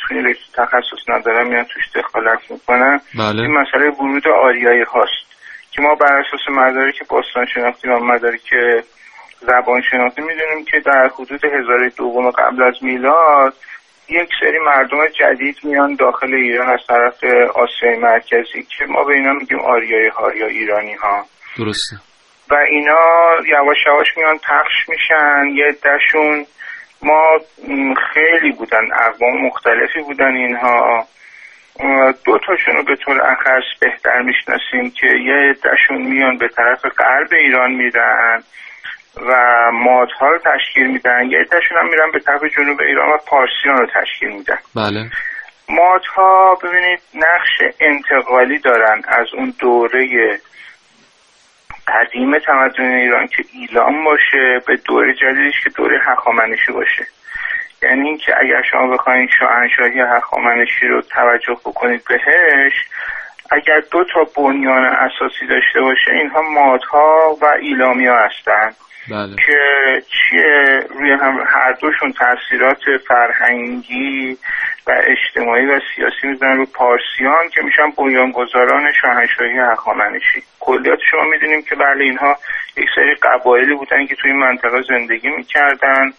توی 0.00 0.34
تخصص 0.54 1.08
ندارن 1.08 1.48
میان 1.48 1.64
توش 1.64 1.84
دخالت 1.94 2.50
می‌کنن 2.50 3.00
بله. 3.18 3.42
این 3.42 3.52
مسئله 3.52 3.90
ورود 3.90 4.28
آریایی 4.28 4.82
هاست 4.82 5.28
که 5.70 5.82
ما 5.82 5.94
بر 5.94 6.12
اساس 6.12 6.40
مدارک 6.48 7.08
باستان 7.08 7.46
شناختی 7.46 7.88
و 7.88 7.98
مدارک 7.98 8.54
زبان 9.40 9.82
شناختی 9.90 10.22
می‌دونیم 10.22 10.64
که 10.64 10.80
در 10.80 11.10
حدود 11.14 11.44
هزاره 11.44 11.88
دوم 11.96 12.30
قبل 12.30 12.62
از 12.62 12.74
میلاد 12.82 13.54
یک 14.08 14.28
سری 14.40 14.58
مردم 14.58 15.06
جدید 15.06 15.56
میان 15.62 15.94
داخل 15.94 16.34
ایران 16.34 16.68
از 16.68 16.80
طرف 16.88 17.24
آسیای 17.54 17.98
مرکزی 17.98 18.62
که 18.62 18.84
ما 18.88 19.04
به 19.04 19.12
اینا 19.12 19.32
میگیم 19.32 19.60
آریای 19.60 20.08
ها 20.08 20.34
یا 20.34 20.46
ایرانی 20.46 20.94
ها. 20.94 21.24
درسته. 21.58 21.96
و 22.50 22.54
اینا 22.54 23.00
یواش 23.48 23.76
یواش 23.86 24.06
میان 24.16 24.38
پخش 24.38 24.88
میشن 24.88 25.46
یه 25.54 25.72
دشون 25.72 26.46
ما 27.02 27.38
خیلی 28.14 28.52
بودن 28.52 28.84
اقوام 28.92 29.46
مختلفی 29.46 30.00
بودن 30.00 30.36
اینها. 30.36 31.06
دو 32.24 32.38
تاشون 32.46 32.76
رو 32.76 32.84
به 32.84 32.96
طور 32.96 33.22
اخص 33.22 33.78
بهتر 33.80 34.22
می‌شناسیم 34.22 34.90
که 35.00 35.06
یه 35.06 35.52
دشون 35.52 36.02
میان 36.02 36.38
به 36.38 36.48
طرف 36.48 36.80
غرب 36.98 37.28
ایران 37.32 37.70
میرن. 37.72 38.42
و 39.26 39.34
مادها 39.72 40.30
رو 40.30 40.38
تشکیل 40.38 40.86
میدن. 40.86 41.30
یه 41.30 41.38
عدهشون 41.38 41.78
هم 41.78 41.88
میرن 41.90 42.10
به 42.12 42.20
طرف 42.20 42.40
جنوب 42.56 42.80
ایران 42.80 43.08
و 43.12 43.16
پارسیان 43.26 43.76
رو 43.78 43.86
تشکیل 43.86 44.28
میدن. 44.28 44.58
بله. 44.74 45.10
مادها 45.68 46.54
ببینید 46.54 47.00
نقش 47.14 47.74
انتقالی 47.80 48.58
دارن 48.58 49.02
از 49.08 49.26
اون 49.34 49.54
دوره 49.58 50.40
قدیم 51.88 52.38
تمدن 52.38 52.94
ایران 52.94 53.26
که 53.26 53.44
ایلام 53.52 54.04
باشه 54.04 54.62
به 54.66 54.76
دوره 54.76 55.14
جدیدش 55.14 55.64
که 55.64 55.70
دوره 55.70 56.00
هخامنشی 56.04 56.72
باشه. 56.72 57.06
یعنی 57.82 58.08
اینکه 58.08 58.34
اگر 58.40 58.62
شما 58.70 58.86
بخواید 58.86 59.30
شاهنشاهی 59.38 60.00
هخامنشی 60.00 60.86
رو 60.86 61.02
توجه 61.02 61.56
بکنید 61.64 62.02
بهش 62.08 62.72
اگر 63.50 63.80
دو 63.90 64.04
تا 64.04 64.26
بنیان 64.36 64.84
اساسی 64.84 65.46
داشته 65.46 65.80
باشه 65.80 66.12
اینها 66.12 66.42
مادها 66.42 67.36
و 67.42 67.46
ایلامی 67.60 68.06
ها 68.06 68.18
هستن. 68.18 68.74
بله. 69.10 69.36
که 69.46 70.02
چیه 70.06 70.86
روی 70.90 71.10
هم 71.10 71.44
هر 71.46 71.72
دوشون 71.72 72.12
تاثیرات 72.12 72.78
فرهنگی 73.08 74.38
و 74.86 75.02
اجتماعی 75.06 75.66
و 75.66 75.80
سیاسی 75.94 76.26
می‌زنن 76.26 76.56
رو 76.56 76.66
پارسیان 76.66 77.48
که 77.54 77.62
میشن 77.62 77.90
بنیانگذاران 77.98 78.92
شاهنشاهی 79.02 79.58
هخامنشی 79.58 80.42
کلیات 80.60 80.98
شما 81.10 81.24
می‌دونیم 81.24 81.62
که 81.62 81.74
بله 81.74 82.04
اینها 82.04 82.36
یک 82.76 82.88
سری 82.94 83.14
قبایلی 83.14 83.74
بودن 83.74 84.06
که 84.06 84.14
توی 84.14 84.32
منطقه 84.32 84.82
زندگی 84.88 85.28
می‌کردن 85.28 86.12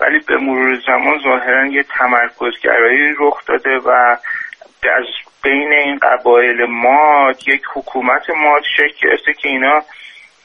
ولی 0.00 0.18
به 0.28 0.36
مرور 0.36 0.78
زمان 0.86 1.18
ظاهرا 1.18 1.66
یه 1.66 1.82
تمرکزگرایی 1.82 3.14
رخ 3.18 3.44
داده 3.46 3.78
و 3.78 4.16
از 4.96 5.04
بین 5.42 5.72
این 5.72 5.98
قبایل 5.98 6.64
ماد 6.64 7.48
یک 7.48 7.62
حکومت 7.74 8.30
ماد 8.30 8.62
شکل 8.76 9.08
گرفته 9.08 9.32
که 9.32 9.48
اینا 9.48 9.82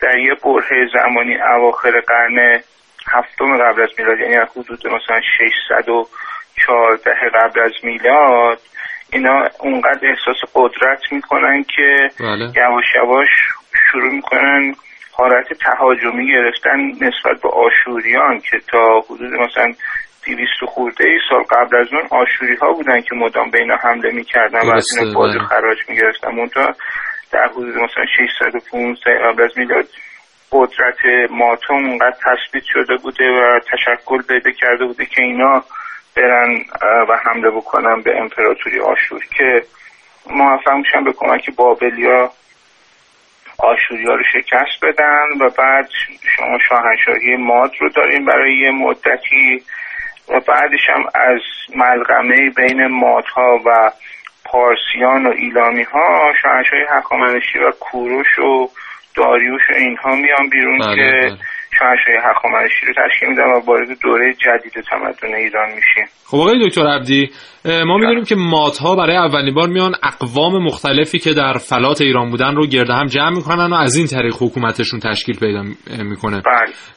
در 0.01 0.17
یه 0.17 0.33
بره 0.43 0.87
زمانی 0.93 1.37
اواخر 1.55 1.99
قرن 2.07 2.59
هفتم 3.07 3.57
قبل 3.57 3.81
از 3.81 3.89
میلاد 3.97 4.19
یعنی 4.19 4.35
از 4.35 4.47
حدود 4.57 4.87
مثلا 4.87 5.21
614 5.37 7.11
قبل 7.33 7.59
از 7.59 7.71
میلاد 7.83 8.59
اینا 9.13 9.47
اونقدر 9.59 10.07
احساس 10.09 10.37
قدرت 10.53 11.11
می‌کنن 11.11 11.63
که 11.63 12.09
بله. 12.19 12.51
یواش 12.55 12.85
یواش 12.95 13.29
شروع 13.91 14.11
می‌کنن 14.13 14.75
حالت 15.11 15.53
تهاجمی 15.53 16.27
گرفتن 16.27 16.79
نسبت 16.79 17.41
به 17.41 17.49
آشوریان 17.49 18.39
که 18.39 18.59
تا 18.71 18.99
حدود 18.99 19.33
مثلا 19.33 19.73
دیویست 20.25 20.65
خورده 20.67 21.07
ای 21.07 21.19
سال 21.29 21.43
قبل 21.43 21.77
از 21.77 21.87
اون 21.93 22.21
آشوری 22.21 22.55
ها 22.55 22.73
بودن 22.73 23.01
که 23.01 23.15
مدام 23.15 23.51
به 23.51 23.59
اینا 23.59 23.75
حمله 23.75 24.11
می‌کردن 24.11 24.59
و 24.59 24.75
از 24.75 24.85
این 24.99 25.13
بازی 25.13 25.37
بله. 25.37 25.47
خراج 25.47 25.77
می‌گرفتن 25.89 26.35
منتها 26.35 26.75
در 27.31 27.47
حدود 27.47 27.75
مثلا 27.75 28.05
615 28.17 29.19
قبل 29.19 29.43
از 29.43 29.57
میلاد 29.57 29.87
قدرت 30.51 31.29
ماتم 31.29 31.73
اونقدر 31.73 32.15
تثبیت 32.25 32.63
شده 32.63 32.97
بوده 32.97 33.29
و 33.29 33.59
تشکل 33.59 34.21
پیدا 34.21 34.51
کرده 34.51 34.85
بوده 34.85 35.05
که 35.05 35.21
اینا 35.21 35.63
برن 36.15 36.65
و 37.09 37.17
حمله 37.25 37.51
بکنن 37.51 38.01
به 38.01 38.19
امپراتوری 38.19 38.79
آشور 38.79 39.25
که 39.37 39.63
موفق 40.29 40.73
میشن 40.73 41.03
به 41.03 41.13
کمک 41.13 41.55
بابلیا 41.55 42.31
آشوریا 43.57 44.15
رو 44.15 44.23
شکست 44.33 44.85
بدن 44.85 45.27
و 45.41 45.49
بعد 45.49 45.89
شما 46.37 46.57
شاهنشاهی 46.69 47.35
ماد 47.35 47.71
رو 47.79 47.89
داریم 47.89 48.25
برای 48.25 48.57
یه 48.57 48.71
مدتی 48.71 49.63
و 50.29 50.39
بعدش 50.39 50.89
هم 50.89 51.03
از 51.15 51.41
ملغمه 51.75 52.49
بین 52.49 52.87
مادها 52.87 53.59
و 53.65 53.91
پارسیان 54.45 55.25
و 55.25 55.29
ایلامی 55.29 55.83
ها 55.83 56.33
شاهنشاهی 56.41 56.83
هخامنشی 56.89 57.59
و 57.59 57.71
کوروش 57.71 58.39
و 58.39 58.69
داریوش 59.15 59.61
و 59.69 59.73
اینها 59.73 60.15
میان 60.15 60.49
بیرون 60.49 60.79
بله، 60.79 60.95
که 60.95 61.27
بله. 61.27 61.37
شاهنشاهی 61.81 62.17
هخامنشی 62.31 62.85
رو 62.85 62.93
تشکیل 62.93 63.29
میدن 63.29 63.43
و 63.43 63.59
وارد 63.67 63.87
دوره 64.03 64.33
جدید 64.33 64.73
تمدن 64.89 65.35
ایران 65.35 65.69
میشیم. 65.69 66.05
خب 66.25 66.37
آقای 66.37 66.67
دکتر 66.67 66.87
عبدی 66.87 67.29
ما 67.65 67.97
می‌دونیم 67.97 68.23
که 68.23 68.35
مادها 68.35 68.95
برای 68.95 69.15
اولین 69.15 69.53
بار 69.53 69.69
میان 69.69 69.95
اقوام 70.03 70.63
مختلفی 70.63 71.19
که 71.19 71.33
در 71.33 71.53
فلات 71.53 72.01
ایران 72.01 72.29
بودن 72.29 72.55
رو 72.55 72.67
گرد 72.67 72.89
هم 72.89 73.05
جمع 73.05 73.35
می‌کنن 73.35 73.73
و 73.73 73.75
از 73.75 73.95
این 73.95 74.07
طریق 74.07 74.33
حکومتشون 74.39 74.99
تشکیل 74.99 75.39
پیدا 75.39 75.63
می‌کنه. 76.03 76.41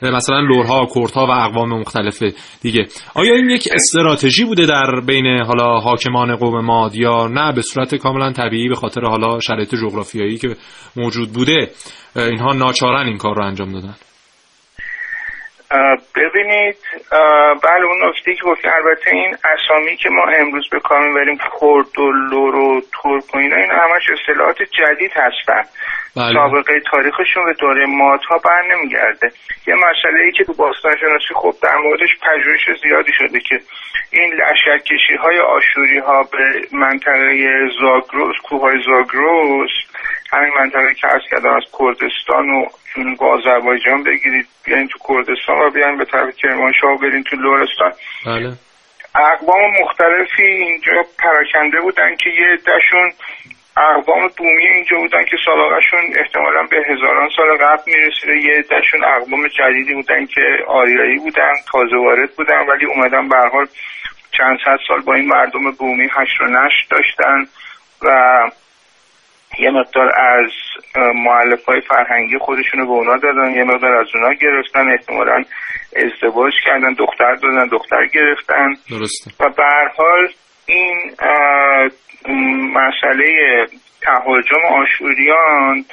بله. 0.02 0.16
مثلا 0.16 0.40
لورها 0.40 0.86
کردها 0.94 1.26
و 1.26 1.30
اقوام 1.30 1.80
مختلف 1.80 2.22
دیگه. 2.62 2.86
آیا 3.14 3.34
این 3.34 3.50
یک 3.50 3.68
استراتژی 3.72 4.44
بوده 4.44 4.66
در 4.66 5.00
بین 5.06 5.26
حالا 5.26 5.80
حاکمان 5.80 6.36
قوم 6.36 6.64
ماد 6.64 6.94
یا 6.94 7.26
نه؟ 7.26 7.52
به 7.52 7.62
صورت 7.62 7.94
کاملا 7.94 8.32
طبیعی 8.32 8.68
به 8.68 8.74
خاطر 8.74 9.00
حالا 9.00 9.40
شرایط 9.40 9.74
جغرافیایی 9.74 10.38
که 10.38 10.48
موجود 10.96 11.28
بوده 11.32 11.68
اینها 12.16 12.52
ناچارن 12.52 13.06
این 13.06 13.18
کار 13.18 13.36
رو 13.36 13.44
انجام 13.44 13.72
دادن. 13.72 13.94
ببینید 16.14 16.76
بله 17.62 17.84
اون 17.84 18.08
نکته 18.08 18.34
که 18.34 18.42
گفتی 18.44 18.68
البته 18.68 19.10
این 19.10 19.36
اسامی 19.54 19.96
که 19.96 20.10
ما 20.10 20.24
امروز 20.36 20.68
به 20.70 20.80
کار 20.80 21.08
می‌بریم 21.08 21.36
کرد 21.36 21.98
و 21.98 22.12
لور 22.12 22.54
و 22.54 22.80
ترک 22.80 23.34
و 23.34 23.38
اینا 23.38 23.56
این 23.56 23.70
همش 23.70 24.02
اصطلاحات 24.10 24.56
جدید 24.62 25.12
هستن 25.14 25.62
بله. 26.16 26.32
سابقه 26.32 26.80
تاریخشون 26.80 27.44
به 27.44 27.52
دوره 27.52 27.86
مادها 27.86 28.38
بر 28.38 28.62
نمیگرده 28.74 29.32
یه 29.66 29.74
مسئله 29.74 30.20
ای 30.24 30.32
که 30.32 30.44
تو 30.44 30.52
باستان 30.52 30.96
شناسی 30.96 31.34
خب 31.34 31.54
در 31.62 31.76
موردش 31.76 32.10
پژوهش 32.22 32.80
زیادی 32.82 33.12
شده 33.18 33.40
که 33.40 33.60
این 34.10 34.34
لشکرکشی 34.34 35.14
های 35.14 35.38
آشوری 35.38 35.98
ها 35.98 36.22
به 36.22 36.68
منطقه 36.72 37.68
زاگروس 37.80 38.36
کوههای 38.48 38.78
زاگروس 38.86 39.70
همین 40.32 40.52
منطقه 40.58 40.94
که 40.94 41.06
از 41.06 41.20
کردم 41.30 41.54
از 41.54 41.62
کردستان 41.78 42.50
و 42.50 42.66
جنوب 42.94 43.22
آذربایجان 43.22 44.02
بگیرید 44.02 44.46
بیاین 44.64 44.88
تو 44.88 44.98
کردستان 45.08 45.58
و 45.66 45.70
بیاین 45.70 45.96
به 45.98 46.04
طرف 46.04 46.36
کرمانشاه 46.36 46.98
برین 46.98 47.22
تو 47.22 47.36
لورستان 47.36 47.92
بله. 48.26 48.52
اقوام 49.14 49.70
مختلفی 49.82 50.42
اینجا 50.42 50.92
پراکنده 51.18 51.80
بودن 51.80 52.16
که 52.16 52.30
یه 52.30 52.46
عدهشون 52.46 53.12
اقوام 53.76 54.28
بومی 54.38 54.66
اینجا 54.66 54.96
بودن 54.96 55.24
که 55.24 55.36
سابقهشون 55.44 56.00
احتمالا 56.20 56.62
به 56.62 56.76
هزاران 56.76 57.28
سال 57.36 57.56
قبل 57.56 57.82
می‌رسیده. 57.86 58.36
یه 58.36 58.58
عدهشون 58.58 59.04
اقوام 59.04 59.48
جدیدی 59.48 59.94
بودن 59.94 60.26
که 60.26 60.40
آریایی 60.66 61.18
بودن 61.18 61.52
تازه 61.72 61.96
وارد 61.96 62.30
بودن 62.36 62.66
ولی 62.66 62.86
اومدن 62.86 63.28
به 63.28 63.36
حال 63.52 63.66
چند 64.38 64.58
صد 64.64 64.78
سال 64.88 65.00
با 65.00 65.14
این 65.14 65.26
مردم 65.26 65.70
بومی 65.70 66.08
هشت 66.12 66.40
و 66.40 66.44
نشت 66.44 66.90
داشتن 66.90 67.46
و 68.02 68.10
یه 69.58 69.70
مقدار 69.70 70.12
از 70.16 70.50
معلف 71.14 71.64
های 71.64 71.80
فرهنگی 71.80 72.38
خودشون 72.38 72.80
رو 72.80 72.86
به 72.86 72.92
اونا 72.92 73.16
دادن 73.16 73.54
یه 73.54 73.64
مقدار 73.64 73.92
از 73.92 74.06
اونا 74.14 74.32
گرفتن 74.32 74.90
احتمالا 74.90 75.44
ازدواج 75.96 76.52
کردن 76.66 76.92
دختر 76.92 77.34
دادن 77.34 77.66
دختر 77.66 78.06
گرفتن. 78.06 78.68
درسته. 78.90 79.30
و 79.40 79.48
به 79.48 79.62
هر 79.62 79.88
حال 79.96 80.28
این 80.66 81.10
مسئله 82.74 83.26
تهاجم 84.02 84.64
آشوریان 84.70 85.84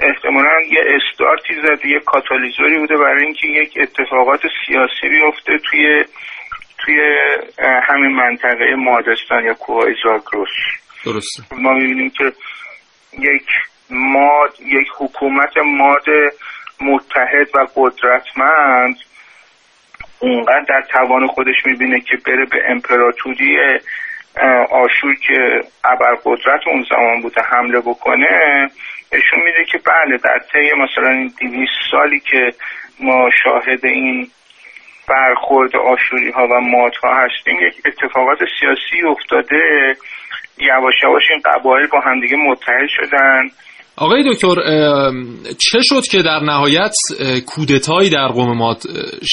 احتمالا 0.00 0.60
یه 0.70 0.80
استارتی 0.96 1.54
زده 1.62 1.88
یه 1.88 2.00
کاتالیزوری 2.00 2.78
بوده 2.78 2.96
برای 2.96 3.24
اینکه 3.24 3.46
یک 3.46 3.78
اتفاقات 3.80 4.40
سیاسی 4.66 5.08
بیفته 5.08 5.58
توی 5.70 6.04
توی 6.78 7.00
همین 7.88 8.12
منطقه 8.12 8.74
مادستان 8.76 9.44
یا 9.44 9.54
کوهای 9.54 9.94
زاگرس 10.04 10.48
درسته. 11.04 11.42
ما 11.62 11.72
می‌بینیم 11.72 12.10
که 12.10 12.32
یک 13.12 13.46
ماد 13.90 14.60
یک 14.60 14.88
حکومت 14.98 15.56
ماد 15.56 16.04
متحد 16.80 17.48
و 17.54 17.66
قدرتمند 17.76 18.96
اونقدر 20.18 20.64
در 20.68 20.82
توان 20.90 21.26
خودش 21.26 21.66
می‌بینه 21.66 22.00
که 22.00 22.16
بره 22.16 22.44
به 22.44 22.70
امپراتوری 22.70 23.58
آشور 24.70 25.14
که 25.14 25.60
ابرقدرت 25.84 26.60
اون 26.66 26.86
زمان 26.90 27.20
بوده 27.20 27.42
حمله 27.42 27.80
بکنه 27.80 28.70
نشون 29.12 29.40
میده 29.44 29.64
که 29.72 29.78
بله 29.78 30.16
در 30.16 30.38
طی 30.52 30.72
مثلا 30.72 31.10
این 31.10 31.32
200 31.40 31.72
سالی 31.90 32.20
که 32.20 32.52
ما 33.00 33.30
شاهد 33.44 33.84
این 33.84 34.28
برخورد 35.08 35.76
آشوری 35.76 36.30
ها 36.30 36.46
و 36.46 36.60
مات 36.60 36.96
ها 36.96 37.14
هستیم 37.14 37.56
یک 37.60 37.74
اتفاقات 37.86 38.38
سیاسی 38.60 39.02
افتاده 39.08 39.96
یواش 40.58 40.94
یواش 41.02 41.22
این 41.30 41.40
قبایل 41.44 41.86
با 41.92 42.00
همدیگه 42.00 42.36
متحد 42.36 42.88
شدن. 42.88 43.42
آقای 43.96 44.24
دکتر 44.32 44.54
چه 45.70 45.78
شد 45.82 46.02
که 46.10 46.22
در 46.22 46.40
نهایت 46.40 46.92
کودتایی 47.46 48.10
در 48.10 48.28
قوم 48.28 48.56
مات 48.58 48.82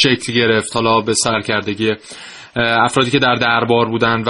شکل 0.04 0.34
گرفت؟ 0.34 0.76
حالا 0.76 1.02
به 1.02 1.14
سرکردگی 1.14 1.96
افرادی 2.56 3.12
که 3.12 3.20
در 3.20 3.36
دربار 3.36 3.86
بودن 3.86 4.24
و 4.28 4.30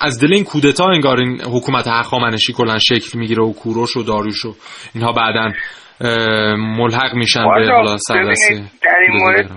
از 0.00 0.20
دل 0.20 0.32
این 0.34 0.44
کودتا 0.44 0.84
انگار 0.84 1.18
این 1.18 1.40
حکومت 1.40 1.88
هخامنشی 1.88 2.52
کلا 2.52 2.78
شکل 2.78 3.18
می‌گیره 3.18 3.44
و 3.44 3.52
کوروش 3.52 3.96
و 3.96 4.02
داریوش 4.02 4.44
و 4.44 4.54
اینها 4.94 5.12
بعدا 5.12 5.52
ملحق 6.56 7.14
میشن 7.14 7.44
به 7.44 7.72
حالا 7.72 7.96
در 8.82 8.96
این 9.00 9.22
مورد 9.22 9.50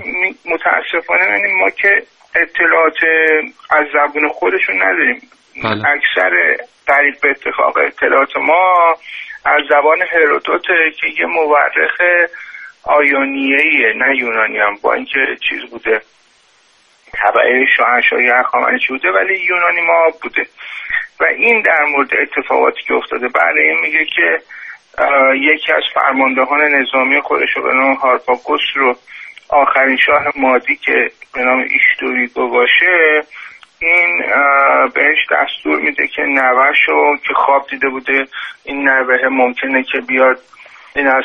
متاسفانه 0.46 1.26
یعنی 1.30 1.62
ما 1.62 1.70
که 1.70 1.90
اطلاعات 2.36 2.98
از 3.70 3.86
زبون 3.94 4.30
خودشون 4.30 4.76
نداریم. 4.76 5.22
بله. 5.64 5.90
اکثر 5.90 6.58
قریب 6.88 7.16
به 7.22 7.30
اتفاق 7.30 7.78
اطلاعات 7.78 8.38
ما 8.38 8.96
از 9.46 9.62
زبان 9.70 10.02
هرودوته 10.02 10.92
که 11.00 11.08
یه 11.20 11.26
مورخ 11.26 12.02
آیونیهیه 12.84 13.94
نه 13.96 14.18
یونانی 14.18 14.58
هم 14.58 14.76
با 14.82 14.94
اینکه 14.94 15.20
چیز 15.50 15.70
بوده 15.72 16.02
طبعه 17.14 17.66
شاهنشاهی 17.78 18.30
هخامنشی 18.30 18.88
بوده 18.88 19.12
ولی 19.12 19.40
یونانی 19.40 19.82
ما 19.82 20.10
بوده 20.24 20.46
و 21.20 21.24
این 21.24 21.62
در 21.62 21.84
مورد 21.84 22.10
اتفاقاتی 22.22 22.82
که 22.88 22.94
افتاده 22.94 23.28
بعد 23.28 23.58
این 23.58 23.80
میگه 23.80 24.06
که 24.06 24.40
یکی 25.34 25.74
از 25.74 25.84
فرماندهان 25.94 26.62
نظامی 26.62 27.22
خودش 27.22 27.50
رو 27.56 27.64
به 27.64 27.74
نام 27.74 27.94
هارپاکوس 27.94 28.62
رو 28.76 28.96
آخرین 29.50 29.98
شاه 29.98 30.24
مادی 30.36 30.76
که 30.76 31.12
به 31.34 31.42
نام 31.42 31.60
ایشتوریگو 31.60 32.50
باشه 32.50 33.24
این 33.80 34.24
بهش 34.96 35.18
دستور 35.32 35.80
میده 35.80 36.08
که 36.08 36.22
نوهشو 36.22 37.16
که 37.28 37.34
خواب 37.34 37.68
دیده 37.70 37.90
بوده 37.90 38.26
این 38.66 38.90
نوه 38.90 39.30
ممکنه 39.32 39.84
که 39.84 40.00
بیاد 40.08 40.38
این 40.96 41.08
از 41.08 41.24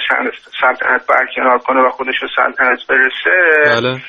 سلطنت 0.61 1.07
برکنار 1.07 1.59
کنه 1.59 1.80
و 1.80 1.88
خودش 1.88 2.14
رو 2.22 2.28
سلطنت 2.36 2.78
برسه. 2.88 3.36
بله. 3.64 4.01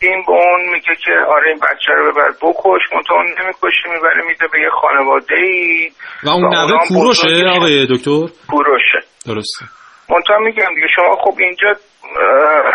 این 0.00 0.24
به 0.26 0.32
اون 0.32 0.68
میگه 0.72 0.94
که 1.04 1.12
آره 1.28 1.48
این 1.48 1.58
بچه 1.58 1.92
رو 1.96 2.12
ببر 2.12 2.30
بکش 2.42 2.92
منتها 2.94 3.16
اون 3.16 3.26
نمی‌کشه 3.26 3.88
می‌بره 3.92 4.22
میده 4.28 4.46
به 4.52 4.60
یه 4.60 4.70
خانواده 4.70 5.34
ای 5.34 5.90
و 6.24 6.28
اون 6.28 6.54
نوه 6.54 6.88
کوروشه 6.88 7.48
آقای 7.56 7.86
دکتر؟ 7.86 8.34
کوروشه. 8.50 9.00
درسته. 9.26 9.64
منتها 10.10 10.38
میگم 10.38 10.74
دیگه 10.74 10.86
شما 10.96 11.16
خب 11.16 11.34
اینجا 11.38 11.68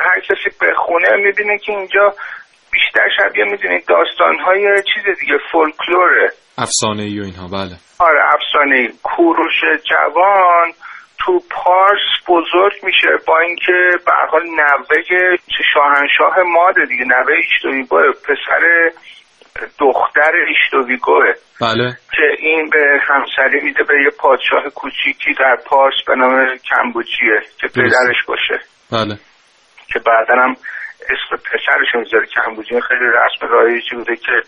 هر 0.05 0.19
کسی 0.19 0.57
به 0.59 0.73
خونه 0.77 1.15
می‌بینه 1.15 1.57
که 1.57 1.71
اینجا 1.71 2.13
بیشتر 2.73 3.07
شبیه 3.17 3.45
می‌دونید 3.45 3.85
داستان 3.85 4.39
های 4.45 4.83
چیز 4.93 5.19
دیگه 5.19 5.37
فولکلوره. 5.51 6.31
افسانه 6.57 7.03
ای 7.03 7.19
و 7.19 7.23
اینها 7.23 7.47
بله. 7.47 7.75
آره 7.99 8.19
افسانه 8.33 8.75
ای 8.75 8.89
کوروش 9.03 9.59
جوان 9.89 10.73
تو 11.19 11.39
پارس 11.49 12.05
بزرگ 12.27 12.73
میشه 12.83 13.09
با 13.27 13.39
اینکه 13.39 13.97
به 14.05 14.11
حال 14.31 14.41
نوه 14.45 15.37
شاهنشاه 15.73 16.43
ماده 16.45 16.85
دیگه 16.85 17.05
نوه 17.05 17.33
ایشتویگوه 17.35 18.11
پسر 18.11 18.91
دختر 19.79 20.31
ایشتویگوه. 20.47 21.33
بله. 21.61 21.97
که 22.11 22.23
این 22.39 22.69
به 22.69 22.99
همسری 23.01 23.61
میده 23.61 23.83
به 23.83 23.93
یه 24.03 24.09
پادشاه 24.19 24.63
کوچیکی 24.75 25.33
در 25.39 25.57
پارس 25.65 25.95
به 26.07 26.15
نام 26.15 26.57
کمبوجیه 26.57 27.41
که 27.59 27.67
پدرش 27.67 28.25
باشه. 28.27 28.59
بله. 28.91 29.15
که 29.87 29.99
بعدا 29.99 30.43
هم 30.43 30.55
اسم 31.09 31.43
پسرش 31.43 31.95
می‌ذاره 31.95 32.25
کمبوجیه 32.25 32.79
خیلی 32.79 33.05
رسم 33.05 33.47
رایجی 33.47 33.95
بوده 33.95 34.15
که 34.15 34.41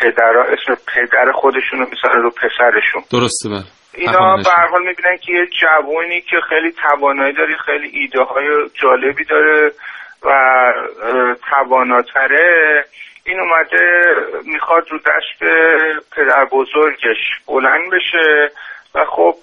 پدرها 0.00 0.42
اسم 0.42 0.74
پدر 0.94 1.32
خودشون 1.32 1.78
رو 1.78 1.86
رو 2.22 2.30
پسرشون. 2.30 3.02
درسته 3.12 3.48
بله. 3.48 3.64
اینا 3.94 4.36
به 4.36 4.50
هر 4.56 4.66
حال 4.66 4.82
می‌بینن 4.82 5.16
که 5.16 5.32
یه 5.32 5.46
جوانی 5.62 6.20
که 6.20 6.36
خیلی 6.48 6.72
توانایی 6.72 7.32
داره 7.32 7.56
خیلی 7.56 7.88
ایده 7.88 8.22
های 8.22 8.48
جالبی 8.82 9.24
داره 9.24 9.72
و 10.24 10.30
تواناتره. 11.50 12.84
این 13.24 13.40
اومده 13.40 14.14
می‌خواد 14.44 14.84
رو 14.90 14.98
دست 14.98 15.42
پدر 16.16 16.44
بزرگش 16.52 17.16
بلند 17.48 17.90
بشه. 17.92 18.50
و 18.94 19.04
خب 19.04 19.34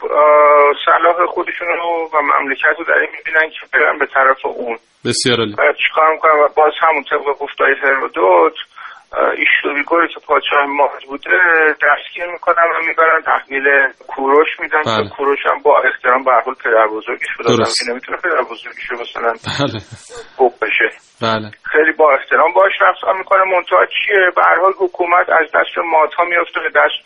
صلاح 0.85 1.25
خودشون 1.25 1.67
رو 1.67 2.09
و 2.13 2.21
مملکت 2.21 2.75
رو 2.79 2.85
در 2.85 2.93
این 2.93 3.09
می‌بینن 3.17 3.49
که 3.49 3.59
برن 3.73 3.97
به 3.97 4.05
طرف 4.05 4.45
اون. 4.45 4.77
بسیار 5.05 5.39
عالی. 5.39 5.53
و 5.53 5.73
چیکار 5.87 6.11
می‌کنن؟ 6.13 6.31
و 6.31 6.47
باز 6.55 6.73
همون 6.79 7.03
طبق 7.03 7.37
گفتای 7.39 7.73
هرودوت 7.83 8.53
ایشتوریگوری 9.37 10.07
که 10.07 10.19
پادشاه 10.27 10.65
ماد 10.65 11.03
بوده 11.07 11.37
دستگیر 11.85 12.25
می‌کنن 12.25 12.63
و 12.63 12.85
می‌برن 12.87 13.21
تحمیل 13.21 13.65
کوروش 14.07 14.47
میدن 14.59 14.81
بله. 14.85 15.03
که 15.03 15.15
کوروش 15.15 15.39
هم 15.45 15.61
با 15.63 15.81
احترام 15.81 16.23
به 16.23 16.31
حال 16.31 16.55
پدر 16.63 16.87
بزرگش 16.87 17.27
بود. 17.37 17.45
که 17.47 17.91
نمی‌تونه 17.91 18.17
پدر 18.17 18.41
بزرگش 18.51 18.91
مثلا 18.91 19.31
بله. 19.31 19.79
گفت 20.37 20.59
بشه. 20.59 20.89
بله. 21.21 21.51
خیلی 21.71 21.91
با 21.91 22.11
احترام 22.11 22.53
باش 22.53 22.73
رفتار 22.81 23.17
می‌کنه. 23.17 23.43
منتها 23.55 23.85
چیه؟ 23.85 24.31
به 24.35 24.41
هر 24.47 24.61
حال 24.61 24.73
حکومت 24.79 25.29
از 25.29 25.47
دست 25.55 25.77
مادها 25.77 26.23
میفته 26.25 26.59
به 26.59 26.69
دست 26.79 27.03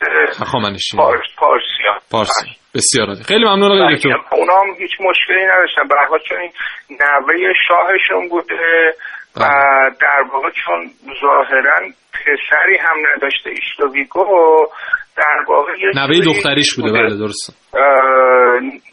پارس 0.97 1.21
پارسیان. 1.37 1.99
پارسی. 2.11 2.49
بسیار 2.75 3.07
عالی. 3.07 3.23
خیلی 3.23 3.45
ممنون 3.45 3.81
آقای 3.81 3.95
دکتر. 3.95 4.09
اونا 4.31 4.61
هم 4.61 4.69
هیچ 4.79 4.91
مشکلی 5.01 5.45
نداشتن. 5.45 5.87
به 5.89 5.95
هر 5.99 6.05
حال 6.05 6.19
چون 6.29 6.37
این 6.39 6.51
نوه 6.89 7.53
شاهشون 7.67 8.29
بوده. 8.29 8.93
و 9.37 9.41
در 10.01 10.23
واقع 10.33 10.49
چون 10.65 10.91
ظاهرا 11.21 11.79
پسری 12.13 12.77
هم 12.79 12.97
نداشته 13.15 13.49
ایشتویگو 13.49 14.25
در 15.17 15.45
واقع 15.47 15.71
نوه 15.95 16.25
دختریش 16.25 16.75
بوده. 16.75 16.91
بله 16.91 17.17
درسته. 17.17 17.53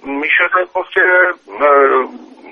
می‌شد 0.05 0.73
گفت 0.75 0.91
که 0.95 1.01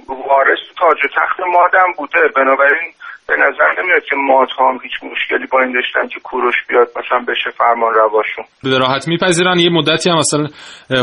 وارث 0.08 0.58
تاج 0.78 1.04
و 1.04 1.08
تخت 1.08 1.40
مادم 1.40 1.92
بوده. 1.98 2.20
بنابراین 2.36 2.92
به 3.28 3.34
نظر 3.36 3.82
نمیاد 3.82 4.02
که 4.04 4.16
مادها 4.16 4.70
هم 4.70 4.78
هیچ 4.82 4.92
مشکلی 5.12 5.46
با 5.52 5.60
این 5.60 5.72
داشتن 5.72 6.08
که 6.08 6.20
کوروش 6.20 6.54
بیاد 6.68 6.88
مثلا 6.96 7.18
بشه 7.18 7.50
فرمان 7.50 7.94
رواشون. 7.94 8.44
به 8.62 8.78
راحت 8.78 9.08
میپذیرن. 9.08 9.58
یه 9.58 9.70
مدتی 9.70 10.10
هم 10.10 10.16
مثلا 10.16 10.46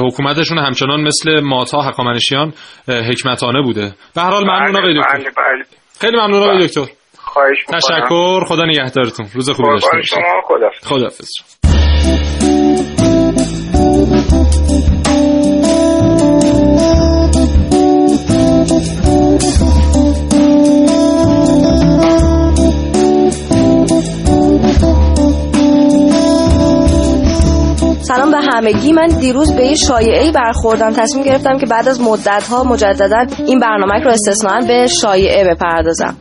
حکومتشون 0.08 0.58
همچنان 0.58 1.02
مثل 1.02 1.40
ماتا 1.44 1.82
حکامنشیان 1.82 2.54
حکمتانه 2.88 3.62
بوده. 3.62 3.92
به 4.16 4.22
هر 4.22 4.30
حال 4.30 4.44
ممنون 4.44 4.78
آقای 4.78 5.00
دکتر. 5.00 5.18
بله 5.18 5.32
بله. 5.38 5.64
خیلی 6.04 6.18
ممنون 6.18 6.44
آقای 6.44 6.68
دکتر. 6.68 6.82
خواهش 7.18 7.58
می‌کنم. 7.60 7.80
تشکر. 7.80 8.46
خدا 8.48 8.66
نگهدارتون. 8.66 9.26
روز 9.34 9.50
خوبی 9.50 9.70
داشته 9.70 9.90
باشید. 9.94 10.14
شما. 10.14 10.42
خدافظ 10.84 11.30
سلام 28.16 28.32
به 28.32 28.38
همگی. 28.38 28.92
من 28.92 29.08
دیروز 29.08 29.54
به 29.54 29.66
یه 29.66 29.76
شایعه 29.76 30.32
برخوردم. 30.32 30.94
تصمیم 30.94 31.24
گرفتم 31.24 31.58
که 31.58 31.66
بعد 31.66 31.88
از 31.88 32.02
مدت 32.02 32.48
ها 32.50 32.64
مجددا 32.64 33.26
این 33.46 33.60
برنامه 33.60 34.04
رو 34.04 34.12
استثنان 34.12 34.68
به 34.68 34.88
شایعه 34.88 35.44
بپردازم. 35.44 36.18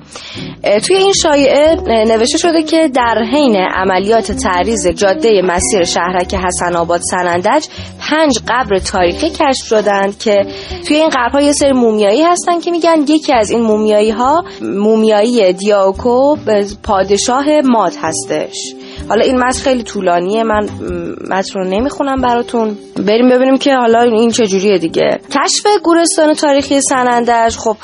توی 0.87 0.97
این 0.97 1.13
شایعه 1.13 1.77
نوشته 2.05 2.39
شده 2.39 2.63
که 2.63 2.89
در 2.95 3.23
حین 3.33 3.57
عملیات 3.57 4.33
تعریض 4.33 4.87
جاده 4.87 5.43
مسیر 5.45 5.85
شهرک 5.85 6.35
حسن 6.35 6.77
آباد 6.77 7.01
سنندج 7.11 7.67
پنج 8.11 8.39
قبر 8.49 8.79
تاریخی 8.79 9.31
کشف 9.31 9.67
شدند 9.67 10.19
که 10.19 10.47
توی 10.89 10.97
این 10.97 11.09
قبرها 11.09 11.41
یه 11.41 11.53
سری 11.53 11.73
مومیایی 11.73 12.23
هستن 12.23 12.61
که 12.61 12.71
میگن 12.71 13.05
یکی 13.09 13.33
از 13.33 13.51
این 13.51 13.61
مومیایی 13.61 14.11
ها 14.11 14.45
مومیایی 14.63 15.53
دیاکو 15.53 16.37
پادشاه 16.83 17.45
ماد 17.65 17.93
هستش. 18.03 18.75
حالا 19.09 19.25
این 19.25 19.39
متن 19.39 19.61
خیلی 19.61 19.83
طولانیه. 19.83 20.43
من 20.43 20.69
متن 21.31 21.59
رو 21.59 21.65
نمی‌خونم 21.65 22.21
براتون. 22.21 22.77
بریم 23.07 23.29
ببینیم 23.29 23.59
که 23.59 23.75
حالا 23.75 24.01
این 24.03 24.31
چجوریه 24.31 24.79
دیگه. 24.79 25.21
کشف 25.31 25.67
گورستان 25.83 26.35
تاریخی 26.35 26.81
سنندج 26.81 27.57
خب 27.57 27.77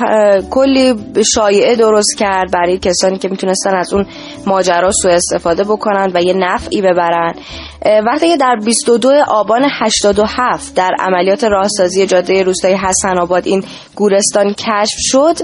کلی 0.50 0.94
شایعه 1.34 1.76
درست 1.76 2.18
کرد 2.18 2.52
برای 2.52 2.78
کسانی 2.78 3.18
که 3.18 3.28
می‌تونستن 3.28 3.76
از 3.76 3.94
اون 3.94 4.06
ماجرا 4.46 4.90
سوء 4.90 5.12
استفاده 5.12 5.64
بکنن 5.64 6.10
و 6.14 6.22
یه 6.22 6.34
نفعی 6.34 6.82
ببرن. 6.82 7.34
وقتی 7.84 8.28
که 8.28 8.36
در 8.36 8.56
22 8.64 9.12
آبان 9.28 9.68
87 9.80 10.74
در 10.74 10.90
عملیات 10.98 11.44
راهسازی 11.44 12.06
جاده 12.06 12.42
روستای 12.42 12.74
حسن 12.74 13.18
آباد 13.18 13.46
این 13.46 13.64
گورستان 13.94 14.54
کشف 14.54 14.96
شد 14.98 15.36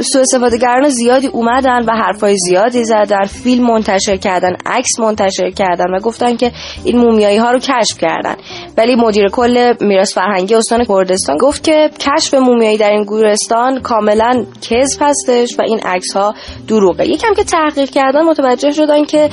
سوء 0.00 0.22
استفادهگران 0.22 0.88
زیادی 0.88 1.26
اومدن 1.26 1.84
و 1.84 1.92
حرفای 1.92 2.36
زیادی 2.36 2.84
زدن 2.84 3.24
فیلم 3.24 3.66
منتشر 3.66 4.16
کردن 4.16 4.56
عکس 4.66 5.00
منتشر 5.00 5.50
کردن 5.50 5.94
و 5.94 6.00
گفتن 6.00 6.36
که 6.36 6.52
این 6.84 6.98
مومیایی 6.98 7.36
ها 7.36 7.50
رو 7.50 7.58
کشف 7.58 7.98
کردن. 7.98 8.34
ولی 8.76 8.94
مدیر 8.94 9.28
کل 9.28 9.74
میراث 9.80 10.14
فرهنگی 10.14 10.54
استان 10.54 10.84
کردستان 10.84 11.36
گفت 11.36 11.64
که 11.64 11.90
کشف 12.00 12.34
مومیایی 12.34 12.78
در 12.78 12.90
این 12.90 13.04
گورستان 13.04 13.80
کاملا 13.80 14.44
کذب 14.70 15.02
هستش 15.02 15.58
و 15.58 15.62
این 15.62 15.80
عکس 15.84 16.16
ها 16.16 16.34
دروغه. 16.68 17.08
یکم 17.08 17.34
که 17.34 17.44
تحقیق 17.44 17.90
کردن 17.90 18.22
متوجه 18.22 18.70
شدن 18.70 19.04
که 19.04 19.30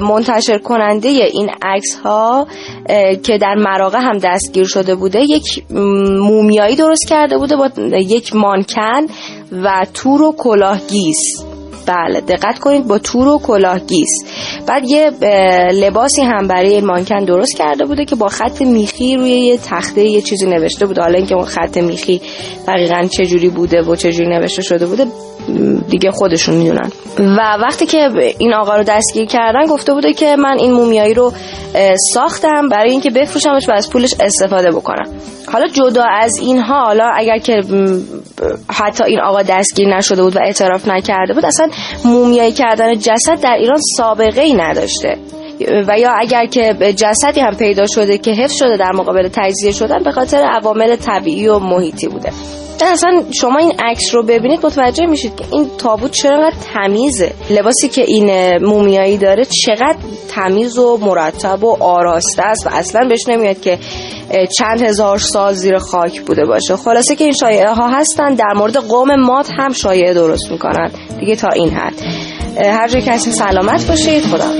منتشر 0.00 0.58
کننده 0.58 1.08
این 1.08 1.50
عکس 1.66 1.98
ها 2.04 2.46
که 3.22 3.38
در 3.38 3.54
مراغه 3.54 3.98
هم 3.98 4.18
دستگیر 4.18 4.64
شده 4.64 4.94
بوده 4.94 5.20
یک 5.20 5.64
مومیایی 6.20 6.76
درست 6.76 7.08
کرده 7.08 7.38
بوده 7.38 7.56
با 7.56 7.70
یک 7.92 8.36
مانکن 8.36 9.06
و 9.52 9.86
تور 9.94 10.22
و 10.22 10.34
کلاهگیس 10.38 11.44
بله 11.86 12.20
دقت 12.20 12.58
کنید 12.58 12.86
با 12.86 12.98
تور 12.98 13.28
و 13.28 13.38
کلاهگیس 13.38 14.08
بعد 14.66 14.84
یه 14.84 15.10
لباسی 15.72 16.22
هم 16.22 16.48
برای 16.48 16.80
مانکن 16.80 17.24
درست 17.24 17.56
کرده 17.56 17.84
بوده 17.84 18.04
که 18.04 18.16
با 18.16 18.28
خط 18.28 18.62
میخی 18.62 19.16
روی 19.16 19.30
یه 19.30 19.58
تخته 19.58 20.04
یه 20.04 20.20
چیزی 20.20 20.46
نوشته 20.46 20.86
بوده. 20.86 21.02
حالا 21.02 21.18
اینکه 21.18 21.34
اون 21.34 21.44
خط 21.44 21.78
میخی 21.78 22.20
دقیقا 22.68 23.08
چجوری 23.10 23.48
بوده 23.48 23.82
و 23.82 23.96
چجوری 23.96 24.28
نوشته 24.28 24.62
شده 24.62 24.86
بوده. 24.86 25.06
دیگه 25.88 26.10
خودشون 26.10 26.54
می‌دونن. 26.54 26.90
و 27.18 27.58
وقتی 27.62 27.86
که 27.86 28.08
این 28.38 28.54
آقا 28.54 28.76
رو 28.76 28.82
دستگیر 28.82 29.26
کردن 29.26 29.66
گفته 29.66 29.92
بوده 29.92 30.12
که 30.12 30.36
من 30.36 30.58
این 30.58 30.72
مومیایی 30.72 31.14
رو 31.14 31.32
ساختم 32.14 32.68
برای 32.68 32.90
اینکه 32.90 33.10
بفروشمش 33.10 33.68
و 33.68 33.72
از 33.72 33.90
پولش 33.90 34.14
استفاده 34.20 34.70
بکنم. 34.70 35.04
حالا 35.52 35.66
جدا 35.66 36.04
از 36.20 36.36
اینها 36.36 36.84
حالا 36.84 37.10
اگر 37.16 37.38
که 37.38 37.62
حتی 38.70 39.04
این 39.04 39.20
آقا 39.20 39.42
دستگیر 39.42 39.96
نشده 39.96 40.22
بود 40.22 40.36
و 40.36 40.38
اعتراف 40.38 40.88
نکرده 40.88 41.34
بود 41.34 41.44
اصلا 41.44 41.68
مومیایی 42.04 42.52
کردن 42.52 42.98
جسد 42.98 43.40
در 43.40 43.56
ایران 43.60 43.80
سابقه 43.96 44.40
ای 44.40 44.54
نداشته. 44.54 45.16
و 45.60 45.98
یا 45.98 46.10
اگر 46.18 46.46
که 46.46 46.74
جسدی 46.96 47.40
هم 47.40 47.56
پیدا 47.56 47.86
شده 47.86 48.18
که 48.18 48.30
حفظ 48.30 48.54
شده 48.54 48.76
در 48.76 48.92
مقابل 48.94 49.28
تجزیه 49.32 49.72
شدن 49.72 50.02
به 50.04 50.12
خاطر 50.12 50.38
عوامل 50.38 50.96
طبیعی 50.96 51.48
و 51.48 51.58
محیطی 51.58 52.08
بوده. 52.08 52.30
اصلا 52.92 53.22
شما 53.40 53.58
این 53.58 53.72
عکس 53.78 54.14
رو 54.14 54.22
ببینید 54.22 54.66
متوجه 54.66 55.06
میشید 55.06 55.36
که 55.36 55.44
این 55.52 55.70
تابوت 55.78 56.10
چقدر 56.10 56.52
تمیزه. 56.74 57.32
لباسی 57.50 57.88
که 57.88 58.02
این 58.02 58.56
مومیایی 58.64 59.18
داره 59.18 59.44
چقدر 59.44 59.96
تمیز 60.28 60.78
و 60.78 60.98
مرتب 61.02 61.64
و 61.64 61.82
آراسته 61.82 62.42
است 62.42 62.66
و 62.66 62.70
اصلا 62.72 63.08
بهش 63.08 63.28
نمیاد 63.28 63.60
که 63.60 63.78
چند 64.58 64.82
هزار 64.82 65.18
سال 65.18 65.52
زیر 65.52 65.78
خاک 65.78 66.20
بوده 66.20 66.44
باشه. 66.44 66.76
خلاصه 66.76 67.16
که 67.16 67.24
این 67.24 67.32
شایعه 67.32 67.72
ها 67.74 67.88
هستن 67.88 68.34
در 68.34 68.52
مورد 68.56 68.76
قوم 68.76 69.20
ماد 69.20 69.46
هم 69.58 69.72
شایعه 69.72 70.14
درست 70.14 70.50
می‌کنن. 70.52 70.90
دیگه 71.20 71.36
تا 71.36 71.48
این 71.48 71.70
حد. 71.70 71.94
هر 72.58 72.88
جای 72.88 73.02
کسی 73.02 73.30
سلامت 73.32 73.86
باشید. 73.88 74.22
خدا 74.24 74.50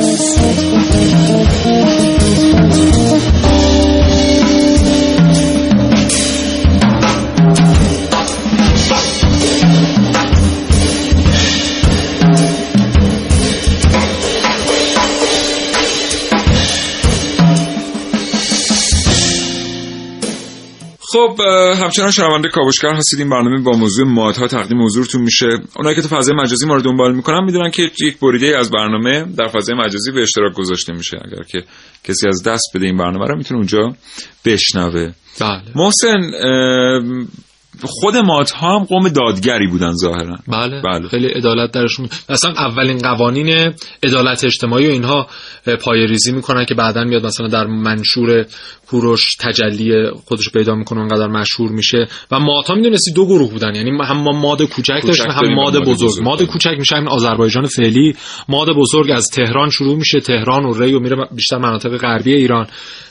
خب 21.12 21.40
همچنان 21.82 22.10
شنونده 22.10 22.48
کاوشگر 22.48 22.88
هستید. 22.88 23.20
این 23.20 23.30
برنامه 23.30 23.62
با 23.62 23.72
موضوع 23.72 24.06
مادها 24.06 24.46
تقدیم 24.46 24.82
حضورتون 24.82 25.22
میشه. 25.22 25.46
اونایی 25.76 25.96
که 25.96 26.02
تو 26.02 26.08
فضای 26.08 26.34
مجازی 26.34 26.66
ما 26.66 26.74
رو 26.74 26.82
دنبال 26.82 27.14
می‌کنن 27.14 27.44
می‌دونن 27.44 27.70
که 27.70 27.90
یک 28.00 28.18
بریده 28.18 28.58
از 28.58 28.70
برنامه 28.70 29.24
در 29.38 29.46
فضای 29.46 29.76
مجازی 29.76 30.12
به 30.12 30.22
اشتراک 30.22 30.54
گذاشته 30.54 30.92
میشه. 30.92 31.18
اگر 31.24 31.42
که 31.42 31.64
کسی 32.04 32.28
از 32.28 32.42
دست 32.42 32.64
بده 32.74 32.86
این 32.86 32.96
برنامه 32.96 33.26
رو 33.26 33.36
می‌تونه 33.36 33.58
اونجا 33.58 33.92
بشنوه. 34.44 35.12
بله. 35.40 35.62
محسن 35.74 36.20
خود 37.82 38.16
مات 38.16 38.50
ها 38.50 38.78
هم 38.78 38.84
قوم 38.84 39.08
دادگری 39.08 39.66
بودن 39.66 39.92
ظاهرا. 39.92 40.36
بله, 40.48 40.82
بله. 40.82 41.08
خیلی 41.08 41.26
عدالت 41.26 41.72
درشون. 41.72 42.08
اصلا 42.28 42.50
اولین 42.50 42.98
قوانین 42.98 43.72
عدالت 44.02 44.44
اجتماعی 44.44 44.86
و 44.86 44.90
اینها 44.90 45.26
پای 45.84 46.06
ریزی 46.06 46.32
می‌کنن 46.32 46.64
که 46.64 46.74
بعدا 46.74 47.04
میاد 47.04 47.26
مثلا 47.26 47.48
در 47.48 47.66
منشور 47.66 48.46
کوروش 48.88 49.22
تجلی 49.40 50.10
خودش 50.28 50.50
پیدا 50.50 50.74
می‌کنه 50.74 51.00
انقدر 51.00 51.26
مشهور 51.26 51.70
میشه. 51.70 52.08
و 52.30 52.40
مات 52.40 52.66
ها 52.66 52.74
می‌دونستی 52.74 53.12
دو 53.12 53.26
گروه 53.26 53.50
بودن. 53.50 53.74
یعنی 53.74 53.90
هم 54.04 54.16
ماد 54.16 54.62
کوچک 54.62 55.00
داشتن 55.06 55.30
هم 55.30 55.54
ماد 55.54 55.76
بزرگ. 55.76 55.94
بزرگ. 55.94 56.24
ماد 56.24 56.42
کوچک 56.42 56.74
میشه 56.78 56.96
همین 56.96 57.08
آذربایجان 57.08 57.66
فعلی. 57.66 58.14
ماد 58.48 58.68
بزرگ 58.76 59.10
از 59.10 59.30
تهران 59.30 59.70
شروع 59.70 59.96
میشه. 59.96 60.20
تهران 60.20 60.64
و 60.64 60.82
ری 60.82 60.94
و 60.94 61.00
میره 61.00 61.16
بیشتر 61.32 61.58
مناطق 61.58 61.96
غربی 61.96 62.34
ایران 62.34 62.66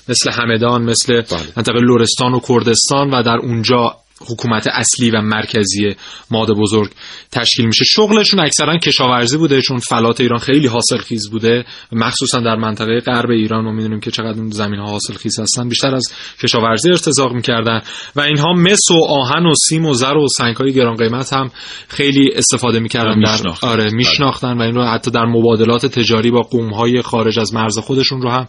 مثل 0.10 0.32
همدان 0.32 0.84
مثل 0.84 1.14
بله. 1.14 1.40
منطقه 1.58 1.80
لورستان 1.80 2.34
و 2.34 2.40
کردستان 2.40 3.10
و 3.10 3.24
در 3.24 3.38
اونجا 3.38 3.96
حکومت 4.30 4.68
اصلی 4.68 5.12
و 5.12 5.22
مرکزی 5.22 5.96
ماد 6.32 6.50
بزرگ 6.52 6.92
تشکیل 7.32 7.66
میشه. 7.66 7.86
شغلشون 7.86 8.40
اکثرا 8.40 8.78
کشاورزی 8.78 9.38
بوده 9.38 9.62
چون 9.62 9.78
فلات 9.78 10.22
ایران 10.22 10.40
خیلی 10.40 10.68
حاصل 10.68 10.98
خیز 10.98 11.30
بوده. 11.30 11.66
مخصوصا 11.92 12.40
در 12.40 12.56
منطقه 12.56 13.00
غرب 13.00 13.30
ایران 13.30 13.66
و 13.66 13.72
می‌دونیم 13.72 14.00
که 14.00 14.12
چقدر 14.12 14.40
اون 14.40 14.50
زمین 14.50 14.80
ها 14.80 14.86
حاصل 14.86 15.14
خیز 15.14 15.40
هستن. 15.40 15.70
بیشتر 15.70 15.96
از 15.96 16.14
کشاورزی 16.44 16.90
ارتزاق 16.90 17.34
می‌کردن. 17.34 17.82
و 18.16 18.22
اینها 18.22 18.54
مس 18.54 18.92
و 18.92 19.06
آهن 19.10 19.46
و 19.46 19.54
سیم 19.70 19.86
و 19.86 19.94
زر 19.94 20.18
و 20.18 20.28
سنگ 20.38 20.56
های 20.56 20.74
گران 20.74 20.96
قیمت 20.96 21.34
هم 21.34 21.52
خیلی 21.88 22.30
استفاده 22.36 22.80
می‌کردن 22.80 23.20
در 23.20 23.38
آره 23.62 23.84
بله. 23.84 23.94
میشناختن 23.96 24.58
و 24.58 24.62
این 24.62 24.76
رو 24.76 24.86
حتی 24.86 25.12
در 25.12 25.26
مبادلات 25.26 25.86
تجاری 25.86 26.32
با 26.32 26.42
قوم 26.42 26.74
های 26.74 27.02
خارج 27.02 27.40
از 27.40 27.54
مرز 27.54 27.78
خودشون 27.78 28.22
رو 28.22 28.30
هم 28.30 28.48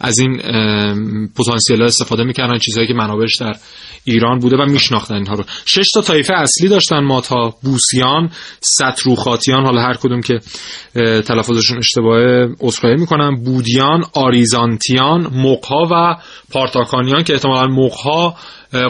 از 0.00 0.18
این 0.18 0.36
پتانسیل 1.36 1.82
استفاده 1.82 2.24
می‌کردن. 2.24 2.58
چیزهایی 2.58 2.88
که 2.88 2.94
منابعش 2.94 3.36
در 3.36 3.52
ایران 4.04 4.38
بوده 4.38 4.56
و 4.56 4.66
میشناختن. 4.66 5.13
اینها 5.14 5.34
رو. 5.34 5.44
شش 5.66 5.90
تا 5.94 6.00
طایفه 6.00 6.34
اصلی 6.34 6.68
داشتن 6.68 6.98
ماتا 6.98 7.54
بوسیان 7.62 8.30
ستروخاتیان 8.60 9.64
حالا 9.64 9.82
هر 9.82 9.94
کدوم 9.94 10.20
که 10.20 10.40
تلفظشون 11.20 11.78
اشتباهه 11.78 12.48
عذرخواهی 12.60 12.96
می‌کنم. 12.96 13.42
بودیان 13.44 14.04
آریزانتیان 14.14 15.20
مقها 15.20 15.88
و 15.90 16.22
پارتاکانیان 16.50 17.24
که 17.24 17.32
احتمالا 17.32 17.66
مقها 17.66 18.36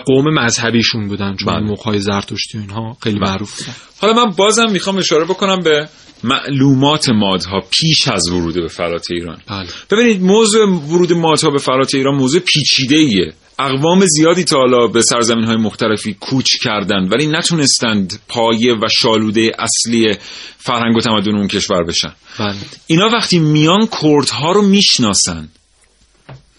قوم 0.07 0.35
مذهبیشون 0.35 1.09
بودن 1.09 1.37
چون 1.37 1.55
بله. 1.55 1.71
مقهای 1.71 1.99
زرتشتی 1.99 2.59
و 2.59 2.61
اینها 2.61 2.97
خیلی 3.03 3.19
معروف 3.19 3.59
بودن. 3.59 3.73
حالا 4.01 4.25
من 4.25 4.31
بازم 4.37 4.71
می‌خوام 4.71 4.97
اشاره 4.97 5.25
بکنم 5.25 5.61
به 5.61 5.89
معلومات 6.25 7.09
مادها 7.09 7.61
پیش 7.71 8.09
از 8.09 8.29
ورود 8.29 8.55
به 8.55 8.69
فرات 8.69 9.07
ایران. 9.11 9.39
بله. 9.49 9.67
ببینید 9.91 10.23
موضوع 10.23 10.69
ورود 10.69 11.13
مادها 11.13 11.51
به 11.51 11.59
فرات 11.59 11.95
ایران 11.95 12.15
موضوع 12.15 12.41
پیچیده 12.41 12.97
ایه 12.97 13.33
اقوام 13.59 14.07
زیادی 14.07 14.45
تا 14.45 14.57
حالا 14.57 14.87
به 14.87 15.03
سرزمین 15.03 15.45
های 15.45 15.57
مختلفی 15.57 16.15
کوچ 16.21 16.47
کردند 16.63 17.13
ولی 17.13 17.27
نتونستند 17.27 18.21
پایه 18.29 18.75
و 18.75 18.89
شالوده 19.01 19.51
اصلی 19.59 20.17
فرهنگ 20.59 20.97
و 20.97 21.01
تمدن 21.01 21.37
اون 21.37 21.49
کشور 21.49 21.85
بشن. 21.85 22.13
بله. 22.39 22.55
اینا 22.87 23.09
وقتی 23.09 23.39
میان 23.39 23.89
کردها 24.03 24.53
رو 24.53 24.63
می‌شناسن. 24.63 25.49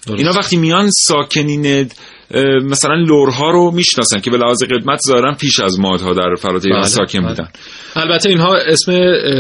اینا 0.08 0.32
وقتی 0.34 0.58
میان 0.58 0.90
ساکنین 0.92 1.90
مثلا 2.66 2.96
لورها 2.96 3.52
رو 3.52 3.72
می‌شناسن 3.72 4.20
که 4.20 4.32
به 4.32 4.38
لحاظ 4.38 4.64
قدمت 4.64 5.00
ظاهرا 5.08 5.34
پیش 5.34 5.60
از 5.60 5.80
مادها 5.80 6.14
در 6.14 6.36
فلات 6.40 6.66
ایران 6.66 6.82
بله، 6.82 6.90
ساکن 6.90 7.20
بله. 7.20 7.30
بودن 7.30 7.48
البته 7.96 8.30
اینها 8.30 8.56
اسم 8.56 8.92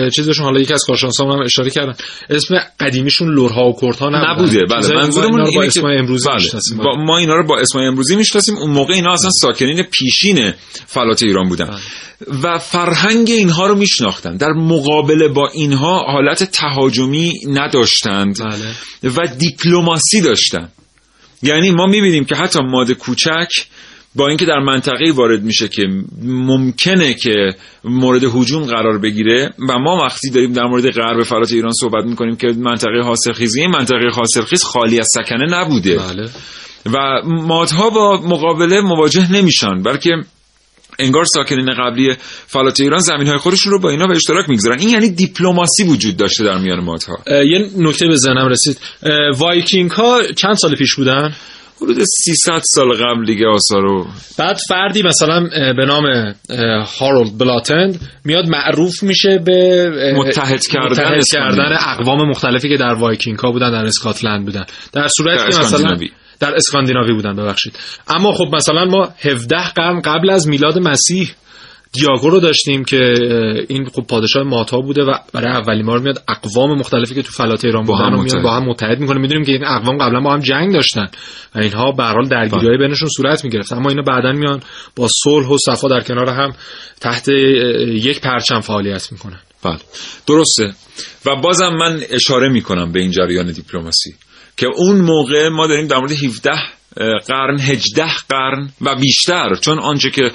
چیزشون 0.09 0.45
حالا 0.45 0.59
یکی 0.59 0.73
از 0.73 0.83
کارشناسان 0.87 1.31
هم 1.31 1.41
اشاره 1.45 1.69
کردن 1.69 1.93
اسم 2.29 2.55
قدیمیشون 2.79 3.35
لورها 3.35 3.69
و 3.69 3.75
کردها. 3.81 4.09
نبوده 4.09 4.65
بله 4.69 4.93
ما 4.93 5.01
منظورمون 5.01 5.43
با 5.43 5.47
اینه 5.47 5.61
که 5.61 5.67
اسم 5.67 5.85
امروزی 5.85 6.27
بله. 6.27 6.35
می‌شناسیم. 6.35 6.77
با 6.77 6.95
ما 6.95 7.17
اینا 7.17 7.35
رو 7.35 7.47
با 7.47 7.59
اسم 7.59 7.79
امروزی 7.79 8.15
می‌شناسیم 8.15 8.55
اون 8.55 8.71
موقع 8.71 8.93
اینا 8.93 9.13
اصلا 9.13 9.29
ساکنین 9.29 9.83
پیشین 9.83 10.53
فلات 10.85 11.23
ایران 11.23 11.49
بودن 11.49 11.65
بله. 11.65 11.75
و 12.43 12.57
فرهنگ 12.57 13.29
اینها 13.29 13.67
رو 13.67 13.75
میشناختن 13.75 14.37
در 14.37 14.51
مقابله 14.51 15.27
با 15.27 15.49
اینها 15.53 15.97
حالت 15.97 16.43
تهاجمی 16.43 17.33
نداشتند 17.47 18.39
بله. 18.39 19.11
و 19.11 19.27
دیپلماسی 19.39 20.21
داشتن 20.21 20.69
یعنی 21.43 21.71
ما 21.71 21.85
می‌بینیم 21.85 22.25
که 22.25 22.35
حتی 22.35 22.59
ماده 22.63 22.93
کوچک 22.93 23.49
با 24.15 24.27
اینکه 24.27 24.45
در 24.45 24.59
منطقه 24.59 25.11
وارد 25.11 25.43
میشه 25.43 25.67
که 25.67 25.83
ممکنه 26.23 27.13
که 27.13 27.55
مورد 27.83 28.23
هجوم 28.23 28.63
قرار 28.63 28.99
بگیره 28.99 29.53
و 29.69 29.79
ما 29.79 29.97
وقتی 30.05 30.29
داریم 30.29 30.53
در 30.53 30.63
مورد 30.63 30.91
غرب 30.91 31.23
فلات 31.23 31.51
ایران 31.51 31.71
صحبت 31.71 32.05
می‌کنیم 32.05 32.35
که 32.35 32.47
منطقه 32.47 33.01
حاصلخیزی 33.03 33.61
این 33.61 33.71
منطقه 33.71 34.09
حاصلخیز 34.13 34.63
خالی 34.63 34.99
از 34.99 35.07
سکنه 35.13 35.45
نبوده 35.49 35.97
بله. 35.97 36.29
و 36.85 37.21
مادها 37.25 37.89
با 37.89 38.21
مقابله 38.21 38.81
مواجه 38.81 39.31
نمیشن 39.31 39.81
بلکه 39.83 40.11
انگار 40.99 41.25
ساکنین 41.25 41.73
قبلی 41.73 42.15
فلات 42.47 42.79
ایران 42.79 42.99
زمین 42.99 43.27
های 43.27 43.37
خودشون 43.37 43.71
رو 43.71 43.79
با 43.79 43.89
اینا 43.89 44.07
به 44.07 44.15
اشتراک 44.15 44.49
می‌گذارن. 44.49 44.79
این 44.79 44.89
یعنی 44.89 45.09
دیپلماسی 45.09 45.83
وجود 45.83 46.17
داشته 46.17 46.43
در 46.43 46.57
میان 46.57 46.79
مادها 46.79 47.17
اه، 47.27 47.45
یه 47.45 47.69
نکته 47.77 48.07
به 48.07 48.15
ذهنم 48.15 48.47
رسید. 48.47 48.77
وایکینگ 49.37 49.91
ها 49.91 50.21
چند 50.37 50.53
سال 50.53 50.75
پیش 50.75 50.95
بودن؟ 50.95 51.33
حدود 51.81 51.97
300 52.03 52.61
سال 52.63 52.93
قبل 52.93 53.25
دیگه 53.25 53.47
آثارو 53.47 54.07
بعد 54.37 54.57
فردی 54.69 55.03
مثلا 55.03 55.49
به 55.77 55.85
نام 55.85 56.33
هارولد 56.99 57.37
بلاتند 57.37 57.99
میاد 58.25 58.47
معروف 58.47 59.03
میشه 59.03 59.37
به 59.45 60.13
متحد 60.17 60.67
کردن 60.67 60.91
متحد. 60.91 61.25
کردن 61.31 61.77
اقوام 61.87 62.29
مختلفی 62.29 62.69
که 62.69 62.77
در 62.77 62.93
وایکینگ 62.93 63.39
ها 63.39 63.51
بودن 63.51 63.71
در 63.71 63.85
اسکاتلند 63.85 64.45
بودن. 64.45 64.65
در 64.93 65.07
صورتی 65.07 65.51
که 65.51 65.59
مثلا. 65.59 65.97
در 66.39 66.55
اسکاندیناوی 66.55 67.13
بودن 67.13 67.35
ببخشید. 67.35 67.79
اما 68.07 68.31
خب 68.31 68.55
مثلا 68.55 68.85
ما 68.85 69.09
17 69.19 69.69
قرن 69.69 70.01
قبل 70.01 70.29
از 70.29 70.47
میلاد 70.47 70.79
مسیح 70.79 71.31
دیاگو 71.93 72.29
رو 72.29 72.39
داشتیم 72.39 72.83
که 72.83 73.13
این 73.69 73.85
خب 73.85 74.01
پادشاه 74.07 74.43
ماتا 74.43 74.77
بوده 74.77 75.03
و 75.03 75.17
برای 75.33 75.51
اولین 75.51 75.85
بار 75.85 75.99
میاد 75.99 76.23
اقوام 76.27 76.79
مختلفی 76.79 77.15
که 77.15 77.21
تو 77.21 77.31
فلات 77.31 77.65
ایران 77.65 77.85
با 77.85 77.93
بودن 77.93 78.05
هم 78.05 78.13
رو 78.13 78.17
میاد 78.17 78.27
متحد. 78.27 78.43
با 78.43 78.51
هم 78.51 78.63
متحد 78.63 78.99
می‌کنه. 78.99 79.19
می‌دونیم 79.19 79.45
که 79.45 79.51
این 79.51 79.65
اقوام 79.65 79.97
قبلا 79.97 80.19
با 80.19 80.33
هم 80.33 80.39
جنگ 80.39 80.73
داشتن 80.73 81.07
و 81.55 81.59
اینها 81.59 81.91
به 81.91 82.03
هر 82.03 82.13
حال 82.13 82.27
درگیری 82.27 82.67
های 82.67 82.77
بینشون 82.77 83.09
صورت 83.09 83.43
می‌گرفت. 83.43 83.73
اما 83.73 83.89
اینا 83.89 84.01
بعدا 84.01 84.31
میان 84.31 84.59
با 84.95 85.07
صلح 85.23 85.47
و 85.47 85.57
صفا 85.57 85.87
در 85.87 86.01
کنار 86.01 86.29
هم 86.29 86.53
تحت 87.01 87.27
یک 87.27 88.21
پرچم 88.21 88.59
فعالیت 88.59 89.11
می‌کنن. 89.11 89.39
بله. 89.63 89.79
درسته. 90.27 90.73
و 91.25 91.35
بازم 91.35 91.69
من 91.79 91.99
اشاره 92.09 92.49
می‌کنم 92.49 92.91
به 92.91 92.99
این 92.99 93.11
جریان 93.11 93.51
دیپلماسی. 93.51 94.13
که 94.57 94.67
اون 94.75 95.01
موقع 95.01 95.49
ما 95.49 95.67
داریم 95.67 95.87
در 95.87 95.97
مورد 95.97 96.11
17 96.11 96.51
قرن 97.27 97.59
18 97.59 98.05
قرن 98.29 98.69
و 98.81 98.95
بیشتر. 98.95 99.55
چون 99.55 99.79
آنچه 99.79 100.09
که 100.09 100.31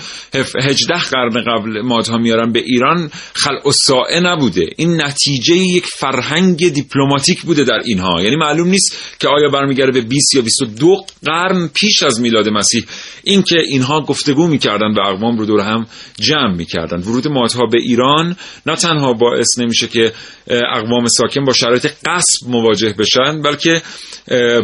18 0.63 0.99
قرن 0.99 1.45
قبل 1.45 1.81
مادها 1.81 2.17
میارن 2.17 2.53
به 2.53 2.59
ایران 2.59 3.11
خلق 3.33 3.67
و 3.67 3.73
سائه 3.73 4.21
نبوده. 4.21 4.67
این 4.77 5.03
نتیجه 5.03 5.57
یک 5.57 5.87
فرهنگ 5.87 6.69
دیپلماتیک 6.69 7.43
بوده 7.43 7.65
در 7.65 7.81
اینها. 7.85 8.23
یعنی 8.23 8.37
معلوم 8.37 8.69
نیست 8.69 9.17
که 9.21 9.29
آیا 9.29 9.49
برمیگرده 9.49 9.93
به 9.93 10.01
20 10.01 10.35
یا 10.35 10.43
22 10.43 10.97
قرن 11.25 11.71
پیش 11.75 12.03
از 12.03 12.21
میلاد 12.21 12.49
مسیح. 12.49 12.85
اینکه 13.25 13.59
اینها 13.59 14.01
گفتگو 14.01 14.47
می‌کردن 14.47 14.95
و 14.97 15.01
اقوام 15.01 15.39
رو 15.39 15.47
دور 15.47 15.61
هم 15.61 15.87
جمع 16.21 16.55
می‌کردن 16.55 16.99
ورود 16.99 17.29
مادها 17.29 17.67
به 17.67 17.79
ایران 17.79 18.37
نه 18.67 18.77
تنها 18.77 19.13
باعث 19.13 19.59
نمیشه 19.59 19.89
که 19.89 20.13
اقوام 20.47 21.07
ساکن 21.07 21.45
با 21.45 21.53
شرایط 21.53 21.87
قصب 21.87 22.49
مواجه 22.49 22.95
بشن 22.99 23.43
بلکه 23.43 23.83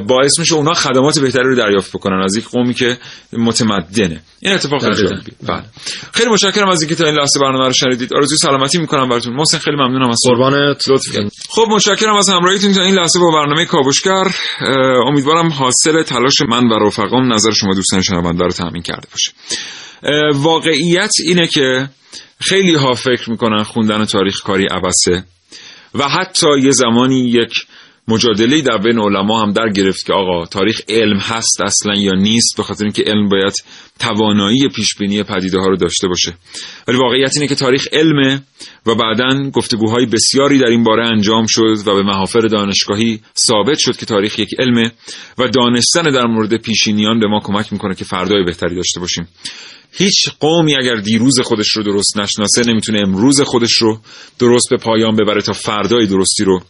باعث 0.08 0.38
میشه 0.38 0.54
اونها 0.54 0.74
خدمات 0.74 1.18
بهتری 1.18 1.44
رو 1.44 1.56
دریافت 1.56 1.85
بکنن 1.94 2.22
از 2.24 2.36
یک 2.36 2.44
قومی 2.44 2.74
که 2.74 2.98
متمدنه. 3.32 4.22
این 4.40 4.52
اتفاق 4.52 4.80
خیلی 4.80 4.94
دقیقاً. 4.94 5.14
جالبی 5.14 5.32
بله. 5.42 5.64
خیلی 6.12 6.30
متشکرم 6.30 6.68
از 6.68 6.82
اینکه 6.82 6.94
تا 6.94 7.04
این 7.04 7.14
لحظه 7.14 7.40
برنامه 7.40 7.66
رو 7.66 7.72
شنیدید. 7.72 8.14
آرزوی 8.14 8.38
سلامتی 8.38 8.78
می‌کنم 8.78 9.08
براتون. 9.08 9.34
محسن 9.34 9.58
خیلی 9.58 9.76
ممنونم 9.76 10.10
از 10.10 10.20
قربانت. 10.24 10.88
لطف 10.88 11.12
کردید. 11.12 11.32
خب 11.48 11.66
متشکرم 11.70 12.16
از 12.16 12.28
همراهیتون 12.28 12.72
تا 12.72 12.82
این 12.82 12.94
لحظه 12.94 13.20
با 13.20 13.30
برنامه 13.30 13.64
کاوشگر. 13.64 14.24
امیدوارم 15.06 15.48
حاصل 15.48 16.02
تلاش 16.02 16.42
من 16.48 16.68
و 16.68 16.86
رفقام 16.86 17.32
نظر 17.32 17.50
شما 17.50 17.74
دوستان 17.74 18.02
شنونده 18.02 18.44
رو 18.44 18.50
تامین 18.50 18.82
کرده 18.82 19.08
باشه. 19.12 19.32
واقعیت 20.34 21.12
اینه 21.24 21.46
که 21.46 21.88
خیلی 22.40 22.74
ها 22.74 22.94
فکر 22.94 23.30
می‌کنن 23.30 23.62
خوندن 23.62 24.04
تاریخ 24.04 24.42
کاری 24.42 24.66
عبسه 24.66 25.24
و 25.94 26.08
حتی 26.08 26.46
یه 26.62 26.70
زمانی 26.70 27.30
یک 27.30 27.52
مجادله 28.08 28.62
در 28.62 28.78
بین 28.78 28.98
علما 28.98 29.42
هم 29.42 29.52
در 29.52 29.68
گرفت 29.68 30.06
که 30.06 30.12
آقا 30.12 30.46
تاریخ 30.46 30.80
علم 30.88 31.18
هست 31.18 31.60
اصلا 31.60 31.94
یا 31.94 32.12
نیست 32.12 32.56
به 32.56 32.62
خاطر 32.62 32.84
اینکه 32.84 33.02
علم 33.02 33.28
باید 33.28 33.52
توانایی 33.98 34.68
پیش 34.68 34.94
بینی 34.98 35.22
پدیده 35.22 35.58
ها 35.58 35.66
رو 35.66 35.76
داشته 35.76 36.08
باشه. 36.08 36.34
ولی 36.88 36.98
واقعیت 36.98 37.32
اینه 37.34 37.48
که 37.48 37.54
تاریخ 37.54 37.86
علمه 37.92 38.42
و 38.86 38.94
بعدا 38.94 39.50
گفتگوهای 39.50 40.06
بسیاری 40.06 40.58
در 40.58 40.66
این 40.66 40.84
باره 40.84 41.06
انجام 41.06 41.46
شد 41.46 41.76
و 41.86 41.94
به 41.94 42.02
محافل 42.02 42.48
دانشگاهی 42.48 43.20
ثابت 43.46 43.78
شد 43.78 43.96
که 43.96 44.06
تاریخ 44.06 44.38
یک 44.38 44.50
علمه 44.58 44.92
و 45.38 45.48
دانستن 45.48 46.02
در 46.02 46.26
مورد 46.26 46.56
پیشینیان 46.56 47.20
به 47.20 47.26
ما 47.26 47.40
کمک 47.40 47.72
می‌کنه 47.72 47.94
که 47.94 48.04
فردای 48.04 48.44
بهتری 48.44 48.76
داشته 48.76 49.00
باشیم. 49.00 49.28
هیچ 49.92 50.28
قومی 50.40 50.76
اگر 50.76 50.96
دیروز 50.96 51.40
خودش 51.40 51.76
رو 51.76 51.82
درست 51.82 52.16
نشناسه 52.18 52.62
نمی‌تونه 52.66 53.00
امروز 53.06 53.40
خودش 53.40 53.72
رو 53.72 53.98
درست 54.38 54.70
به 54.70 54.76
پایان 54.76 55.16
ببره 55.16 55.42
تا 55.42 55.52
فردای 55.52 56.06
درستی 56.06 56.44
رو 56.44 56.62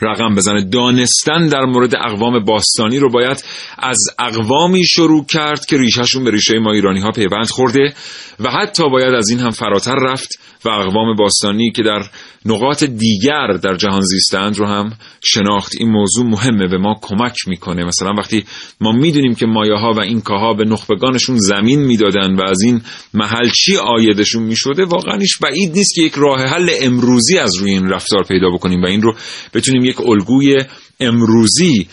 رقم 0.00 0.34
بزنه. 0.34 0.64
دانستن 0.64 1.48
در 1.48 1.64
مورد 1.64 1.94
اقوام 1.96 2.44
باستانی 2.44 2.98
رو 2.98 3.10
باید 3.10 3.44
از 3.78 3.98
اقوامی 4.18 4.84
شروع 4.84 5.26
کرد 5.26 5.66
که 5.66 5.76
ریشهشون 5.76 6.24
به 6.24 6.30
ریشه 6.30 6.58
ما 6.58 6.72
ایرانی 6.72 7.00
ها 7.00 7.10
پیوند 7.10 7.48
خورده 7.48 7.94
و 8.40 8.50
حتی 8.50 8.88
باید 8.88 9.14
از 9.14 9.28
این 9.30 9.40
هم 9.40 9.50
فراتر 9.50 9.94
رفت. 9.94 10.38
و 10.64 10.68
اقوام 10.68 11.16
باستانی 11.16 11.70
که 11.70 11.82
در 11.82 12.02
نقاط 12.46 12.84
دیگر 12.84 13.46
در 13.62 13.76
جهان 13.76 14.00
زیستند 14.00 14.58
رو 14.58 14.66
هم 14.66 14.92
شناخت. 15.24 15.72
این 15.80 15.90
موضوع 15.90 16.26
مهمه 16.26 16.68
به 16.68 16.78
ما 16.78 16.94
کمک 17.02 17.36
می‌کنه. 17.46 17.84
مثلا 17.84 18.12
وقتی 18.18 18.44
ما 18.80 18.92
می‌دونیم 18.92 19.34
که 19.34 19.46
مایه 19.46 19.74
ها 19.74 19.92
و 19.92 20.00
اینکاها 20.00 20.54
به 20.54 20.64
نخبگانشون 20.64 21.36
زمین 21.38 21.80
می‌دادن 21.80 22.34
و 22.34 22.42
از 22.48 22.62
این 22.62 22.80
محل 23.14 23.48
چی 23.48 23.76
آیدشون 23.76 24.42
می‌شده 24.42 24.84
واقعا 24.84 25.18
هیچ 25.18 25.38
بعید 25.42 25.72
نیست 25.74 25.94
که 25.94 26.02
یک 26.02 26.12
راه 26.16 26.40
حل 26.40 26.70
امروزی 26.80 27.38
از 27.38 27.56
روی 27.56 27.70
این 27.70 27.88
رفتار 27.88 28.24
پیدا 28.24 28.50
بکنیم 28.50 28.82
و 28.82 28.86
این 28.86 29.02
رو 29.02 29.14
بتونیم 29.54 29.84
یک 29.84 30.00
الگوی 30.00 30.64
امروزی 31.00 31.88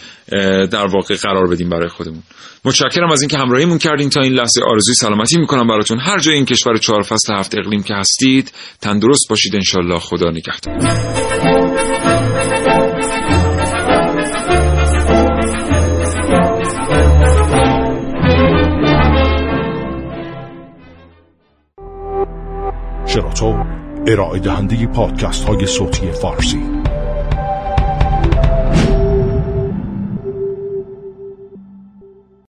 در 0.71 0.85
واقع 0.85 1.15
قرار 1.15 1.47
بدیم 1.47 1.69
برای 1.69 1.89
خودمون. 1.89 2.23
متشکرم 2.65 3.11
از 3.11 3.21
اینکه 3.21 3.37
همراهیمون 3.37 3.77
کردین 3.77 4.09
تا 4.09 4.21
این 4.21 4.33
لحظه. 4.33 4.61
آرزوی 4.63 4.95
سلامتی 4.95 5.37
می‌کنم 5.39 5.67
براتون. 5.67 5.99
هر 5.99 6.19
جای 6.19 6.35
این 6.35 6.45
کشور 6.45 6.77
چهار 6.77 7.01
فصل 7.01 7.33
هفت 7.33 7.57
اقلیم 7.57 7.83
که 7.83 7.93
هستید 7.93 8.51
تندرست 8.81 9.29
باشید. 9.29 9.55
انشالله 9.55 9.99
خدا 9.99 10.29
نگهدار. 10.29 10.77
شراطو 23.07 23.63
ارائه 24.07 24.39
دهنده 24.39 24.87
پادکست 24.87 25.43
های 25.43 25.65
صوتی 25.65 26.11
فارسی. 26.11 26.80